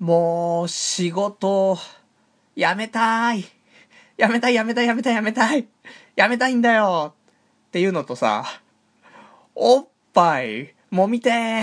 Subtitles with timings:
[0.00, 1.76] もう、仕事、
[2.56, 3.44] やめたい。
[4.16, 5.68] やめたい、やめたい、やめたい、やめたい。
[6.16, 7.14] やめたいんだよ。
[7.68, 8.46] っていうのとさ、
[9.54, 11.62] おっぱい、もみてー。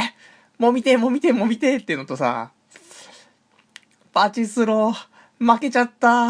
[0.60, 2.52] もみてー、もみてー、もみてーっていうのとさ、
[4.14, 4.94] パチスロ、
[5.40, 6.30] 負けちゃった。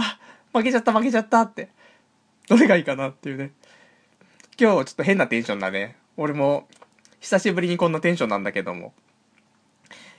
[0.54, 1.68] 負けちゃった、負けちゃったって。
[2.48, 3.52] どれがいいかなっていうね。
[4.58, 5.98] 今日ちょっと変なテンションだね。
[6.16, 6.70] 俺も、
[7.20, 8.94] 久しぶりにこんなテンションなんだけども。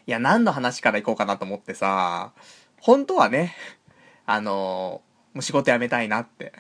[0.09, 2.33] いや、何の話から行こうかなと思ってさ、
[2.81, 3.55] 本当はね、
[4.25, 5.03] あの
[5.35, 6.55] もう仕事辞めたいなって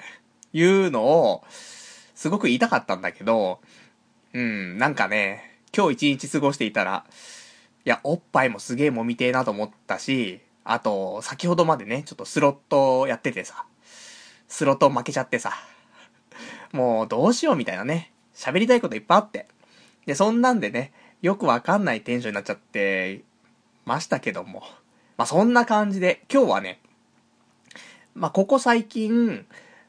[0.52, 1.44] いうのを、
[2.14, 3.60] すごく言いたかったんだけど、
[4.34, 7.06] うん、なんかね、今日一日過ごしていたら、
[7.86, 13.64] いや、おっぱいもすげえもみてえなと思ったし、あと、先ほどまでね、ちょっとスロットやっててさ、
[14.46, 15.54] スロット負けちゃってさ、
[16.72, 19.48] もうどうしようみたいなね、喋りたいこといっぱいあって。
[20.04, 20.92] で、そんなんでね、
[21.22, 23.22] よくわかんないテンションになっちゃって、
[23.88, 24.62] ましたけども。
[25.16, 26.80] まあ、そんな感じで、今日はね、
[28.14, 29.46] まあ、ここ最近、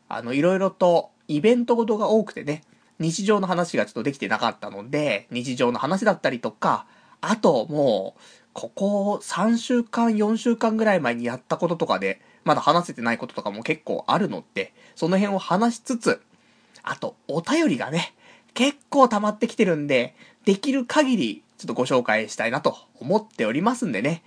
[0.07, 2.63] あの、いろいろとイベントごとが多くてね、
[2.97, 6.87] 日常の話がちょっとできてなかったので、日常の話だったりとか、
[7.21, 8.21] あともう、
[8.53, 16.21] ここ3週間、4週間ぐらい前にやったこととかで、まだ話せてないこととかも結構あるので、その辺を話しつつ、
[16.81, 18.13] あと、お便りがね、
[18.53, 24.23] 結構溜まってきてるんで、できる限りちょっとご紹介したいなと思っておりますんでね。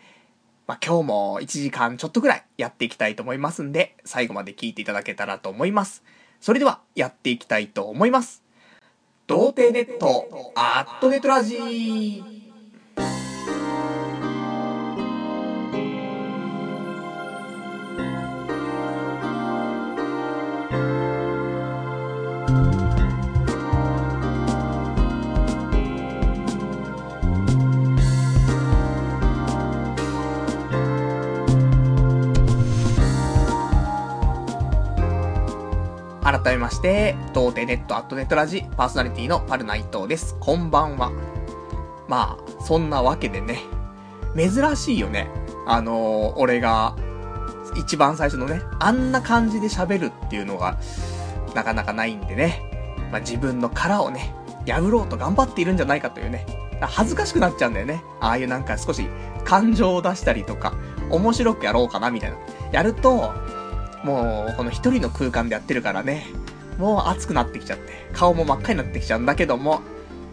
[0.66, 6.04] まあ、今日も1時間ちょっとぐらいやっていきたいと思いますんで、最後まで聞いていただけたらと思います。
[6.42, 8.42] それでは、やっていきたいと思います。
[9.26, 12.41] 童貞ネット、アットネットラジー。
[36.32, 40.34] 改めまして、童貞ネットアットネットラジパーソナリティのパルナイトです。
[40.40, 41.12] こんばんは。
[42.08, 43.60] まあ、そんなわけでね、
[44.34, 45.28] 珍しいよね。
[45.66, 46.96] あのー、俺が、
[47.76, 50.78] 一番最初のね、あんな感じで喋るっていうのが、
[51.54, 54.34] なかなかないんでね、まあ、自分の殻をね、
[54.66, 56.46] 破ろうと頑張っているんじゃないかというね、
[56.80, 58.02] 恥ずかしくなっちゃうんだよね。
[58.20, 59.06] ああいうなんか少し
[59.44, 60.72] 感情を出したりとか、
[61.10, 62.38] 面白くやろうかなみたいな。
[62.72, 63.34] やると、
[64.04, 66.26] もう、この一人の空間でやってるからね、
[66.78, 69.80] もう暑くなってきちゃって、顔も真っ赤になってきちゃうんだけども、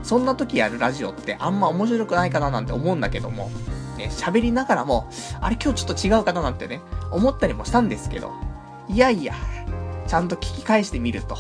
[0.04, 3.50] そんな時やるラジオってあんま面白くないかななんて思うんだけども、
[3.98, 5.10] ね、喋りながらも、
[5.40, 6.82] あれ今日ちょっと違うかななんてね、
[7.12, 8.32] 思ったりもしたんですけど、
[8.88, 9.36] いやいや、
[10.08, 11.38] ちゃんと聞き返してみると、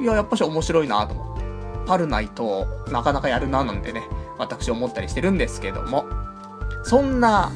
[0.00, 1.44] いや、やっぱし面白いなと思って、
[1.86, 4.02] パルナイトなかなかやるななんてね、
[4.38, 6.06] 私思ったりしてるんですけども、
[6.82, 7.52] そんな、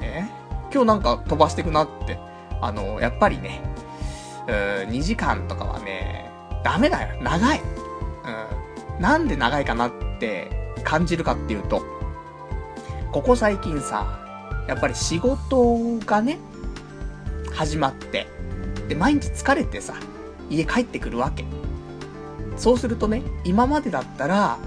[0.00, 0.24] え
[0.72, 2.18] 今日なんか飛ばしてくなって、
[2.60, 3.62] あの、やっぱりね、
[4.46, 6.30] うー2時間とかはね、
[6.64, 7.22] ダメだよ。
[7.22, 7.60] 長い。
[7.60, 8.59] うん。
[9.00, 10.50] なんで長いかなって
[10.84, 11.82] 感じるかっていうと、
[13.12, 14.20] ここ最近さ、
[14.68, 16.38] やっぱり仕事がね、
[17.52, 18.28] 始まって、
[18.88, 19.94] で、毎日疲れてさ、
[20.50, 21.44] 家帰ってくるわけ。
[22.56, 24.58] そうするとね、今までだったら、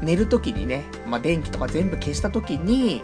[0.00, 3.02] 寝るときにね、まあ、電気とか全部消したときに、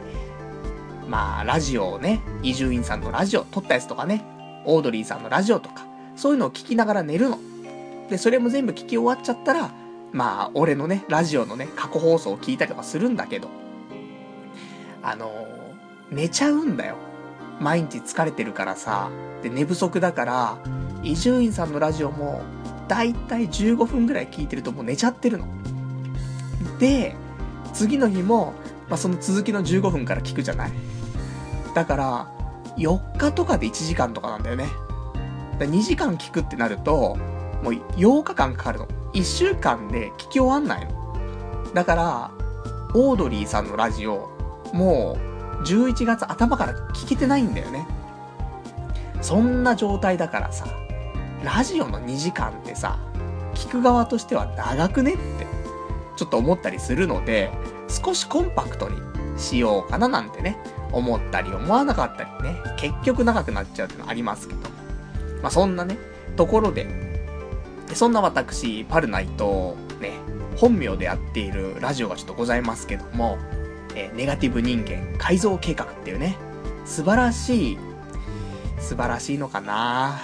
[1.06, 4.24] まあ、ラジオをね、伊集院さんのラジオ、撮ったやつとかね、
[4.64, 5.86] オードリーさんのラジオとか、
[6.16, 7.38] そういうのを聞きながら寝るの。
[8.08, 9.70] で、それも全部聞き終わっちゃったら、
[10.12, 13.48] まあ、俺のね、ラジオのね、過去放送を聞いたりとかするんだけど、
[15.02, 15.46] あの、
[16.10, 16.96] 寝ちゃうんだよ。
[17.60, 19.10] 毎日疲れてるからさ、
[19.42, 20.58] で、寝不足だから、
[21.02, 22.42] 伊集院さんのラジオも、
[22.88, 25.46] だいたい15分ぐらい聞いてるともう寝ちゃってるの。
[26.78, 27.14] で、
[27.74, 28.54] 次の日も、
[28.88, 30.72] まあ、その続きの15分から聞くじゃない
[31.74, 32.32] だから、
[32.76, 34.68] 4日とかで1時間とかなんだよね。
[35.58, 37.16] だ2時間聞くってなると、
[37.62, 38.88] もう8日間かかるの。
[39.14, 41.72] 1週間で聞き終わんないの。
[41.74, 42.30] だから、
[42.94, 44.30] オードリーさんのラジオ、
[44.72, 45.16] も
[45.60, 47.86] う、11月頭から聞けてないんだよね。
[49.20, 50.66] そんな状態だからさ、
[51.42, 52.98] ラジオの2時間ってさ、
[53.54, 55.46] 聞く側としては長くねって、
[56.16, 57.50] ちょっと思ったりするので、
[57.88, 58.96] 少しコンパクトに
[59.36, 60.58] しようかななんてね、
[60.92, 64.60] 思ったり思わなかったりね、結局長くなっちゃうってのありますけど。
[65.42, 65.98] まあ、そんなね、
[66.36, 67.17] ところで、
[67.94, 70.12] そんな私、パルナイと、ね、
[70.56, 73.38] 本名でやっているラジオがちょっとございますけども、
[73.94, 76.36] え、ネガティブ人間改造計画っていうね、
[76.84, 77.78] 素晴らしい、
[78.78, 80.20] 素晴らしいのかな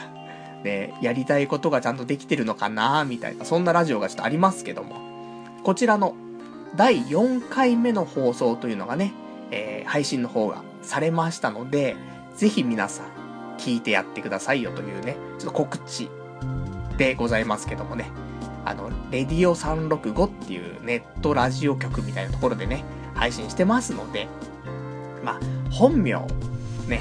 [0.65, 4.97] ね、やりたいことがちゃんとできてるのかなみたいな、そんなラジオがちょっとありますけども、
[5.63, 6.15] こちらの
[6.77, 9.13] 第4回目の放送というのがね、
[9.51, 11.97] えー、配信の方がされましたので、
[12.37, 16.09] ぜひ皆さん聞いてやってくださいよというね、ちょっと告知
[16.97, 18.11] でございますけどもね、
[18.65, 24.27] あの、レディオ365っていうネットラジオ局みたいなところでね、配信してますので、
[25.23, 26.15] まあ、本名、
[26.89, 27.01] ね、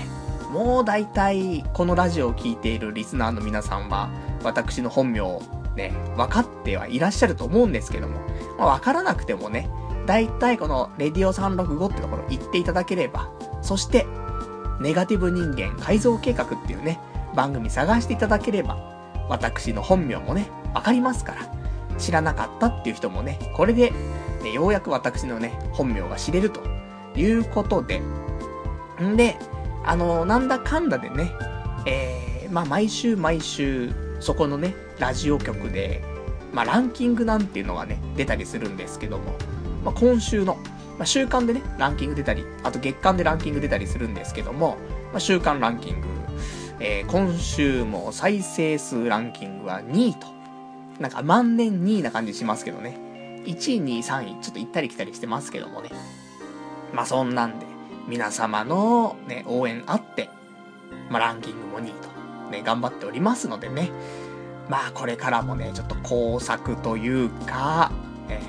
[0.52, 4.10] もう大体このラジオを聴いているリスナーの皆さんは、
[4.44, 5.42] 私の本名を
[5.76, 8.20] ね、分かってはいらっしゃると思うんですけども、
[8.58, 9.70] まあ、分からなくてもね、
[10.06, 13.32] 大体このレディオ365ってところ行っていただければ、
[13.62, 14.06] そして、
[14.80, 17.00] ネガティブ人間改造計画っていうね、
[17.36, 18.93] 番組探していただければ、
[19.30, 23.92] 私の本名もね、わかりますから、知らなかったっていう人もね、これで、
[24.44, 26.62] ね、ようやく私のね、本名が知れると
[27.16, 28.02] いうことで、
[29.02, 29.38] んで、
[29.86, 31.32] あのなんだかんだでね、
[31.86, 36.04] えー、まあ、毎週毎週、そこのね、ラジオ局で、
[36.54, 39.36] まあ、ランキングなんていうのがね、出たりするんですけども、
[39.84, 40.56] まあ、今週の、
[40.98, 44.78] まあ、週間でね、ランキング出たり、あと月間でランキング出たりするんですけども、
[45.12, 46.08] まあ、週間ランキング、
[46.80, 50.28] えー、今週も再生数ランキングは2位と、
[51.00, 53.42] なんか万年2位な感じしますけどね。
[53.46, 55.90] 1位、2位、3位、ちょっと行ったり来たりしてますけどもね。
[56.94, 57.66] まあそんなんで、
[58.08, 60.30] 皆様のね、応援あって、
[61.10, 62.10] まあランキングも2位と、
[62.52, 63.92] ね、頑張っておりますのでね。
[64.70, 67.92] まあこれからもね、ちょっと工作というか、
[68.30, 68.40] え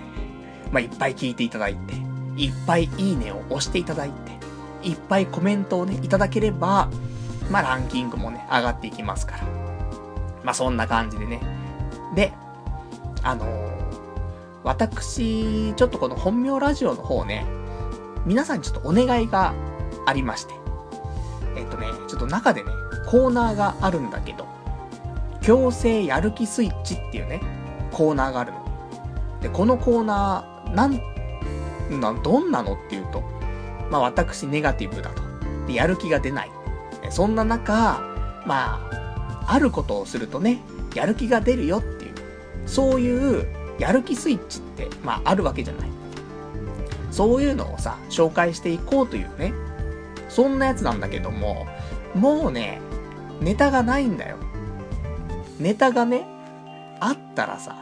[0.71, 1.95] ー、まあいっぱい聞いていただいて、
[2.37, 6.89] いっぱいいいねを押していただいて、いっぱいコメントをね、いただければ、
[7.51, 9.45] まあランキングもね、上がっていきますから。
[10.43, 11.41] まあそんな感じでね。
[12.15, 12.33] で、
[13.23, 13.71] あのー、
[14.63, 17.47] 私、ちょっとこの本名ラジオの方ね、
[18.27, 19.55] 皆さんにちょっとお願いが
[20.07, 20.55] ありまして。
[21.57, 22.71] えっとね、ちょっと中でね、
[23.07, 24.47] コーナーがあるんだけど、
[25.41, 27.41] 強制やる気スイッチっていうね、
[27.93, 28.65] コーナーがあるの。
[29.41, 31.01] で、このコーナー、なん、
[32.01, 33.23] な、どんなのっていうと、
[33.91, 35.23] まあ私ネガティブだと。
[35.67, 36.51] で、やる気が出ない。
[37.15, 38.01] そんな中、
[38.45, 40.59] まあ、あることをするとね、
[40.97, 42.13] やる気が出るよっていう、
[42.67, 43.47] そういう
[43.79, 45.89] やる気スイッチって、まああるわけじゃない。
[47.13, 49.55] そういうのをさ、紹介していこうというね、
[50.29, 51.69] そんなやつなんだけども、
[52.17, 52.81] もうね、
[53.41, 54.37] ネタがないんだよ。
[55.61, 56.27] ネタがね、
[56.99, 57.77] あったらさ、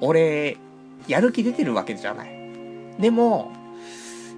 [0.00, 0.56] 俺、
[1.08, 2.30] やる気出てるわけじゃない。
[2.98, 3.52] でも、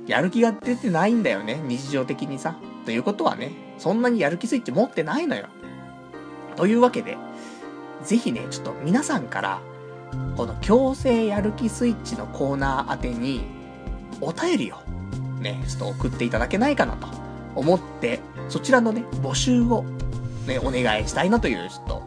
[0.08, 2.56] やる気が出てないんだよね、日常的にさ。
[2.84, 5.46] ということはね、そんなにやる気スイッチ持ってないのよ。
[6.56, 7.16] というわけで、
[8.02, 9.60] ぜひね、ちょっと皆さんから、
[10.36, 13.44] この強制やる気スイッチのコーナー宛てに、
[14.20, 14.76] お便りを、
[15.40, 17.08] ね、ちょっと送っていただけないかなと
[17.54, 19.84] 思って、そちらのね、募集を、
[20.46, 22.02] ね、お願いしたいなという、ちょっと、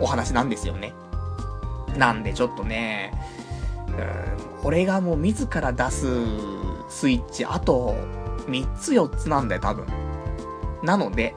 [0.00, 0.92] お話なんですよね。
[1.96, 3.12] なんでちょっとね、
[3.88, 6.06] うん、俺がもう自ら出す
[6.88, 7.94] スイッチ、あと、
[8.46, 9.86] 3つ4つなんだよ、多分。
[10.82, 11.34] なので、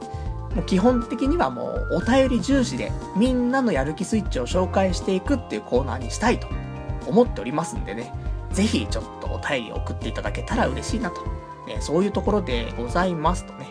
[0.55, 6.47] もう基本的にはもうお便り重視でみんなのやる気スイッチを紹介していくっていうコーナーにしたいと
[7.07, 8.13] 思っておりますんでね、
[8.51, 11.21] ぜひちょっとお便り送っていただけたら嬉しいなと。
[11.67, 13.67] ね、そういうところでございますとね、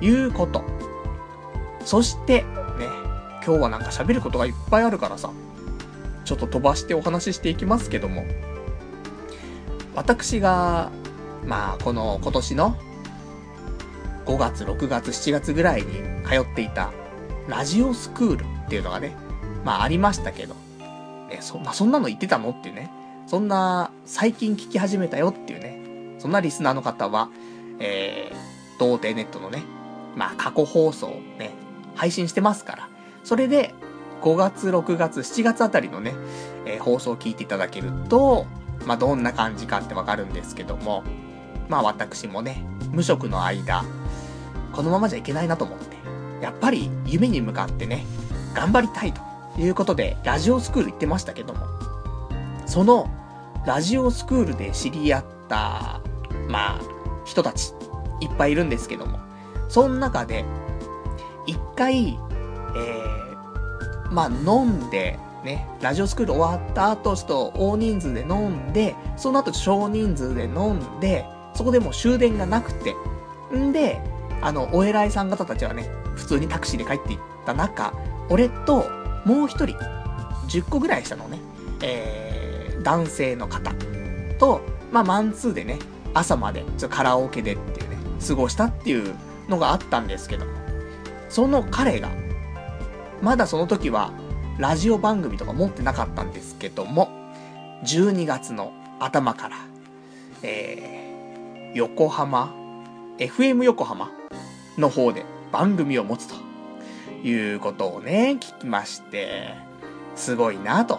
[0.00, 0.64] いうこと。
[1.84, 2.46] そして、ね、
[3.44, 5.30] 今日はなんか喋ることがいっぱいあるからさ、
[6.24, 8.24] ちょっと飛ばしてお話ししていきますけども、
[9.94, 10.90] 私が、
[11.44, 12.76] まあ、この今年の
[14.32, 15.92] 5月、6月、7月ぐらいに
[16.26, 16.90] 通っていた
[17.48, 19.14] ラジオスクールっていうのがね、
[19.62, 20.54] まあありましたけど、
[21.28, 22.90] ね、そんな、そんなの言ってたのっていうね、
[23.26, 27.28] そんな最近聞き始めたよっていうね、そんなリスナーの方は、
[27.78, 29.64] えー、童貞ネットのね、
[30.16, 31.08] まあ過去放送
[31.38, 31.50] ね、
[31.94, 32.88] 配信してますから、
[33.24, 33.74] それで
[34.22, 36.14] 5月、6月、7月あたりのね、
[36.64, 38.46] えー、放送を聞いていただけると、
[38.86, 41.04] まあどんな感じかってわかるんですけども、
[41.68, 43.84] まあ私もね、無職の間、
[44.72, 45.96] このままじゃいけないなと思って、
[46.42, 48.04] やっぱり夢に向かってね、
[48.54, 49.20] 頑張りたいと
[49.60, 51.66] いうことで、ラジオスクール行ってましたけども、
[52.66, 53.10] その、
[53.66, 56.00] ラジオスクールで知り合った、
[56.48, 56.80] まあ、
[57.24, 57.72] 人たち、
[58.20, 59.20] いっぱいいるんですけども、
[59.68, 60.44] その中で、
[61.46, 71.24] 一回、えー、まあ、飲んで、ね、ラジオスクール終わった後、ちょっと大人数で飲んで、その後少人数で飲んで、
[71.54, 72.94] そこでもう終電がなくて、
[73.54, 74.00] んで、
[74.42, 77.94] あの、お偉いさん方たちはね、普通にタクシーで帰っていった中、
[78.28, 78.90] 俺と、
[79.24, 79.76] もう一人、
[80.48, 81.38] 10個ぐらいしたのね、
[81.82, 83.72] えー、男性の方
[84.38, 85.78] と、まあ、マンツーでね、
[86.12, 87.96] 朝まで、ちょっとカラオケでっていうね、
[88.26, 89.14] 過ごしたっていう
[89.48, 90.52] のがあったんですけども、
[91.28, 92.10] その彼が、
[93.22, 94.12] まだその時は、
[94.58, 97.08] ラジオ番組とか持ってなかったんですけども、
[97.84, 99.56] 12月の頭から、
[100.42, 102.52] えー、横浜、
[103.18, 104.10] FM 横浜
[104.78, 106.34] の方で番組を持つと
[107.22, 109.54] いうことをね、聞きまして、
[110.16, 110.98] すごいなと。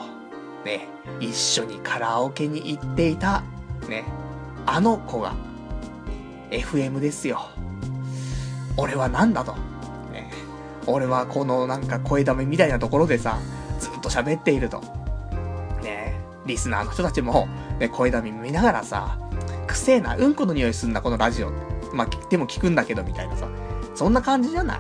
[0.63, 0.88] ね、
[1.20, 3.43] 一緒にカラオケに行っていた、
[3.89, 4.05] ね、
[4.65, 5.34] あの子が、
[6.51, 7.50] FM ですよ。
[8.77, 9.53] 俺はなんだと。
[10.12, 10.32] ね、
[10.86, 13.39] 俺はこのなんか声だめみたいなところでさ、
[13.79, 14.82] ずっと喋っていると。
[15.82, 16.15] ね、
[16.46, 17.48] リスナーの人たちも、
[17.79, 19.17] ね、声だめ見ながらさ、
[19.67, 21.72] くせえな、うんこの匂いすんな、このラジオ。
[21.93, 23.47] まあ、でも聞くんだけど、みたいなさ。
[23.95, 24.79] そんな感じじゃない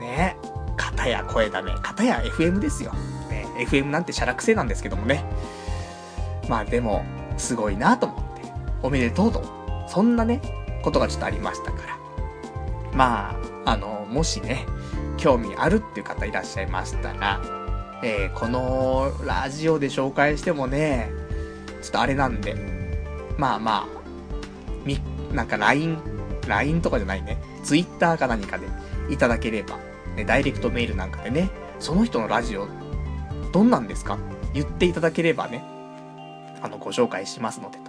[0.00, 0.46] ねえ。
[0.76, 2.92] 片や声だめ、片や FM ですよ。
[3.30, 5.24] ね FM なんてシャラくせなんですけどもね。
[6.48, 7.04] まあでも、
[7.36, 9.42] すごいなと思って、おめでとうと。
[9.88, 10.40] そんなね、
[10.82, 11.98] ことがちょっとありましたから。
[12.92, 14.66] まあ、あの、もしね、
[15.16, 17.40] 興味あるっていう方いらっしゃいましたら、
[18.02, 21.10] えー、このラジオで紹介してもね、
[21.82, 22.54] ちょっとあれなんで、
[23.38, 23.86] まあまあ、
[24.84, 24.98] み、
[25.34, 25.98] なんか LINE
[26.46, 27.38] LINE とかじゃないね。
[27.62, 28.66] Twitter か何かで
[29.10, 29.78] いただければ、
[30.16, 32.68] ね、ダイレクトメールなんかでね、その人のラジオ、
[33.52, 34.18] どんなんですか？
[34.52, 35.64] 言っていただければね、
[36.62, 37.84] あの、ご紹介しますのでと。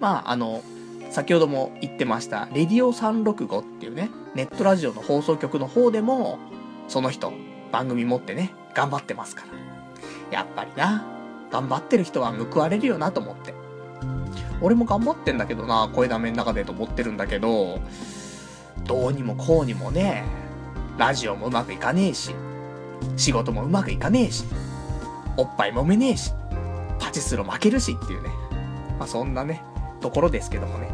[0.00, 0.62] まあ、あの、
[1.10, 6.38] 先ほども言ってました、レディオ365っていうね、ネットラジオの放送局の方でも、
[6.88, 7.32] その人、
[7.70, 9.44] 番組持ってね、頑張ってますか
[10.30, 10.38] ら。
[10.38, 11.06] やっぱりな、
[11.50, 13.54] 頑張ってる人は報われるよなと思って。
[14.62, 17.80] 俺も頑張ってんだけどな、声ダメの中でと思ってるんだけど、
[18.84, 20.24] どうにもこうにもね、
[20.96, 22.34] ラジオもうまくいかねえし、
[23.16, 24.44] 仕事もうまくいかねえし、
[25.36, 26.32] おっぱい揉めねえし、
[26.98, 28.30] パチスロ負けるしっていうね。
[28.98, 29.62] まあそんなね、
[30.00, 30.90] ところですけどもね。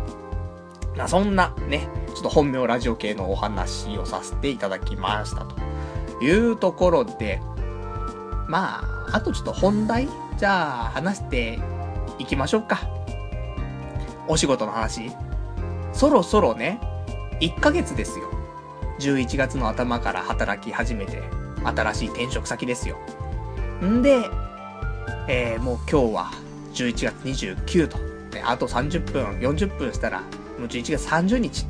[0.97, 5.57] まあそんなね、ちょっと本名ラジオ系のお話をさせていただきましたと
[6.25, 7.41] いうところで、
[8.49, 8.81] ま
[9.13, 10.09] あ、あとちょっと本題
[10.39, 11.61] じゃあ話して
[12.19, 12.81] いきましょうか。
[14.29, 15.11] お仕事の話。
[15.93, 16.81] そろそろね、
[17.41, 18.31] 1ヶ月ですよ。
[19.01, 21.23] 11月の頭から働き始めて、
[21.65, 22.99] 新しい転職先ですよ。
[23.83, 24.29] んで、
[25.29, 26.31] えー、もう今日は
[26.75, 30.27] 11月29と、ね、あと30分、40分したら、も
[30.65, 31.67] う11月30日、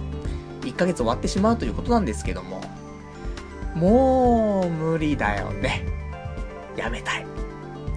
[0.63, 2.61] 1ヶ月終わってしまうということなんですけども、
[3.75, 5.87] もう無理だよね。
[6.77, 7.27] やめたい。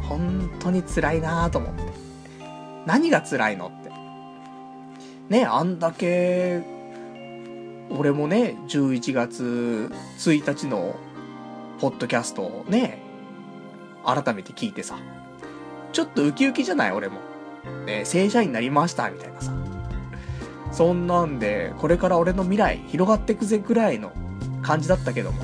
[0.04, 1.84] 本当に辛いなぁと思って。
[2.86, 3.72] 何が辛いの
[5.32, 6.62] ね、あんだけ、
[7.90, 10.98] 俺もね、11月1日の
[11.80, 13.02] ポッドキャストをね、
[14.06, 14.98] 改めて聞いてさ、
[15.94, 16.92] ちょっとウキウキじゃない？
[16.92, 17.22] 俺も。
[17.86, 19.54] ね、正社員になりました、みたいなさ。
[20.74, 24.12] そんなんで、これから俺の未来広がってくぜぐらいの
[24.62, 25.42] 感じだったけども。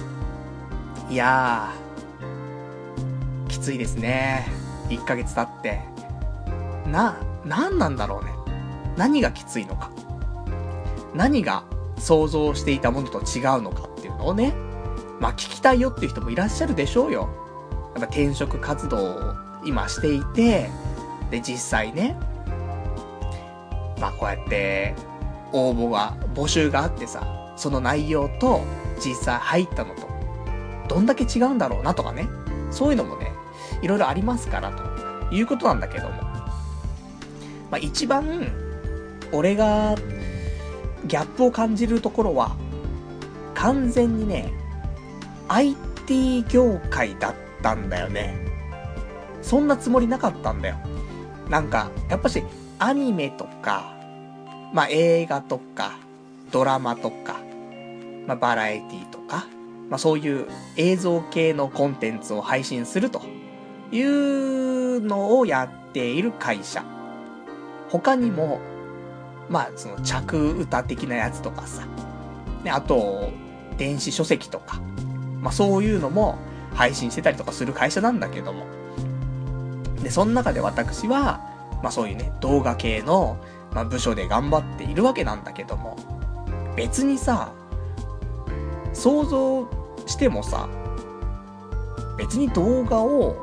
[1.09, 4.47] いやー、きついですね。
[4.89, 5.79] 1ヶ月経って。
[6.91, 7.15] な、
[7.45, 8.36] なんなんだろうね。
[8.97, 9.91] 何がきついのか。
[11.13, 11.63] 何が
[11.97, 14.53] 想像していたものと違うのかっていうのをね、
[15.19, 17.29] まあ聞きたいよっていう人もいらっしゃるでしょうよ。
[17.95, 19.35] やっぱ転職活動を
[19.65, 20.69] 今していて、
[21.31, 22.15] で、実際ね、
[23.99, 24.95] まあこうやって、
[25.53, 28.61] 応募が、募集があってさ、その内容と
[29.03, 30.07] 実際入ったのと、
[30.87, 32.27] どんだけ違うんだろうなとかね、
[32.71, 33.31] そういうのもね、
[33.81, 36.21] いろいろありますから、ということなんだけども。
[37.69, 38.66] まあ一番、
[39.31, 39.95] 俺が、
[41.05, 42.55] ギャップを感じるところは、
[43.53, 44.53] 完全にね、
[45.47, 48.35] IT 業界だったんだよね。
[49.41, 50.77] そんなつもりなかったんだよ。
[51.49, 52.43] なんか、やっぱし、
[52.79, 53.93] アニメとか、
[54.73, 55.97] まあ、映画とか、
[56.51, 57.37] ドラマとか、
[58.27, 59.47] まあ、バラエティとか、
[59.89, 63.21] まあ、そういう映像系のコンテンツを配信すると
[63.91, 66.83] いうのをやっている会社。
[67.89, 68.59] 他にも、
[69.49, 71.85] まあ、その着歌的なやつとかさ、
[72.63, 73.31] ね、あと、
[73.77, 74.79] 電子書籍とか、
[75.41, 76.37] まあ、そういうのも
[76.73, 78.65] 配信してたりとかする会社なんだけども。
[80.03, 81.41] で、その中で私は、
[81.81, 83.37] まあそういうね、動画系の、
[83.73, 85.97] まあ部署で頑張っているわけなんだけども、
[86.75, 87.51] 別にさ、
[88.93, 89.67] 想像
[90.05, 90.69] してもさ、
[92.17, 93.35] 別に動画を、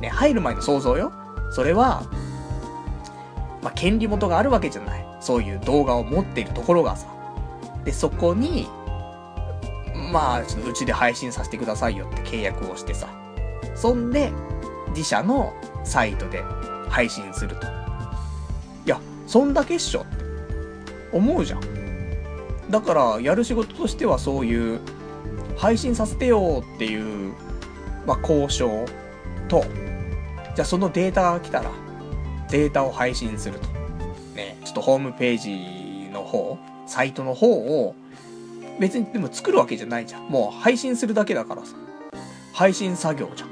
[0.00, 1.12] ね、入る前の想像よ。
[1.50, 2.02] それは、
[3.62, 5.01] まあ権利元があるわけじゃない。
[5.22, 7.06] そういう動画を持っているところがさ。
[7.84, 8.68] で、そこに、
[10.12, 13.08] まあ、ちょっとうちで配信させてくださいよって契約をしてさ。
[13.76, 14.32] そんで、
[14.88, 16.42] 自社のサイトで
[16.88, 17.66] 配信すると。
[18.84, 20.16] いや、そんだけっしょって
[21.12, 21.60] 思うじゃん。
[22.68, 24.80] だから、やる仕事としてはそういう、
[25.56, 27.32] 配信させてよっていう、
[28.06, 28.86] まあ、交渉
[29.46, 29.64] と、
[30.56, 31.70] じゃあそのデータが来たら、
[32.50, 33.81] データを配信すると。
[34.72, 37.94] っとホームページの方、サイトの方を、
[38.80, 40.28] 別にでも作るわけじゃないじゃん。
[40.28, 41.76] もう配信するだけだからさ。
[42.52, 43.48] 配信作業じゃん。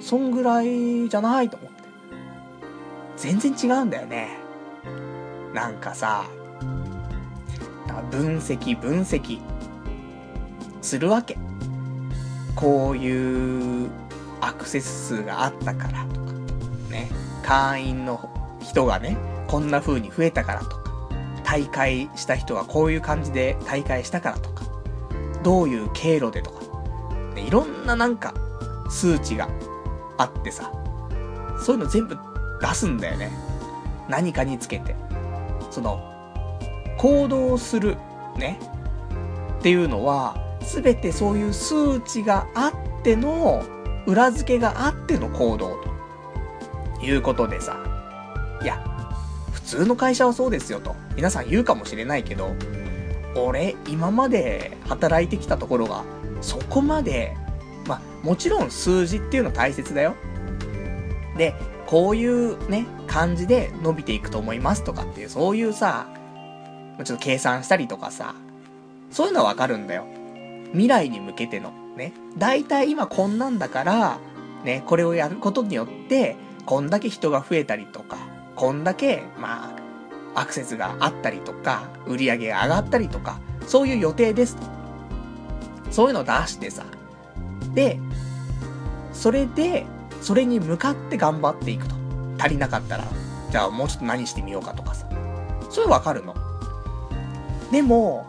[0.00, 1.82] そんぐらいじゃないと思って。
[3.16, 4.28] 全然違うんだよね。
[5.54, 6.24] なんかさ、
[7.90, 9.40] か分析分析
[10.80, 11.36] するわけ。
[12.54, 13.90] こういう
[14.40, 16.32] アクセス数があったからとか、
[16.90, 17.08] ね。
[17.42, 18.30] 会員の
[18.60, 19.16] 人がね、
[19.50, 20.92] こんな風に増えたからとか、
[21.42, 24.62] 大会した人がこういう感じで大会したからとか、
[25.42, 26.60] どういう経路でとか、
[27.34, 28.32] ね、いろんななんか
[28.88, 29.48] 数値が
[30.18, 30.70] あってさ、
[31.60, 32.16] そういうの全部
[32.60, 33.32] 出すんだよね。
[34.08, 34.94] 何かにつけて。
[35.72, 36.00] その、
[36.96, 37.96] 行動する、
[38.36, 38.56] ね。
[39.58, 43.64] っていうのは、すべてそういう数値があっての、
[44.06, 45.76] 裏付けがあっての行動
[47.00, 47.04] と。
[47.04, 47.76] いうことでさ。
[48.62, 48.84] いや、
[49.76, 50.94] 通の会社はそうですよと。
[51.16, 52.54] 皆さん言うかもしれないけど、
[53.34, 56.04] 俺、今まで働いてきたところが、
[56.40, 57.36] そこまで
[57.86, 60.14] まあ、もちろん数字っていうのは大切だよ。
[61.36, 61.54] で、
[61.86, 66.06] こういうね、感じで伸びていくと思いますとかっていう、そういうさ、
[67.04, 68.34] ちょっと計算したりとかさ、
[69.10, 70.04] そういうのはわかるんだよ。
[70.72, 72.12] 未来に向けての、ね。
[72.38, 74.18] だいたい今こんなんだから、
[74.64, 78.18] ね、これをやることによって、こんだけ人が増えたりとか、
[78.60, 79.74] こんだけ、ま
[80.34, 84.62] あ、アクセスがあったりとか、売り上げが上がったりとか、そういう予定ですと。
[85.90, 86.84] そういうのを出してさ、
[87.72, 87.98] で、
[89.14, 89.86] それで、
[90.20, 91.94] それに向かって頑張っていくと。
[92.38, 93.04] 足りなかったら、
[93.50, 95.06] じゃあもうちょっと何してみようかとかさ。
[95.70, 96.34] そういうのわかるの。
[97.72, 98.26] でも、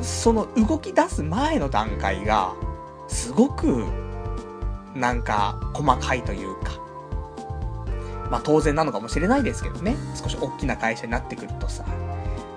[0.00, 2.54] その動き出す前の段階が、
[3.06, 3.84] すごく、
[4.94, 6.85] なんか、細かいというか。
[8.30, 9.96] まあ当然なのかもしれないですけどね。
[10.14, 11.84] 少し大きな会社になってくるとさ。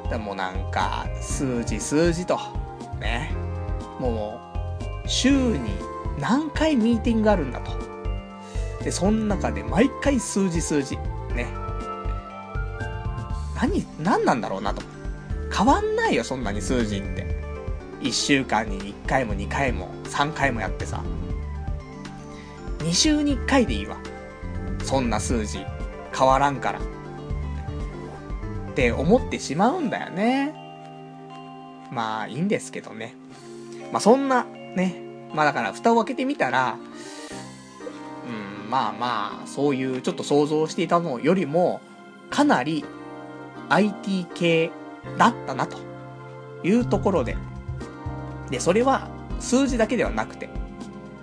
[0.09, 2.39] でもなんか、数字数字と。
[2.99, 3.31] ね。
[3.99, 4.39] も
[5.05, 5.59] う、週に
[6.19, 7.71] 何回ミーティングがあるんだと。
[8.83, 10.97] で、その中で毎回数字数字。
[11.35, 11.47] ね。
[13.55, 14.81] 何、何なんだろうなと。
[15.55, 17.39] 変わんないよ、そんなに数字って。
[18.01, 21.03] 1週間に1回も2回も3回もやってさ。
[22.79, 23.97] 2週に1回でいいわ。
[24.89, 25.63] そんな数字。
[26.17, 26.79] 変わらんから。
[26.79, 30.55] って思ってしまうんだよね。
[31.91, 33.13] まあ、いいんですけどね。
[33.91, 34.99] まあ、そんな、ね。
[35.31, 36.75] まあだから、蓋を開けてみたら、
[38.25, 41.81] うん、まあまあ、そういうちょっと想像していたのよりも、
[42.31, 42.83] かなり
[43.69, 44.71] IT 系
[45.19, 45.77] だったな、と
[46.63, 47.37] いうところで。
[48.49, 49.07] で、それは
[49.39, 50.49] 数字だけではなくて、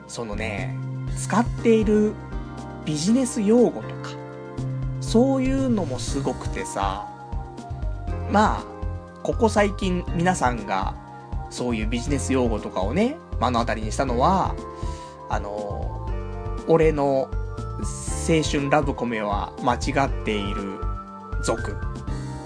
[0.07, 0.77] そのね、
[1.17, 2.15] 使っている
[2.87, 4.11] ビジネス用語とか、
[5.01, 7.07] そういうのもすごくてさ、
[8.31, 8.65] まあ、
[9.25, 10.95] ここ最近皆さんが
[11.51, 14.55] そういうビジネス用語とかをね、目の当たりにしたのは、
[15.29, 16.09] あの、
[16.69, 17.29] 俺の
[18.29, 20.79] 青春ラブコメは間違っている
[21.43, 21.77] 族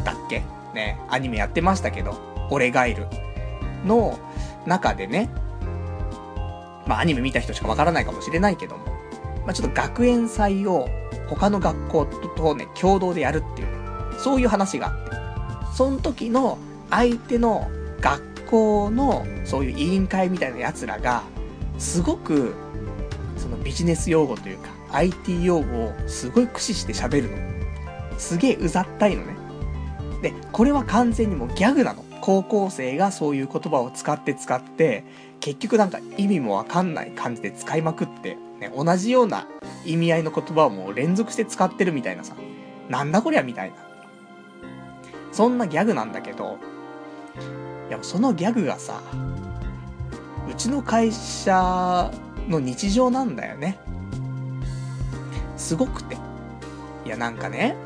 [0.04, 0.42] だっけ
[0.74, 2.18] ね、アニメやってましたけど、
[2.50, 3.06] 俺がいる
[3.84, 4.18] の
[4.66, 5.28] 中でね、
[6.86, 8.89] まあアニメ見た人しかわからないかもしれないけども、
[9.50, 10.88] まあちょっと学園祭を
[11.26, 13.74] 他の学校とね、共同でやるっていうね、
[14.16, 16.56] そういう話があって、その時の
[16.88, 17.68] 相手の
[18.00, 21.24] 学校のそういう委員会みたいな奴らが、
[21.78, 22.54] すごく、
[23.36, 28.18] そのビジネス用語というか、IT 用語をすごい駆使して喋るの。
[28.18, 29.34] すげえうざったいのね。
[30.22, 32.04] で、これは完全にもうギャグなの。
[32.20, 35.02] 高校生がそういう言葉を使って使って、
[35.40, 39.46] 結局なんか意味もわかんない感じで使いまくって、ね、同じような
[39.84, 42.34] 意味合いの言葉をもう連続して使ってるみたいなさ、
[42.88, 43.76] なんだこりゃみたいな。
[45.32, 46.58] そんなギャグなんだけど、
[47.88, 49.00] いや、そのギャグがさ、
[50.48, 52.10] うちの会社
[52.48, 53.78] の日常なんだよね。
[55.56, 56.16] すごくて。
[57.06, 57.76] いや、なんかね、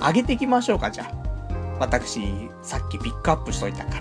[0.00, 1.76] うん、上げていきましょうか、じゃあ。
[1.80, 2.20] 私、
[2.62, 4.00] さっきピックアップしといたから。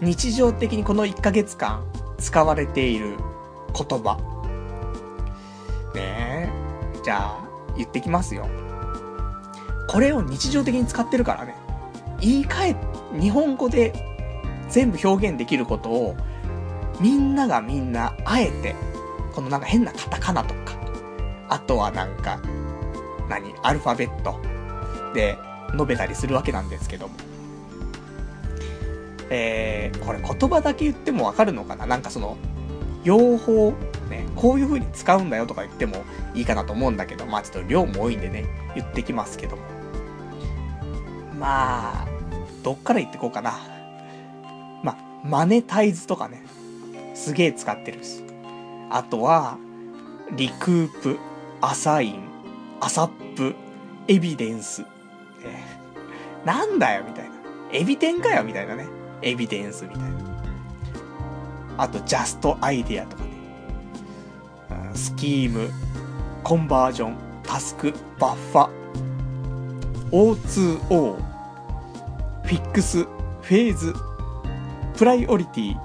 [0.00, 1.84] 日常的にこの1ヶ月間
[2.18, 3.16] 使われている
[3.72, 4.16] 言葉。
[5.94, 7.00] ねえ。
[7.02, 7.40] じゃあ、
[7.76, 8.46] 言ってきますよ。
[9.88, 11.54] これを日常的に使ってるからね。
[12.20, 12.76] 言い換
[13.14, 13.92] え、日本語で
[14.68, 16.16] 全部表現できることを、
[17.00, 18.74] みんながみんな、あえて、
[19.34, 20.74] このなんか変なカタカナとか、
[21.48, 22.40] あとはなんか、
[23.28, 24.36] 何、アルファベット
[25.14, 25.36] で
[25.72, 27.14] 述べたりするわけなんですけども。
[29.30, 31.86] えー、これ言葉だけ言ってもわかるのかな？
[31.86, 32.36] なんかその、
[33.04, 33.72] 用法、
[34.08, 39.62] ね、こういう風に使うんだよとか言ってもいいかなと思うんだけど、まあちょっと量も多いんでね、言ってきますけども。
[41.38, 42.06] まあ、
[42.62, 43.58] どっから言ってこうかな。
[44.82, 46.44] まあ、マネタイズとかね、
[47.14, 48.22] すげえ使ってるし。
[48.90, 49.58] あとは、
[50.36, 51.18] リクープ、
[51.60, 52.22] アサイン、
[52.80, 53.54] ASAP、
[54.06, 54.84] エビデンス。
[55.44, 57.34] え、なんだよ、みたいな。
[57.72, 58.86] エビテンかよ、みたいなね。
[59.22, 60.31] エビデンスみたいな。
[61.82, 63.30] あと、ジャストアイデアとかね。
[64.94, 65.68] スキーム、
[66.44, 68.70] コンバージョン、タスク、バッファ、
[70.12, 73.94] O2O、フィックス、フェーズ、
[74.96, 75.76] プライオリティ、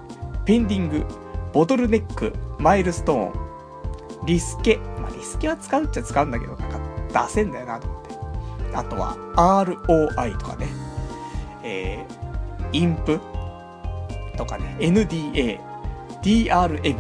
[0.46, 1.04] ペンディング、
[1.52, 4.78] ボトルネック、マイルストーン、リスケ。
[5.02, 6.70] まあ、リスケは使うっちゃ使うんだけど、なん
[7.10, 8.16] か出せんだよなと思って。
[8.76, 10.68] あとは、ROI とかね。
[11.64, 13.20] えー、インプ
[14.38, 14.78] とかね。
[14.80, 15.67] NDA、
[16.28, 16.98] DRM。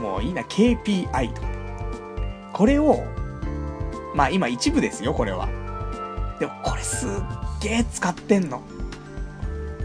[0.00, 1.42] もういいな、KPI と。
[2.52, 3.02] これを、
[4.14, 5.48] まあ今一部ですよ、これは。
[6.38, 7.10] でもこれすっ
[7.62, 8.62] げえ使ってんの。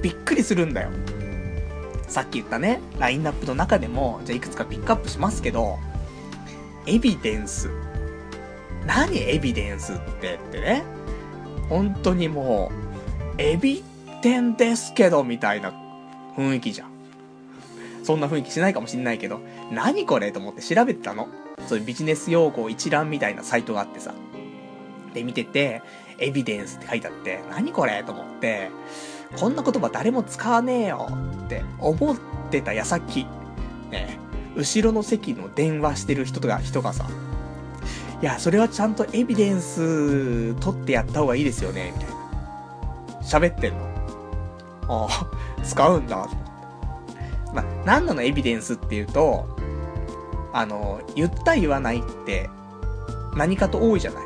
[0.04, 0.92] びっくりするんだよ。
[2.08, 5.80] さっき言ったね、ラインナップの中でも、じゃあいくつかピックアップしますけど、
[6.86, 7.72] エビデンス。
[8.86, 10.84] 何エビデンスってってね。
[11.70, 12.72] 本当にも
[13.40, 13.84] う、エビ
[14.22, 15.74] 天ですけど、みたいな
[16.38, 16.95] 雰囲気じゃん。
[18.06, 19.40] そんな雰囲気しないかもしんないけど、
[19.72, 21.28] 何これと思って調べてたの。
[21.68, 24.14] そういうビジネス用語一覧みたいなサイトがあってさ。
[25.14, 25.82] で、見てて、
[26.20, 28.70] エビデンスって書いてあって、何これと思って、
[29.40, 31.08] こんな言葉誰も使わねえよ
[31.46, 32.18] って思っ
[32.52, 33.26] てた矢先、
[33.90, 34.20] ね、
[34.56, 37.08] 後ろの席の電話してる人とか、人がさ、
[38.22, 42.16] いや、それはちゃんとエビデンス取ってやった方がいいですよね、みたいな。
[43.22, 43.80] 喋ってんの。
[44.88, 46.28] ああ、使うんだ、
[47.54, 49.46] まあ、何なのエビデンスっていうと、
[50.54, 52.50] あの、言った言わないって、
[53.36, 54.24] 何かと多いじゃない。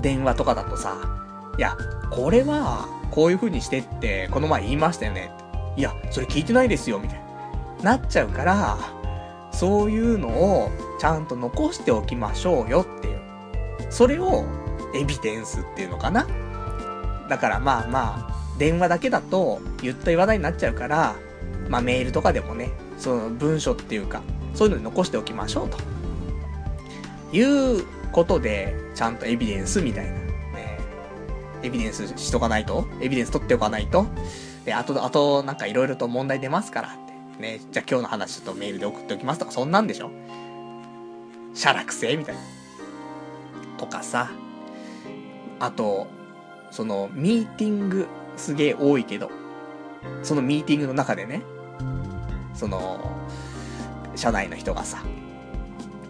[0.00, 0.96] 電話とかだとさ、
[1.58, 1.76] いや、
[2.10, 5.30] これは、こういう風にしてって、この前言いましたよね。
[5.76, 7.20] いや、それ聞いてないですよ、みたい
[7.82, 7.96] な。
[7.98, 8.78] なっちゃうから、
[9.52, 13.20] そういうのをちゃんと残しておきましょうよっていう。
[13.90, 14.44] それを
[14.94, 16.26] エビデンスっていうのかな。
[17.28, 21.16] だからまあまあ、電話だけだと言った言わないになっちゃうから、
[21.68, 24.22] まあメールとかでもね、その文書っていうか、
[24.54, 25.78] そういうのに残しておきましょうと。
[27.32, 30.12] いうことで、ちゃんとエビデンスみたいな。
[30.12, 30.20] ね、
[31.62, 34.06] エビデンスしとかないとエビデンス取っておかないと
[34.64, 36.90] で、あと、あと、なんか色々と問題出ますからっ
[37.38, 37.40] て。
[37.40, 40.10] ね、じゃあ今日の話ちょっとメールで送っておきますとか、そんなんでしょ
[41.54, 42.40] シャラくせみたいな。
[43.78, 44.30] とかさ。
[45.60, 46.08] あと、
[46.70, 48.06] その、ミーティング
[48.36, 49.30] すげえ多いけど、
[50.22, 51.42] そのミーティングの中でね、
[52.54, 53.10] その、
[54.14, 55.02] 社内の人がさ、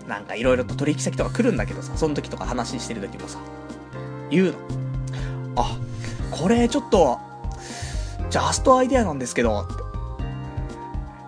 [0.06, 3.38] なんかいろいろと取引先とか来るんだけどさ、その時とか話してる時もさ、
[4.30, 4.58] 言うの。
[5.56, 5.76] あ、
[6.30, 7.18] これちょっと、
[8.30, 9.66] ジャストアイデアなんですけど、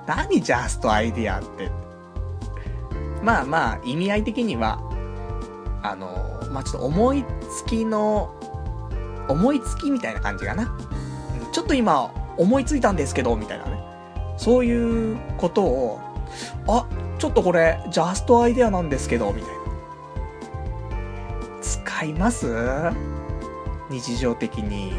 [0.07, 1.71] 何ジャストアイデアって。
[3.23, 4.81] まあまあ、意味合い的には、
[5.83, 8.35] あの、まあちょっと思いつきの、
[9.29, 10.77] 思いつきみたいな感じかな。
[11.53, 13.79] ちょっと今、思いついたんですけど、みたいなね。
[14.37, 16.01] そういうことを、
[16.69, 16.87] あ、
[17.19, 19.59] ちょっとこれ、ジャストアイデアなんですけど、みたいな。
[21.61, 22.47] 使います？
[23.91, 24.93] 日常的に。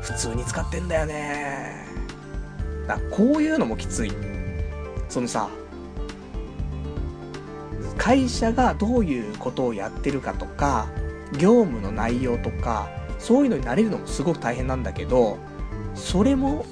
[0.00, 1.84] 普通に使ってんだよね。
[2.86, 4.12] だこういうのもきつい。
[5.08, 5.48] そのさ、
[7.98, 10.86] 会社がどういうことをやってるかとか、
[11.32, 12.88] 業務の内容とか、
[13.18, 15.38] そういうのになれるのもすごく大変なんだけど、
[15.96, 16.64] それも、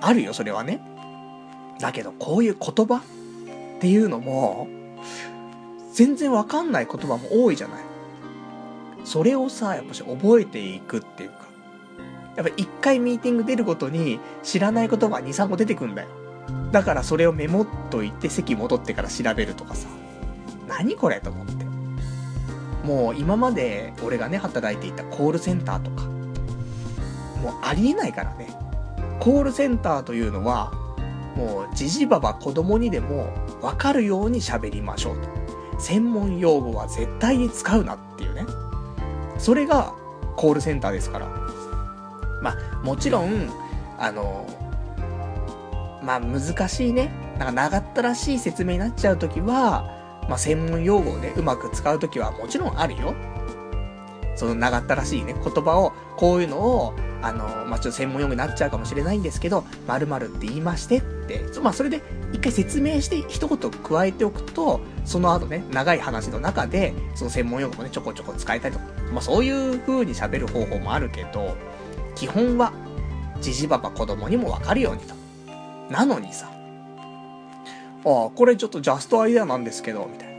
[0.00, 0.80] あるよ、それはね。
[1.80, 3.00] だけど、こういう言葉っ
[3.80, 4.68] ていうのも、
[5.92, 7.80] 全然わかんない言葉も多いじゃない。
[9.04, 11.44] それをさ、やっぱし覚えていくっていうか。
[12.36, 16.08] やっぱ一回ミーティング出るごとに知らない言葉2、3個出てくんだよ。
[16.72, 19.88] だからそれをメモっといて席戻ってから調べるとかさ。
[20.66, 21.64] 何これと思って。
[22.84, 26.08] もう今まで俺がね、働いていたコールセンターとか、
[27.42, 28.48] もうありえないからね。
[29.20, 30.72] コールセンターというのは、
[31.36, 33.28] もう、じじばば子供にでも
[33.60, 35.28] わかるように喋りましょうと。
[35.80, 38.44] 専門用語は絶対に使うなっていうね。
[39.38, 39.92] それが
[40.36, 41.28] コールセンターですから。
[42.40, 43.48] まあ、もちろん、
[43.98, 44.46] あの、
[46.02, 47.10] まあ難しいね。
[47.38, 49.90] なんか長ったらしい説明になっちゃうときは、
[50.28, 53.14] まあ専門用語をね、うまく使うときはもちろんあるよ。
[54.36, 71.56] その長ったらしいね、言葉を、こういうのを、あの、まあ、ちょっと専門用語になっちゃうかもしれないんですけど、〇〇って言いましてって、まあ、それで一回説明して一言加えておくと、その後ね、長い話の中で、その専門用語もね、ちょこちょこ使えたりとか、まあ、そういう風に喋る方法もあるけど、
[72.14, 72.72] 基本は、
[73.40, 75.14] じじばば子供にもわかるようにと。
[75.90, 76.50] なのにさ、
[78.06, 80.34] ああ、これちょっとジャストアイデアなんですけど、みたいな。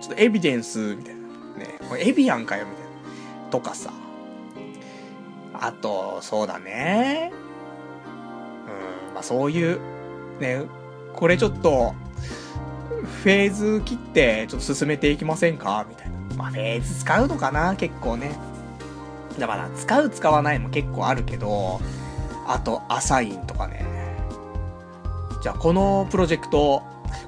[0.00, 1.20] ちょっとエビデンス、みたいな。
[1.58, 2.85] ね、エビやんかよ、みたいな。
[3.50, 3.90] とかさ。
[5.54, 7.32] あと、そうだね。
[9.08, 9.80] うん、まあそういう、
[10.40, 10.62] ね、
[11.14, 11.94] これちょっと、
[13.22, 15.86] フェーズ切って、ちょっと進めていきませんか？
[15.88, 16.16] みたいな。
[16.36, 17.74] まあフェーズ使うのかな？
[17.76, 18.32] 結構ね。
[19.38, 21.80] だから、使う使わないも結構あるけど、
[22.46, 23.84] あと、アサインとかね。
[25.42, 26.82] じゃあ、このプロジェクト、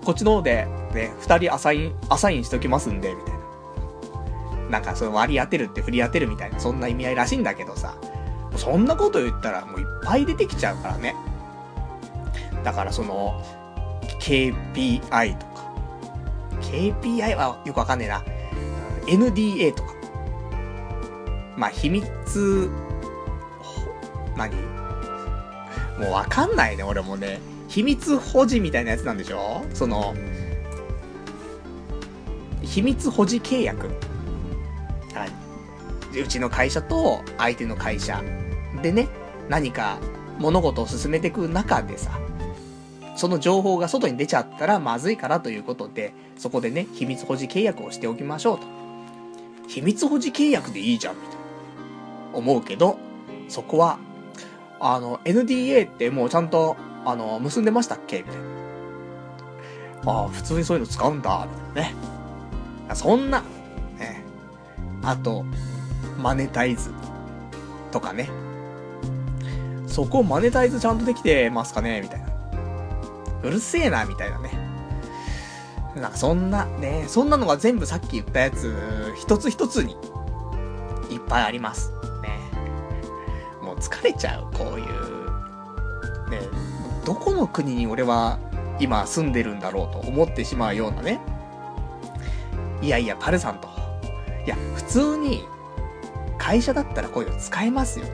[0.04, 3.37] こっちの方で、ね、二人アサイン、アサインしときますんで、みたいな。
[4.70, 7.96] なんか、その割り当てるって振り当てるみたいな、そんな意味合いらしいんだけどさ。
[8.56, 11.14] そんなこと言ったらもういっぱい出てきちゃうからね。
[12.64, 13.42] だからその、
[14.20, 15.72] KPI とか。
[16.60, 18.24] KPI はよくわかんねえな。
[19.06, 19.94] NDA とか。
[21.56, 22.70] まあ、秘密、
[24.36, 24.54] 何？
[25.98, 27.40] もうわかんないね、俺もね。
[27.68, 29.64] 秘密保持みたいなやつなんでしょ？
[29.74, 30.14] その、
[32.62, 33.88] 秘密保持契約。
[36.14, 38.22] うちの会社と相手の会社
[38.82, 39.08] でね、
[39.48, 39.98] 何か
[40.38, 42.18] 物事を進めていく中でさ、
[43.16, 48.66] その情報が外に出ちゃったらまずいからということで、そこでね、秘密保持契約をしておきましょうと。
[49.66, 51.36] 秘密保持契約でいいじゃん、みたいな。
[52.34, 52.98] 思うけど、
[53.48, 53.98] そこは、
[54.80, 58.18] あの、NDA ってもうちゃんと、あの、結んでましたっけ？
[58.18, 58.42] みたいな。
[60.12, 61.96] ああ、普通にそういうの使うんだ、みたいなね。
[62.94, 63.42] そんな、
[65.08, 65.46] あと、
[66.18, 66.92] マネタイズ
[67.90, 68.28] とかね。
[69.86, 72.02] そこマネタイズちゃんとできてますかね？
[72.02, 72.26] みたいな。
[73.42, 74.50] うるせえな、みたいなね。
[75.96, 79.96] なんかそんな、ね、そんなのが全部さっき言ったやつ、一つ一つに、
[81.10, 81.90] いっぱいあります。
[82.22, 82.38] ね。
[83.62, 86.30] もう疲れちゃう、こういう。
[86.30, 86.40] ね、
[87.06, 88.38] どこの国に俺は
[88.78, 91.18] 今住んでるんだろうと思ってしまうようなね。
[92.82, 93.77] いやいや、パルさんと。
[94.48, 95.44] いや、普通に、
[96.38, 98.06] 会社だったらこういうの使えますよ。
[98.06, 98.10] ね、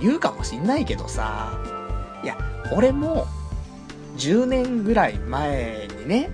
[0.00, 1.58] 言うかもしんないけどさ、
[2.22, 2.38] いや、
[2.72, 3.26] 俺も、
[4.18, 6.30] 10年ぐらい前にね、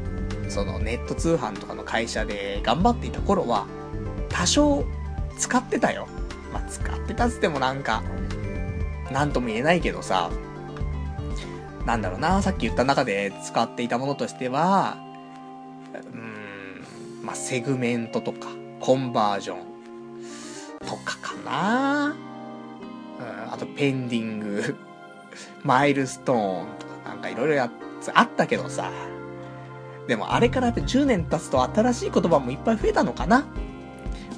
[0.51, 3.67] そのネット通販とかの会社で頑張っていた頃は、
[4.29, 4.85] 多少
[5.39, 6.07] 使ってたよ。
[6.53, 8.03] まあ、使ってたっつってもなんか、
[9.11, 10.31] なんとも言えないけどさ、
[11.87, 14.99] なんだろうな、さっき言った中で使っていたものとしては、
[15.95, 18.49] うーん、まあ、セグメントとか、
[18.81, 19.59] コンバージョン、
[20.87, 22.17] とかかな
[23.19, 24.77] うん、あとペンディング、
[25.65, 28.91] マイルストーンとかなんかいろいろやつあったけどさ。
[30.07, 33.45] でもあれからっぱ10年経つと新しい言葉もいっぱい増えたのかな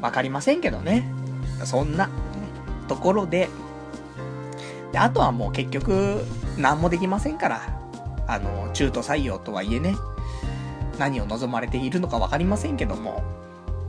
[0.00, 1.12] わかりませんけどね。
[1.64, 2.08] そんな、
[2.86, 3.48] ところで、
[4.92, 6.24] で、あとはもう結局、
[6.56, 7.60] 何もできませんから。
[8.26, 9.96] あの、中途採用とはいえね。
[10.98, 13.22] 何を望まれているのかわかりませんけども、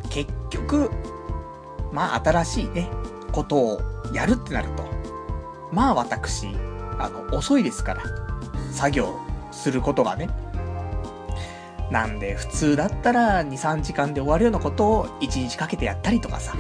[0.10, 0.90] 結局、
[1.92, 2.90] まあ新しいね、
[3.32, 3.82] ことを
[4.14, 4.84] やるってなると、
[5.72, 6.48] まあ私、
[6.98, 8.04] あの、遅いですから、
[8.72, 9.20] 作業
[9.52, 10.30] することがね。
[11.92, 16.56] なんで、普通だったら2、3時間で終わるようなことを1日かけてやったりとかさ。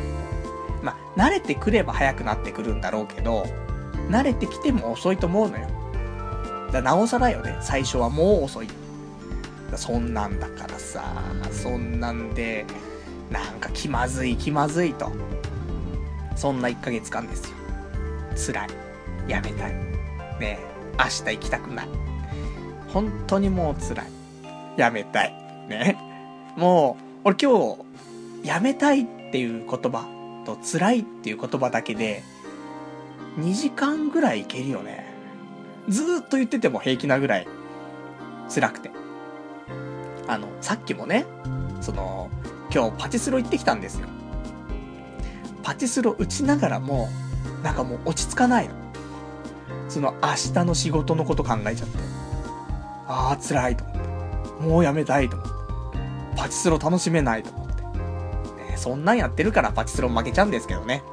[0.81, 3.45] まあ、慣れてくれば早くなってくるんだろうけど、
[4.09, 5.67] 慣れてきても遅いと思うのよ。
[6.71, 8.67] だなおさらよね、最初はもう遅い。
[9.75, 11.03] そんなんだからさ、
[11.51, 12.65] そんなんで、
[13.29, 15.11] なんか気まずい気まずいと。
[16.35, 17.57] そんな1ヶ月間ですよ。
[18.53, 18.69] 辛い。
[19.27, 19.73] やめたい。
[20.39, 20.59] ね
[20.97, 21.89] 明日行きたくない。
[22.89, 24.07] 本当にもう辛い。
[24.77, 25.33] やめたい。
[25.67, 25.97] ね。
[26.55, 27.75] もう、俺今
[28.43, 30.07] 日、やめたいっていう言葉
[30.45, 32.23] と辛いっていう言葉だけで、
[33.37, 35.13] 2時間ぐらいいけるよね。
[35.87, 37.47] ずーっと言ってても平気なぐらい、
[38.53, 38.91] 辛くて。
[40.27, 41.25] あの、さっきもね、
[41.81, 42.29] その、
[42.73, 44.07] 今日パチスロ行ってきたんですよ。
[45.63, 47.09] パチスロ打ちながらも、
[47.63, 48.75] なんかもう落ち着かないの。
[49.87, 51.97] その明日の仕事のこと考えちゃって。
[53.07, 54.63] ああ、辛いと思って。
[54.63, 55.53] もうやめたいと思って。
[56.35, 57.83] パチスロ楽しめないと思って。
[58.71, 61.03] ね、そんなんやってるからパチスロ負けちゃうんですけどね。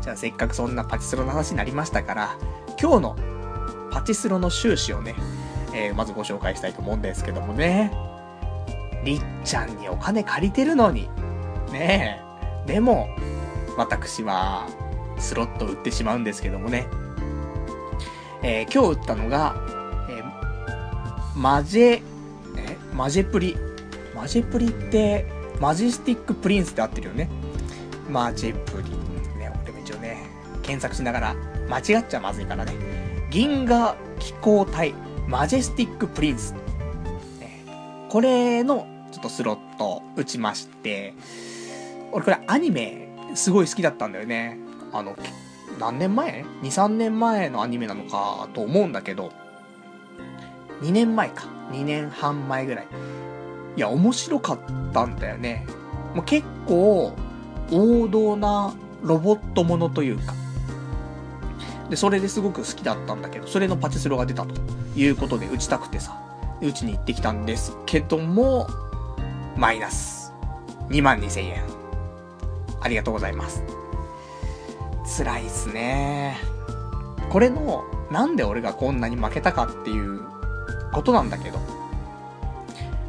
[0.00, 2.36] じゃあせっかくそんなパチスロの話になりましたから、
[2.80, 3.16] 今日の
[3.90, 5.14] パチスロの収支をね、
[5.74, 8.11] えー、まずご紹介したいと思うんですけどもね。
[9.04, 11.08] りっちゃんにお金借りてるのに。
[11.72, 12.20] ね
[12.66, 12.72] え。
[12.72, 13.08] でも、
[13.76, 14.66] 私は、
[15.18, 16.86] スロット売ってしまうんですけどもね。
[18.42, 19.54] えー、今日売ったのが、
[20.08, 22.02] えー、マジェ、
[22.56, 23.56] え、マジェプリ。
[24.14, 25.26] マジェプリって、
[25.60, 27.28] マジスティックプリンスって合ってるよね。
[28.10, 28.90] マジェプリ。
[29.38, 30.26] ね、俺も一応ね、
[30.62, 31.36] 検索しながら、
[31.68, 32.72] 間違っちゃまずいからね。
[33.30, 34.94] 銀河機攻隊
[35.26, 36.54] マジェスティックプリンス。
[38.12, 41.14] これの、ちょっとスロット打ちまして、
[42.12, 44.58] 俺これアニメ、すごい好きだったんだよね。
[44.92, 45.16] あの、
[45.78, 49.32] 何年前 ?2、3年前のアニメなのかと思うんだけど、
[50.80, 51.44] 2年前か。
[51.70, 52.86] 2年半前ぐらい。
[53.76, 54.58] いや、面白かっ
[54.92, 55.66] たんだよね。
[56.14, 57.14] もう結構、
[57.70, 60.34] 王道なロボットものというか。
[61.88, 64.54] で、それですごく好きだったんだけど、それのパチスロが出たと
[64.96, 66.20] いうことで打ちたくてさ、
[66.60, 68.66] 打ちに行ってきたんですけども、
[69.56, 70.32] マイナス。
[70.88, 71.62] 2万2000円。
[72.80, 73.62] ありがとうございます。
[75.18, 76.36] 辛いっすね。
[77.30, 80.22] これの、なんで俺がこんなに負けたかっていう
[80.92, 81.58] ことなんだけど。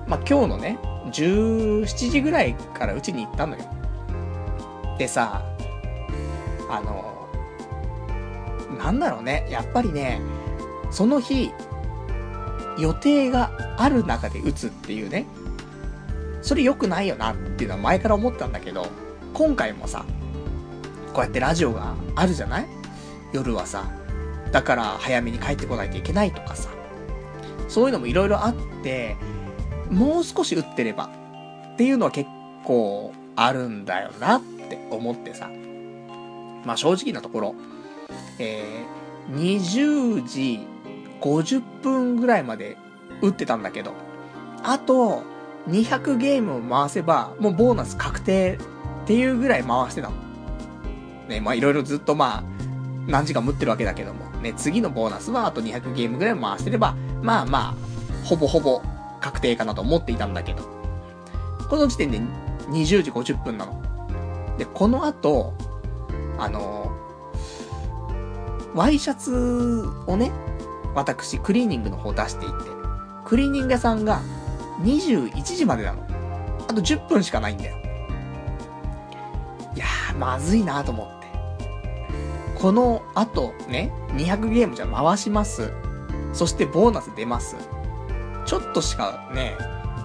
[0.08, 0.78] まあ、今日のね、
[1.12, 3.64] 17時ぐらいからうちに行ったのよ。
[4.98, 5.42] でさ、
[6.70, 7.14] あの、
[8.78, 10.22] なんだろうね、やっぱりね、
[10.92, 11.52] その日、
[12.78, 15.26] 予定がある中で打つっていうね、
[16.44, 18.86] それ良くないよなっていうのは前から思ったんだけど、
[19.34, 20.06] 今回もさ、
[21.14, 22.68] こうやってラジオがあるじゃない？
[23.32, 23.86] 夜はさ。
[24.52, 26.70] だから早めに帰ってこないといけないとかさ。
[27.68, 29.16] そういうのもいろいろあって、
[29.90, 31.10] もう少し打ってれば
[31.74, 32.30] っていうのは結
[32.64, 35.50] 構あるんだよなって思ってさ。
[36.66, 37.56] まあ正直なところ、
[38.38, 40.60] えー、20時
[41.22, 42.78] 50分ぐらいまで
[43.22, 43.94] 打ってたんだけど、
[44.62, 45.24] あと
[45.68, 48.60] 200ゲームを回せばもうボーナス確定
[49.04, 50.16] っていうぐらい回してたの。
[51.28, 52.44] ね、まあいろいろずっとまあ、
[53.08, 58.82] 何時間も打ってるわけだけども、ね、次のボーナスはあと200ゲームぐらい回してれば、まあまあ、ほぼほぼ
[59.22, 60.64] 確定かなと思っていたんだけど、
[61.70, 62.20] この時点で
[62.70, 63.82] 20時50分なの。
[64.58, 65.54] で、この後、
[66.38, 66.92] あの
[68.76, 70.32] ワイシャツをね、
[70.96, 72.70] 私、クリーニングの方出していって、
[73.26, 74.22] クリーニング屋さんが
[74.84, 76.06] 21時までなの。
[76.68, 77.78] あと10分しかないんだよ。
[79.76, 81.14] いやー、まずいなと思って。
[82.56, 85.72] この後ね、200ゲームじゃ回します。
[86.32, 87.56] そしてボーナス出ます。
[88.46, 89.58] ちょっとしかね、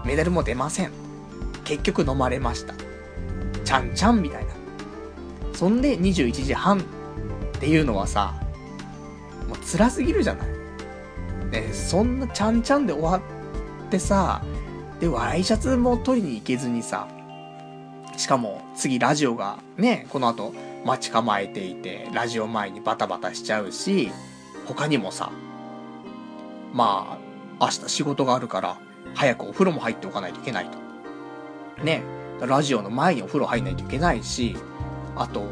[0.04, 0.92] メダルも出ません。
[1.64, 2.74] 結局飲まれました。
[3.64, 4.52] ちゃんちゃんみたいな。
[5.54, 6.82] そんで21時半っ
[7.60, 8.34] ていうのはさ、
[9.48, 10.48] もう辛すぎるじゃない。
[11.50, 13.20] ね、そんなちゃんちゃんで終わっ
[13.90, 14.42] てさ、
[15.00, 17.08] で、ワイシャツも取りに行けずにさ、
[18.16, 20.52] しかも次ラジオがね、この後
[20.84, 24.10] 待ち構えていて、ラジオ前にバタバタしちゃうし、
[24.66, 25.30] 他にもさ、
[26.72, 27.18] ま
[27.60, 28.78] あ、明日仕事があるから、
[29.14, 31.84] 早くお風呂も入っておかないといけないと。
[31.84, 32.02] ね、
[32.40, 34.56] ラジオの前にお風呂入んないといけないし、
[35.16, 35.46] あと、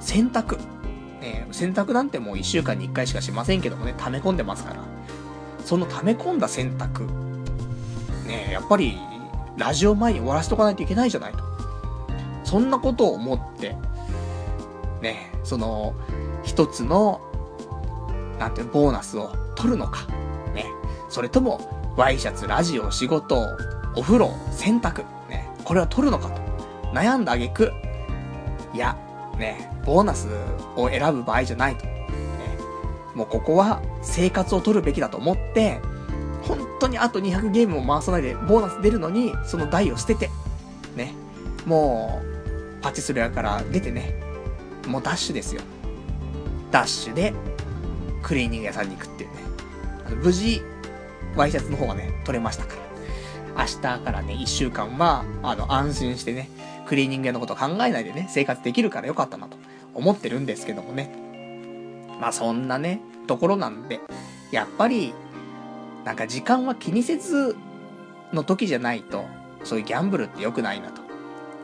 [0.00, 0.58] 洗濯。
[1.20, 4.84] ね、洗濯なんてもう一週間に一回しかしませんけどもね、溜め込んでますから。
[5.64, 7.31] その溜め込んだ洗濯。
[8.32, 8.98] ねやっぱり、
[9.56, 11.38] ラジオ前に終わらせとかないといけないじゃないと。
[12.44, 13.76] そんなことを思って、
[15.00, 15.94] ね、その、
[16.42, 17.20] 一つの、
[18.38, 20.06] なんていうボーナスを取るのか。
[20.54, 20.66] ね。
[21.08, 23.46] それとも、ワイシャツ、ラジオ、仕事、
[23.96, 25.50] お風呂、洗濯、ね。
[25.64, 26.40] これを取るのかと。
[26.92, 27.72] 悩んだ挙句、
[28.74, 28.96] いや、
[29.38, 30.28] ね、ボーナス
[30.76, 31.84] を選ぶ場合じゃないと。
[31.84, 31.92] ね。
[33.14, 35.80] もうここは生活を取るべきだと思って、
[36.82, 40.30] 当にあと200ゲームも回さないでボーナス出るのに、その台を捨てて、
[40.96, 41.14] ね。
[41.66, 44.14] もう、パチスロ屋から出てね、
[44.88, 45.62] もうダッシュですよ。
[46.70, 47.32] ダッシュで、
[48.22, 49.36] クリーニング屋さんに行くっていうね。
[50.22, 50.62] 無事、
[51.36, 53.64] ワイシャツの方がね、取れましたから。
[53.64, 56.48] 明日からね、1週間は、あの、安心してね、
[56.86, 59.56] クリーニング屋のこと考えないでね、生活できるからよかったなと
[59.94, 61.14] 思ってるんですけどもね。
[62.20, 64.00] まあそんなね、ところなんで、
[64.50, 65.14] やっぱり、
[66.04, 67.56] なんか時間は気にせず
[68.32, 69.24] の時じゃないと、
[69.64, 71.02] そういうギャンブルって良くないなと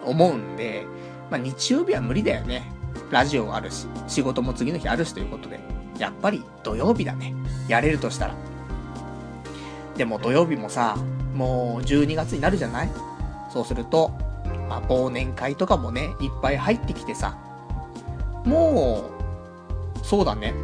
[0.04, 0.86] 思うんで、
[1.30, 2.70] まあ日曜日は無理だよね。
[3.10, 5.58] ラジオあるし、仕事も次の日あるしということで、
[5.98, 7.34] やっぱり土曜日だね。
[7.68, 8.34] やれるとしたら。
[9.96, 10.96] でも土曜日もさ、
[11.34, 12.90] もう12月になるじゃない？
[13.52, 14.10] そうすると、
[14.68, 17.36] まあ、忘年会とかもね、いっぱい入ってきてさ、
[18.44, 19.10] も
[19.96, 20.54] う、そうだね。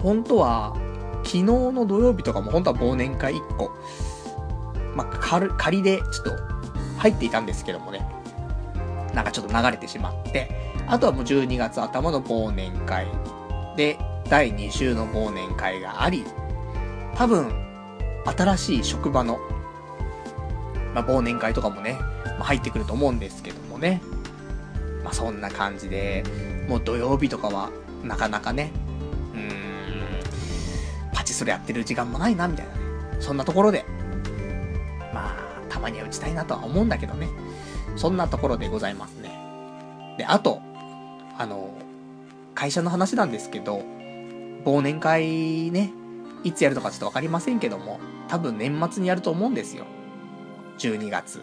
[0.00, 0.76] 本当は、
[1.28, 3.70] 昨日の土曜日とかも本当は忘年会1個、
[4.96, 5.06] まあ、
[5.58, 6.30] 仮でちょっと
[6.96, 8.00] 入っていたんですけどもね。
[9.14, 10.50] なんかちょっと流れてしまって、
[10.86, 13.06] あとはもう12月頭の忘年会
[13.76, 13.98] で、
[14.30, 16.24] 第2週の忘年会があり、
[17.14, 17.50] 多分、
[18.24, 19.38] 新しい職場の、
[20.94, 24.00] まあ、忘年会とかもね、まあ、入ってくると思うんですけどもね。
[25.04, 26.24] まあ、そんな感じで、
[26.68, 27.70] もう土曜日とかは、
[28.04, 28.72] なかなかね、
[31.28, 32.80] チスロやってる時間もないな、みたいなね。
[33.20, 33.84] そんなところで、
[35.12, 37.28] まあ、たまには打ちたいなとは思うんだけどね。
[37.96, 39.30] そんなところでございますね。
[40.16, 40.60] で、あと、
[41.36, 41.70] あの、
[42.54, 43.82] 会社の話なんですけど、
[44.64, 45.92] 忘年会ね、
[46.44, 49.84] いつやるとかちょっとわかりませんけども、多分年末にやると思うんですよ。
[50.78, 51.42] 12月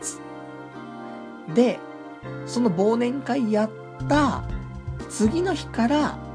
[0.00, 1.54] 末。
[1.54, 1.80] で、
[2.46, 3.70] その忘年会やっ
[4.08, 4.44] た
[5.08, 6.31] 次の日から、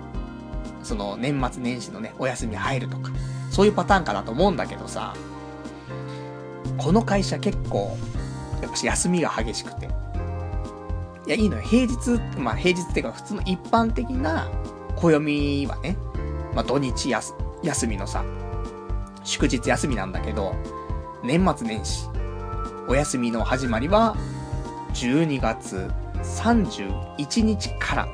[0.87, 3.11] その年末年始のね、お休み入るとか、
[3.51, 5.13] そういうパターンかなと思うんだけどさ、
[6.77, 7.97] この会社結構、
[8.61, 9.89] やっぱし休みが激しくて。
[11.27, 11.61] いや、いいのよ。
[11.61, 14.49] 平日、まあ平日っていうか普通の一般的な
[14.95, 15.97] 暦はね、
[16.55, 17.33] まあ土日休
[17.63, 18.23] 休みのさ、
[19.25, 20.55] 祝日休みなんだけど、
[21.21, 22.07] 年末年始、
[22.87, 24.15] お休みの始まりは、
[24.93, 25.91] 12月
[26.23, 28.07] 31日から、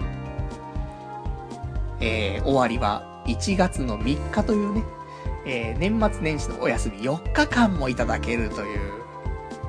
[2.06, 4.84] えー、終わりは1月の3日というね、
[5.46, 8.80] えー、年末年始のお休み4日間もいただけるという、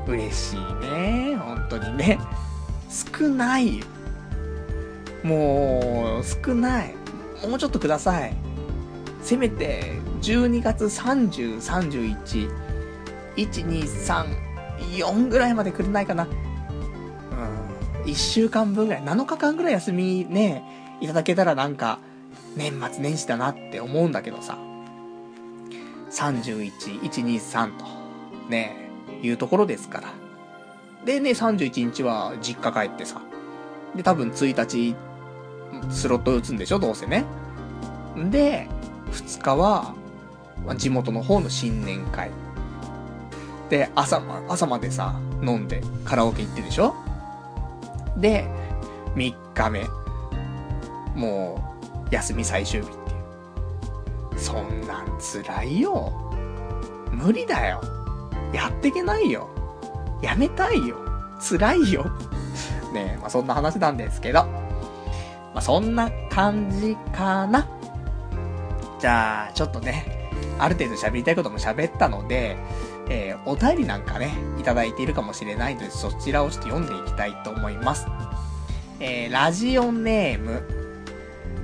[0.09, 1.37] 嬉しいね。
[1.37, 2.19] 本当にね。
[2.91, 3.81] 少ない
[5.23, 6.95] もう、少ない。
[7.49, 8.35] もうちょっとください。
[9.23, 12.51] せめて、12月30、31、
[13.37, 14.27] 1、2、3、
[14.99, 16.25] 4ぐらいまでくれないかな。
[16.25, 18.11] うん。
[18.11, 22.01] 1週間分ぐらい、7日間ぐらい休みね、いただけたらなんか、
[22.57, 24.59] 年末年始だなって思うんだけどさ。
[26.11, 27.85] 31、1、2、3と、
[28.49, 28.89] ね、
[29.23, 30.09] いうところですから。
[31.05, 33.21] でね、31日は実家帰ってさ。
[33.95, 34.95] で、多分1日、
[35.91, 37.25] スロット打つんでしょどうせね。
[38.31, 38.69] で、
[39.11, 39.95] 2日は、
[40.77, 42.31] 地元の方の新年会。
[43.69, 46.95] で、朝、朝までさ、飲んでカラオケ行ってでしょ
[48.17, 48.49] で、
[49.17, 49.85] 3日目。
[51.15, 51.64] もう、
[52.15, 53.01] 休み最終日ってい
[54.37, 54.39] う。
[54.39, 56.13] そんなん辛いよ。
[57.13, 57.81] 無理だよ。
[58.53, 59.49] やってけないよ。
[60.23, 60.97] やめたいよ。
[61.41, 62.05] 辛いよ。
[62.93, 64.45] ねえ、まあそんな話なんですけど。
[64.45, 67.67] まあそんな感じかな。
[69.01, 72.57] じゃあ、ちょっとね、ある程度喋りたいことも喋ったので、
[73.09, 78.07] えー、お便りなんかね、いただいているかもしれないので、そちらをちょっと読んでいきたいと思います。
[79.01, 80.84] えー、ラジオネーム、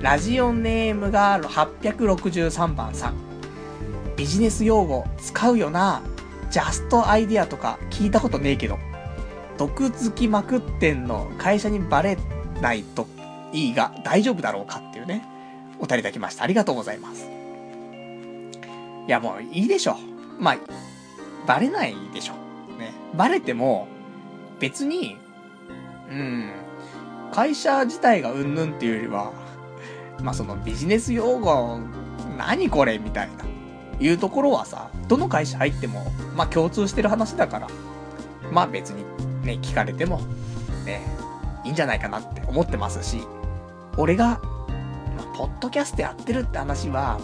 [0.00, 3.14] ラジオネームが863番さん。
[4.16, 6.00] ビジネス用語使うよな。
[6.50, 8.78] ジャストアイディアとか聞いたことねえけど。
[9.58, 12.16] 毒づきまくってんの会社にバレ
[12.62, 13.06] ないと
[13.52, 15.22] いいが大丈夫だろうかっていうね。
[15.78, 16.44] お便りいただきました。
[16.44, 17.28] ありがとうございます。
[19.06, 19.96] いや、もういいでしょ。
[20.38, 20.56] まあ、
[21.46, 22.32] バレないでしょ。
[22.78, 22.94] ね。
[23.14, 23.86] バレても、
[24.60, 25.18] 別に、
[26.10, 26.50] うん、
[27.32, 29.32] 会社自体がうんぬんっていうよりは、
[30.22, 31.78] まあそのビジネス用語、
[32.38, 33.44] 何これみたいな。
[34.00, 37.68] いうところはさ、どの会社入っても、まあ共通してる話だから、
[38.50, 39.04] まあ別に
[39.44, 40.20] ね、聞かれても、
[40.86, 41.02] ね、
[41.64, 43.22] いいんじゃないかなって思ってますし、
[43.96, 44.40] 俺が、
[45.16, 47.20] まあ、ポッドキャストやってるって話は、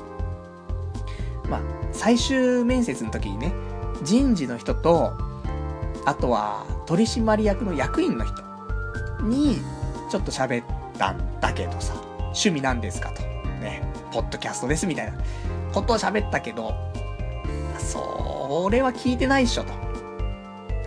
[1.49, 1.61] まあ、
[1.93, 3.53] 最終面接の時にね、
[4.03, 5.13] 人事の人と、
[6.05, 8.35] あとは取締役の役員の人
[9.23, 9.59] に、
[10.11, 10.67] ちょっと喋っ
[10.99, 11.95] たんだけどさ、
[12.37, 13.23] 趣味なんですかと。
[13.61, 13.83] ね、
[14.13, 15.19] ポッドキャストですみたいな
[15.73, 16.75] ことを喋ったけど、
[17.79, 19.73] それは聞いてないっしょと。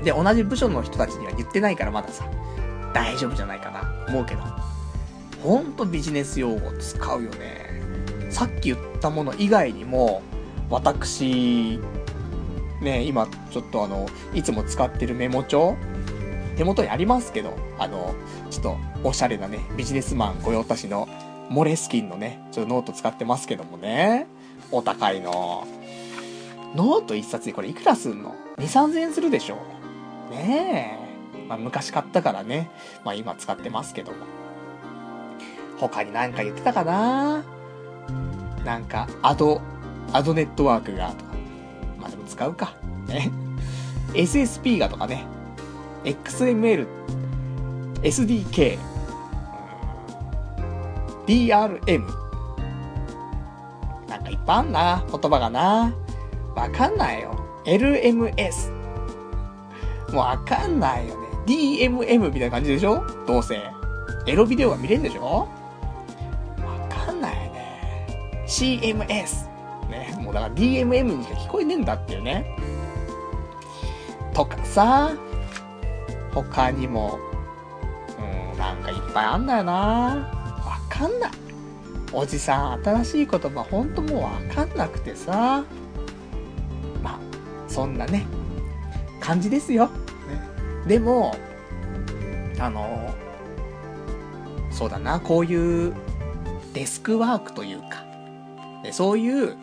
[0.04, 2.26] で、同じ部署の人たちには言ってないからまださ、
[2.94, 4.42] 大丈夫じゃないかな、思うけど。
[5.44, 7.82] ほんとビジネス用語使うよね。
[8.30, 10.22] さっき言ったもの以外にも、
[10.70, 11.80] 私、
[12.82, 15.76] ね、今ちょっとあの、いつも使ってるメモ帳
[16.58, 18.14] 手元にありますけど、あの、
[18.50, 21.08] ちょっとおしゃれなね、ビジネスマン御用達の
[21.50, 24.28] モレスキンのね、ちょっとノート使ってますけどもね。
[24.72, 25.68] お高いの。
[26.76, 29.56] ノート一冊にこれいくらすんの ?2、3000円するでしょ
[30.30, 31.00] ね
[31.36, 31.48] え。
[31.48, 32.70] まあ昔買ったからね。
[33.04, 34.18] まあ今使ってますけども。
[35.80, 37.44] 他に何か言ってたかな？
[38.64, 39.62] なんか、アド、
[40.14, 41.32] アドネットワークがとか。
[42.00, 42.76] まあでも使うか。
[43.08, 43.32] ね。
[44.14, 45.26] SSP がとかね。
[46.04, 46.88] XML、
[48.04, 48.78] SDK、
[51.30, 52.08] DRM。
[54.08, 55.94] なんかいっぱいあんな、言葉がな。
[56.56, 57.40] わかんないよ。
[57.66, 58.72] LMS。
[60.12, 61.28] もうわかんないよね。
[61.46, 63.04] DMM みたいな感じでしょ？
[63.28, 63.62] どうせ。
[64.26, 65.48] エロビデオが見れんでしょ？
[66.66, 68.08] わかんないね。
[68.48, 69.48] CMS。
[69.88, 70.18] ね。
[70.20, 72.58] もうだから DMM にしか聞こえねえんだっていうね。
[74.34, 75.12] とかさ、
[76.34, 77.20] 他にも、
[78.18, 80.39] うん、なんかいっぱいあんだよな。
[81.00, 81.32] かんない。
[82.12, 85.64] おじさん、新しい言葉ほんともうわかんなくてさ。
[87.02, 87.20] まあ、
[87.70, 88.26] そんなね、
[89.22, 89.88] 感じですよ。
[89.88, 89.94] ね、
[90.88, 91.36] でも、
[92.60, 93.16] あの、
[94.72, 95.94] そうだな、こういう
[96.74, 98.04] デスクワークというか、
[98.84, 99.56] ね、そういう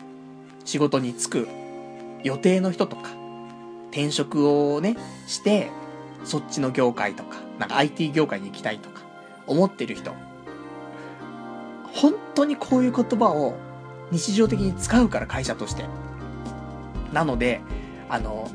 [0.64, 1.49] 仕事に就く
[2.22, 3.11] 予定の人とか、
[3.91, 5.70] 転職をね、して、
[6.24, 9.03] そっちの業界とか、なんか IT 業界に行きたいとか、
[9.47, 10.14] 思ってる人。
[11.97, 13.55] 本当にこういう言葉を
[14.11, 15.84] 日常的に使うから会社として。
[17.12, 17.61] なので、
[18.09, 18.51] あの、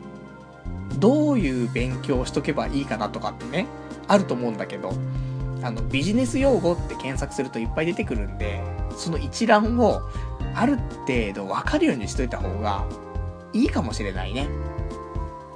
[1.00, 3.66] どういう勉強をしとけばいいかなとかってね、
[4.08, 4.94] あると思うんだけど、
[5.64, 8.62] あの、ビジネス用語って検索するといっぱい出てくるんで、
[8.96, 10.02] その一覧を
[10.54, 10.78] ある
[11.08, 12.86] 程度わかるようにしといた方が
[13.54, 14.48] いいかもしれないね。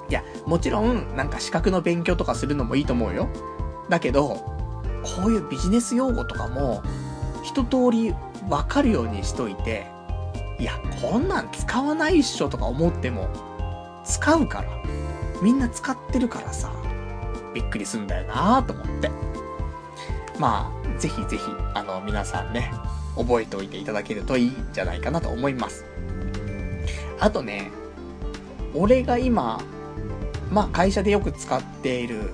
[0.09, 3.29] いや、もちろん、なんか資格の勉強とかするのもいいと思うよ。
[3.89, 4.55] だけど、
[5.03, 6.81] こういうビジネス用語とかも、
[7.55, 8.13] 一通り
[8.49, 9.87] わかるようにしといて、
[10.59, 13.29] いや、こんなん使わないっしょとか思っても、
[14.03, 14.69] 使うから。
[15.41, 16.69] みんな使ってるからさ、
[17.53, 19.09] びっくりすんだよなぁと思って。
[20.37, 21.43] まあ、ぜひぜひ、
[21.73, 22.73] あの、皆さんね、
[23.15, 25.85] 覚えておいていただけるといいんじゃないかなと思います。
[27.21, 27.71] あとね、
[28.73, 29.61] 俺が今、
[30.51, 32.31] まあ会社でよく使っている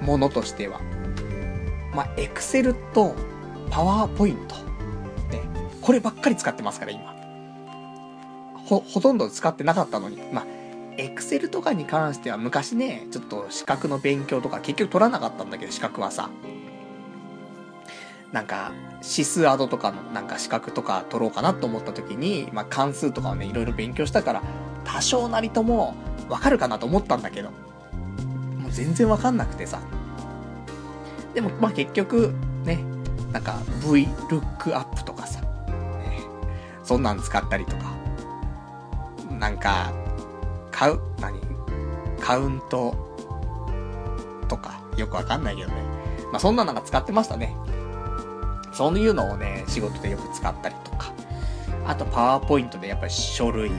[0.00, 0.80] ものとしては、
[1.92, 3.16] まあ、エクセルと
[3.70, 4.54] パワーポイント。
[4.56, 5.42] ね。
[5.80, 7.14] こればっかり使ってますから、今。
[8.66, 10.18] ほ、ほとんど使ってなかったのに。
[10.32, 10.46] まあ、
[10.98, 16.28] エクセルとかに関しては昔ね、ちょっと資格の勉強とか結局取らなかったんだけど、資格はさ。
[18.32, 24.42] なんか、指数アドとかのなんか資格とか取ろうかなと思った時に、まあ関数とかをね、いろいろ勉強したから、
[24.84, 25.94] 多少なりとも
[26.28, 27.50] わかるかなと思ったんだけど、
[28.58, 29.80] もう全然わかんなくてさ。
[31.32, 32.34] でも、まあ結局、
[33.32, 36.20] なんか V ルックアップとかさ、ね、
[36.82, 37.94] そんなん使ったりとか、
[39.38, 39.92] なんか、
[40.70, 41.38] カウ、何？
[42.20, 42.94] カウント
[44.48, 45.76] とか、よくわかんないけどね。
[46.32, 47.54] まあそんなのが使ってましたね。
[48.72, 51.12] そういうのをね、仕事でよく使ったりとか。
[51.86, 53.72] あと、パワーポイントでやっぱり書類っ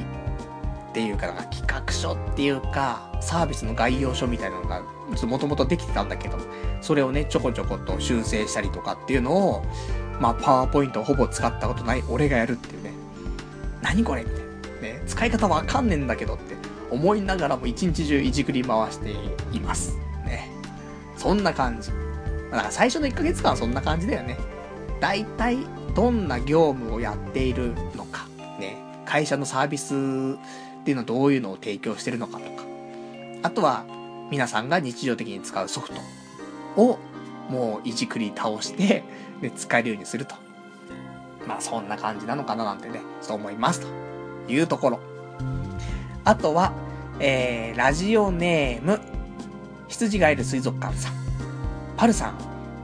[0.93, 6.38] ていうか、なんか企画書っていうか、サービスの概要書みたいなのが、もともとできてたんだけど、
[6.82, 9.66] それをね、ちょこちょこと修正したりとかっていうのを、
[10.20, 12.93] まあ、パワーポイントをほぼ使ったことない俺がやるっていうね。
[13.82, 14.49] 何これみたいな。
[14.82, 16.55] ね、使い方わかんねえんだけどって
[16.89, 19.12] 思いながらも一日中いじくり回して
[19.51, 19.97] います。
[20.26, 20.49] ね。
[21.18, 21.91] そんな感じ。
[22.51, 24.38] だから最初の1ヶ月間はそんな感じだよね。
[24.99, 25.57] 大体、
[25.95, 28.28] どんな業務をやっているのか。
[28.60, 28.78] ね。
[29.05, 32.64] 会社のサービスっていうのはどういうのを提供してるのかとか。
[33.43, 33.86] あとは、
[34.30, 37.00] 皆さんが日常的に使うソフトを、
[37.50, 39.04] もういじくり倒して、
[39.42, 40.36] で、使えるようにすると。
[41.48, 43.82] まあ、そんな感じなのかななんてね、そう思います。
[43.82, 45.00] というところ。
[46.24, 46.74] あとは、
[47.20, 49.00] えー、ラジオネーム、
[49.88, 51.14] 羊がいる水族館さん。
[51.98, 52.38] パルさん、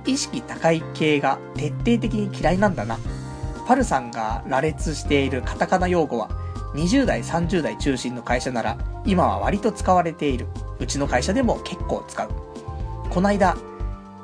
[0.06, 2.98] 意識高い系が徹底的に嫌いなんだな。
[3.68, 6.30] パルさんが羅列しているカタカナ用語は、
[6.76, 10.47] 20代、30代中心の会社なら、今は割と使われている。
[10.80, 12.30] うちの会社でも結構使う。
[13.09, 13.55] こないだ、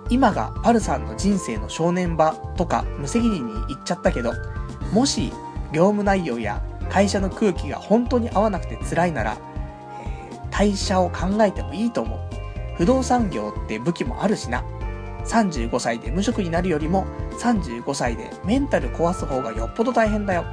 [0.10, 4.34] 今がパルさんの人生の正念場とか無責任に言っちゃったけど、
[4.92, 5.32] もし
[5.72, 9.38] 業務内容や会社の空気が本当に合わなくて辛いなら、
[10.06, 12.20] えー、退社を考えてもいいと思う。
[12.76, 14.66] 不動産業って武器もあるしな。
[15.26, 17.06] 35歳で無職になるよりも
[17.40, 20.44] 35歳でメンタル壊す方がよっぽど大変だよ。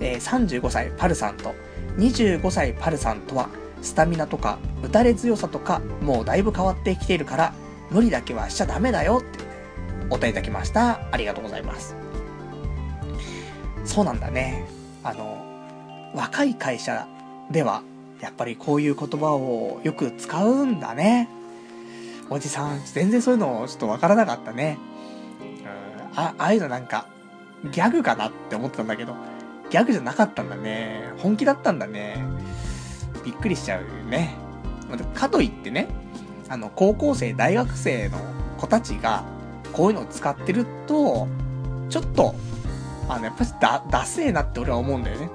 [0.00, 1.54] えー、35歳パルさんと
[1.96, 3.48] 25歳パルさんとは
[3.82, 7.52] スタミナとか打たれ強さとかもうだいぶ変わってきているから
[7.90, 9.44] 無理だけはしちゃダメだよって
[10.10, 11.00] お答えいただきました。
[11.12, 11.94] ありがとうございます。
[13.84, 14.66] そうなんだね。
[15.02, 15.44] あの、
[16.14, 17.06] 若い会社
[17.50, 17.82] では
[18.20, 21.28] やっぱりこういう言葉をよく使うんだね。
[22.30, 24.78] おじさん、全然そういうのちょっとわからなかったね。
[26.16, 27.06] あ、ああいうのなんか、
[27.70, 29.14] ギャグかなって思ってたんだけど、
[29.74, 31.02] ギャグじゃなかったんだね。
[31.18, 32.24] 本気だったんだね。
[33.24, 34.36] びっくりしちゃうよね。
[35.14, 35.88] かといってね、
[36.48, 38.18] あの、高校生、大学生の
[38.56, 39.24] 子たちが、
[39.72, 41.26] こういうのを使ってると、
[41.88, 42.36] ちょっと、
[43.08, 45.28] あの、やっぱりだ、ダセーなって俺は思うんだよね。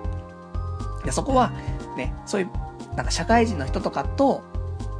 [1.04, 1.52] で、そこは、
[1.98, 4.42] ね、そういう、なんか社会人の人とかと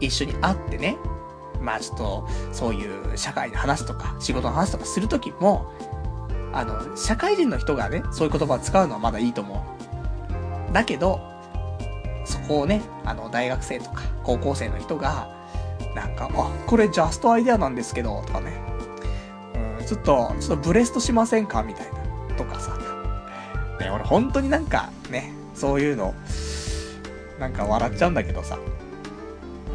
[0.02, 0.98] 一緒に会ってね、
[1.62, 5.72] まあちょっと、そういう社会の話とか、仕事の話とかするときも、
[6.52, 9.66] あの、社会人の人がね、そういう言葉を使うのはまだいいと思
[10.70, 10.74] う。
[10.74, 11.22] だけど、
[12.26, 15.30] そこをね、あの、大学生とか、高校生の人が、
[15.96, 18.62] なんか、あ、これジャストアイデアなんですけど、とかね、
[19.80, 21.64] うん、ちょっと、ちょっとブレストしませんか？
[21.64, 21.88] みたい
[22.30, 22.78] な、とかさ。
[23.80, 26.14] ね、俺本当になんか、ね、そういうの、
[27.40, 28.60] なんか笑っちゃうんだけどさ。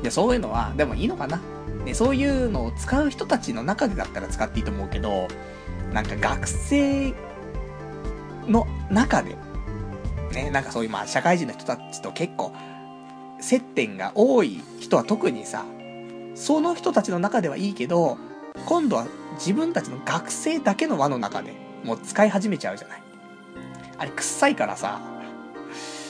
[0.02, 1.40] いや、そういうのは、でもいいのかな
[1.84, 5.28] ね、そういうのを使う人たちの中でだったら使っていいと思うけど、
[5.94, 7.14] なんか学生
[8.48, 9.36] の中で、
[10.32, 12.52] ね、なんかそういうまあ社会人の人たちと結構
[13.40, 15.64] 接点が多い人は特にさ、
[16.34, 18.18] その人たちの中ではいいけど、
[18.66, 21.52] 今度は自分たちの学生だけの輪の中で
[21.84, 23.02] もう使い始めちゃうじゃない。
[23.96, 25.00] あれ臭いからさ、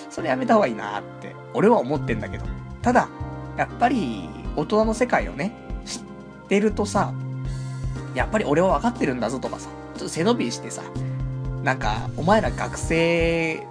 [0.09, 2.47] それやめた方がいいなって俺は思ってんだけど。
[2.81, 3.11] ただ、
[3.59, 5.53] やっぱり大人の世界をね、
[5.85, 6.03] 知っ
[6.49, 7.13] てるとさ、
[8.15, 10.83] やっぱり俺は分かってるんだぞとかさ、ちょっと背伸びしてさ、
[11.63, 13.67] なんか、お前ら学生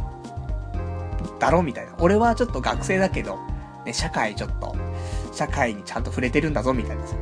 [1.40, 1.94] だろみたいな。
[2.00, 3.38] 俺はちょっと学生だけど、
[3.86, 4.76] ね、社会ちょっと、
[5.32, 7.16] 社会にちゃんと触れてるんだぞみたいなさ。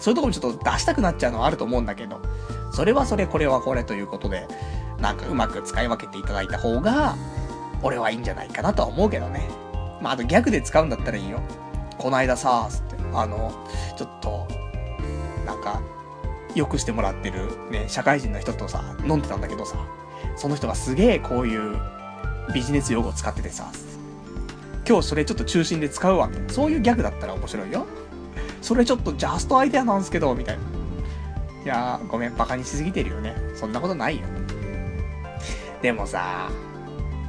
[0.00, 2.20] そういうとこもちょっと出したくなっちゃうのはあると思うんだけど、
[2.72, 4.46] それはそれ、これはこれということで、
[5.00, 7.16] なんかうまく使い分けていただいた方が、
[7.82, 9.48] 俺はいいんじゃないかなとは思うけどね。
[10.00, 11.40] まあ、あとギャグで使うんだったらいいよ。
[11.96, 13.52] こないださ、つって、あの、
[13.96, 14.46] ちょっと、
[15.44, 15.80] なんか、
[16.58, 19.76] よくしてもらってるね、社会人の人とさ、飲んでたんだけどさ、
[20.36, 21.78] その人がすげえこういう
[22.52, 23.70] ビジネス用語を使っててさ、
[24.86, 26.52] 今日それちょっと中心で使うわ、みたいな。
[26.52, 27.86] そういうギャグだったら面白いよ。
[28.60, 30.62] それちょっとジャストアイデアなんすけど、みたいな。
[31.64, 33.36] いやー、ごめん、バカにしすぎてるよね。
[33.54, 34.26] そんなことないよ。
[35.80, 36.50] でもさ、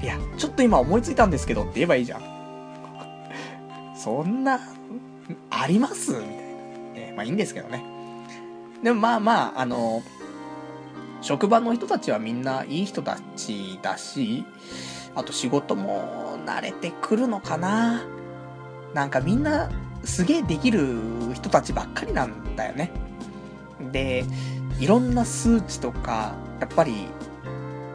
[0.02, 2.22] いや、ちょっと今思いついたんですけどって言えばいいじゃん。
[3.96, 4.60] そんな、
[5.52, 6.14] あります？
[6.14, 6.34] みたいな。
[6.96, 7.99] えまあいいんですけどね。
[8.84, 10.04] でもまあまあ、あの、
[11.22, 14.46] 職場の人たちはみんないい人たちだし、
[15.16, 18.04] あと仕事も慣れてくるのかな。
[18.94, 19.70] なんかみんな
[20.04, 20.98] すげえできる
[21.34, 22.92] 人たちばっかりなんだよね。
[23.92, 24.26] で、
[24.80, 27.08] いろんな数値とか、やっぱり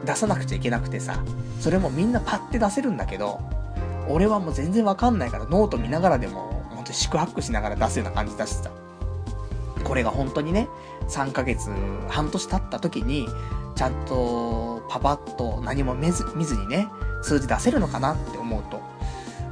[0.05, 1.23] 出さなくちゃいけなくてさ、
[1.59, 3.39] それもみんなパッて出せるんだけど、
[4.07, 8.69] 俺はもう全然わかんないからノート見ながらでも、ほんと四苦八苦しながら出すような感じだしさ。
[9.85, 10.67] これが本当にね、
[11.07, 11.69] 3ヶ月、
[12.09, 13.29] 半年経った時に、
[13.75, 16.87] ちゃんとパパッと何も見ず見ずにね、
[17.21, 18.81] 数字出せるのかなって思うと、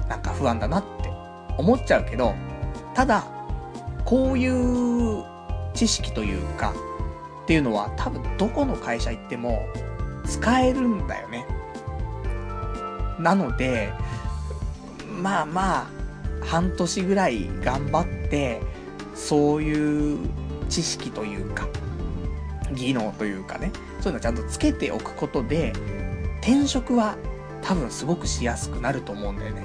[0.09, 1.09] なんか不安だなって
[1.57, 2.33] 思っちゃうけど、
[2.95, 3.23] ただ、
[4.05, 5.23] こういう
[5.73, 6.73] 知識というか、
[7.43, 9.61] っていうのは多分どこの会社行っても
[10.25, 11.45] 使えるんだよね。
[13.19, 13.93] なので、
[15.21, 15.87] まあまあ、
[16.45, 18.61] 半年ぐらい頑張って、
[19.23, 20.19] そういう
[20.69, 21.67] 知識というか、
[22.73, 23.71] 技能というかね、
[24.01, 25.71] そういうのちゃんとつけておくことで、
[26.41, 27.15] 転職は
[27.61, 29.63] 多分すごくしやすくなると思うんだよね。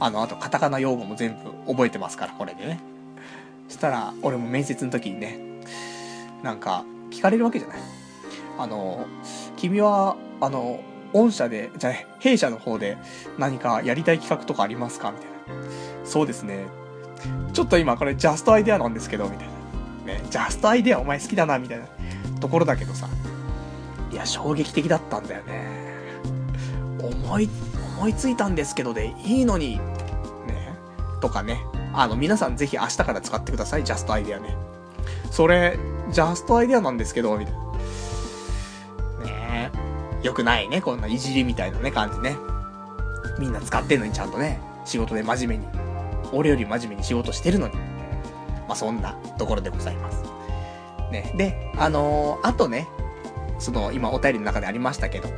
[0.00, 2.80] あの、あとカタカナ用語も全部覚えてますから、これでね。
[3.68, 5.38] そしたら、俺も面接の時にね、
[6.42, 7.78] なんか、聞かれるわけじゃない。
[8.58, 9.06] あの、
[9.56, 10.80] 君は、あの、
[11.12, 12.96] 御社で、じゃあ、弊社の方で
[13.38, 15.12] 何かやりたい企画とかありますか？
[15.12, 16.06] みたいな。
[16.06, 16.64] そうですね。
[17.52, 19.46] ちょっと今これジャストアイデアなんですけど、みたい
[20.06, 20.14] な。
[20.14, 21.86] ね、ジャストアイデアお前好きだな、みたいな
[22.40, 23.08] ところだけどさ。
[24.10, 25.82] いや、衝撃的だったんだよね。
[27.00, 27.48] 思い、
[27.96, 29.80] 思いついたんですけどでいいのに、ね、
[31.20, 31.64] とかね。
[31.94, 34.56] あの、皆さんぜひ明日から使ってください、ジャストアイデアね。
[35.30, 35.78] それ、
[36.10, 37.60] ジャストアイデアなんですけど、みたいな。
[39.24, 39.70] ね
[40.22, 40.26] え。
[40.26, 42.36] よくないね、こんないじりみたいなね、感じね。
[43.38, 45.91] みんな使ってんのにちゃんとね、仕事で真面目に。
[46.32, 47.74] 俺より真面目に仕事してるのに。
[48.68, 50.22] まあ、そんなところでございます。
[51.10, 51.32] ね。
[51.36, 52.88] で、あのー、あとね、
[53.58, 55.28] その、今お便りの中でありましたけど、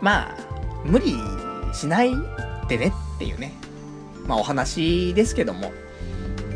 [0.00, 0.36] まあ、
[0.84, 1.16] 無理
[1.72, 2.12] しない
[2.68, 3.52] でねっていうね。
[4.26, 5.72] まあお話ですけども、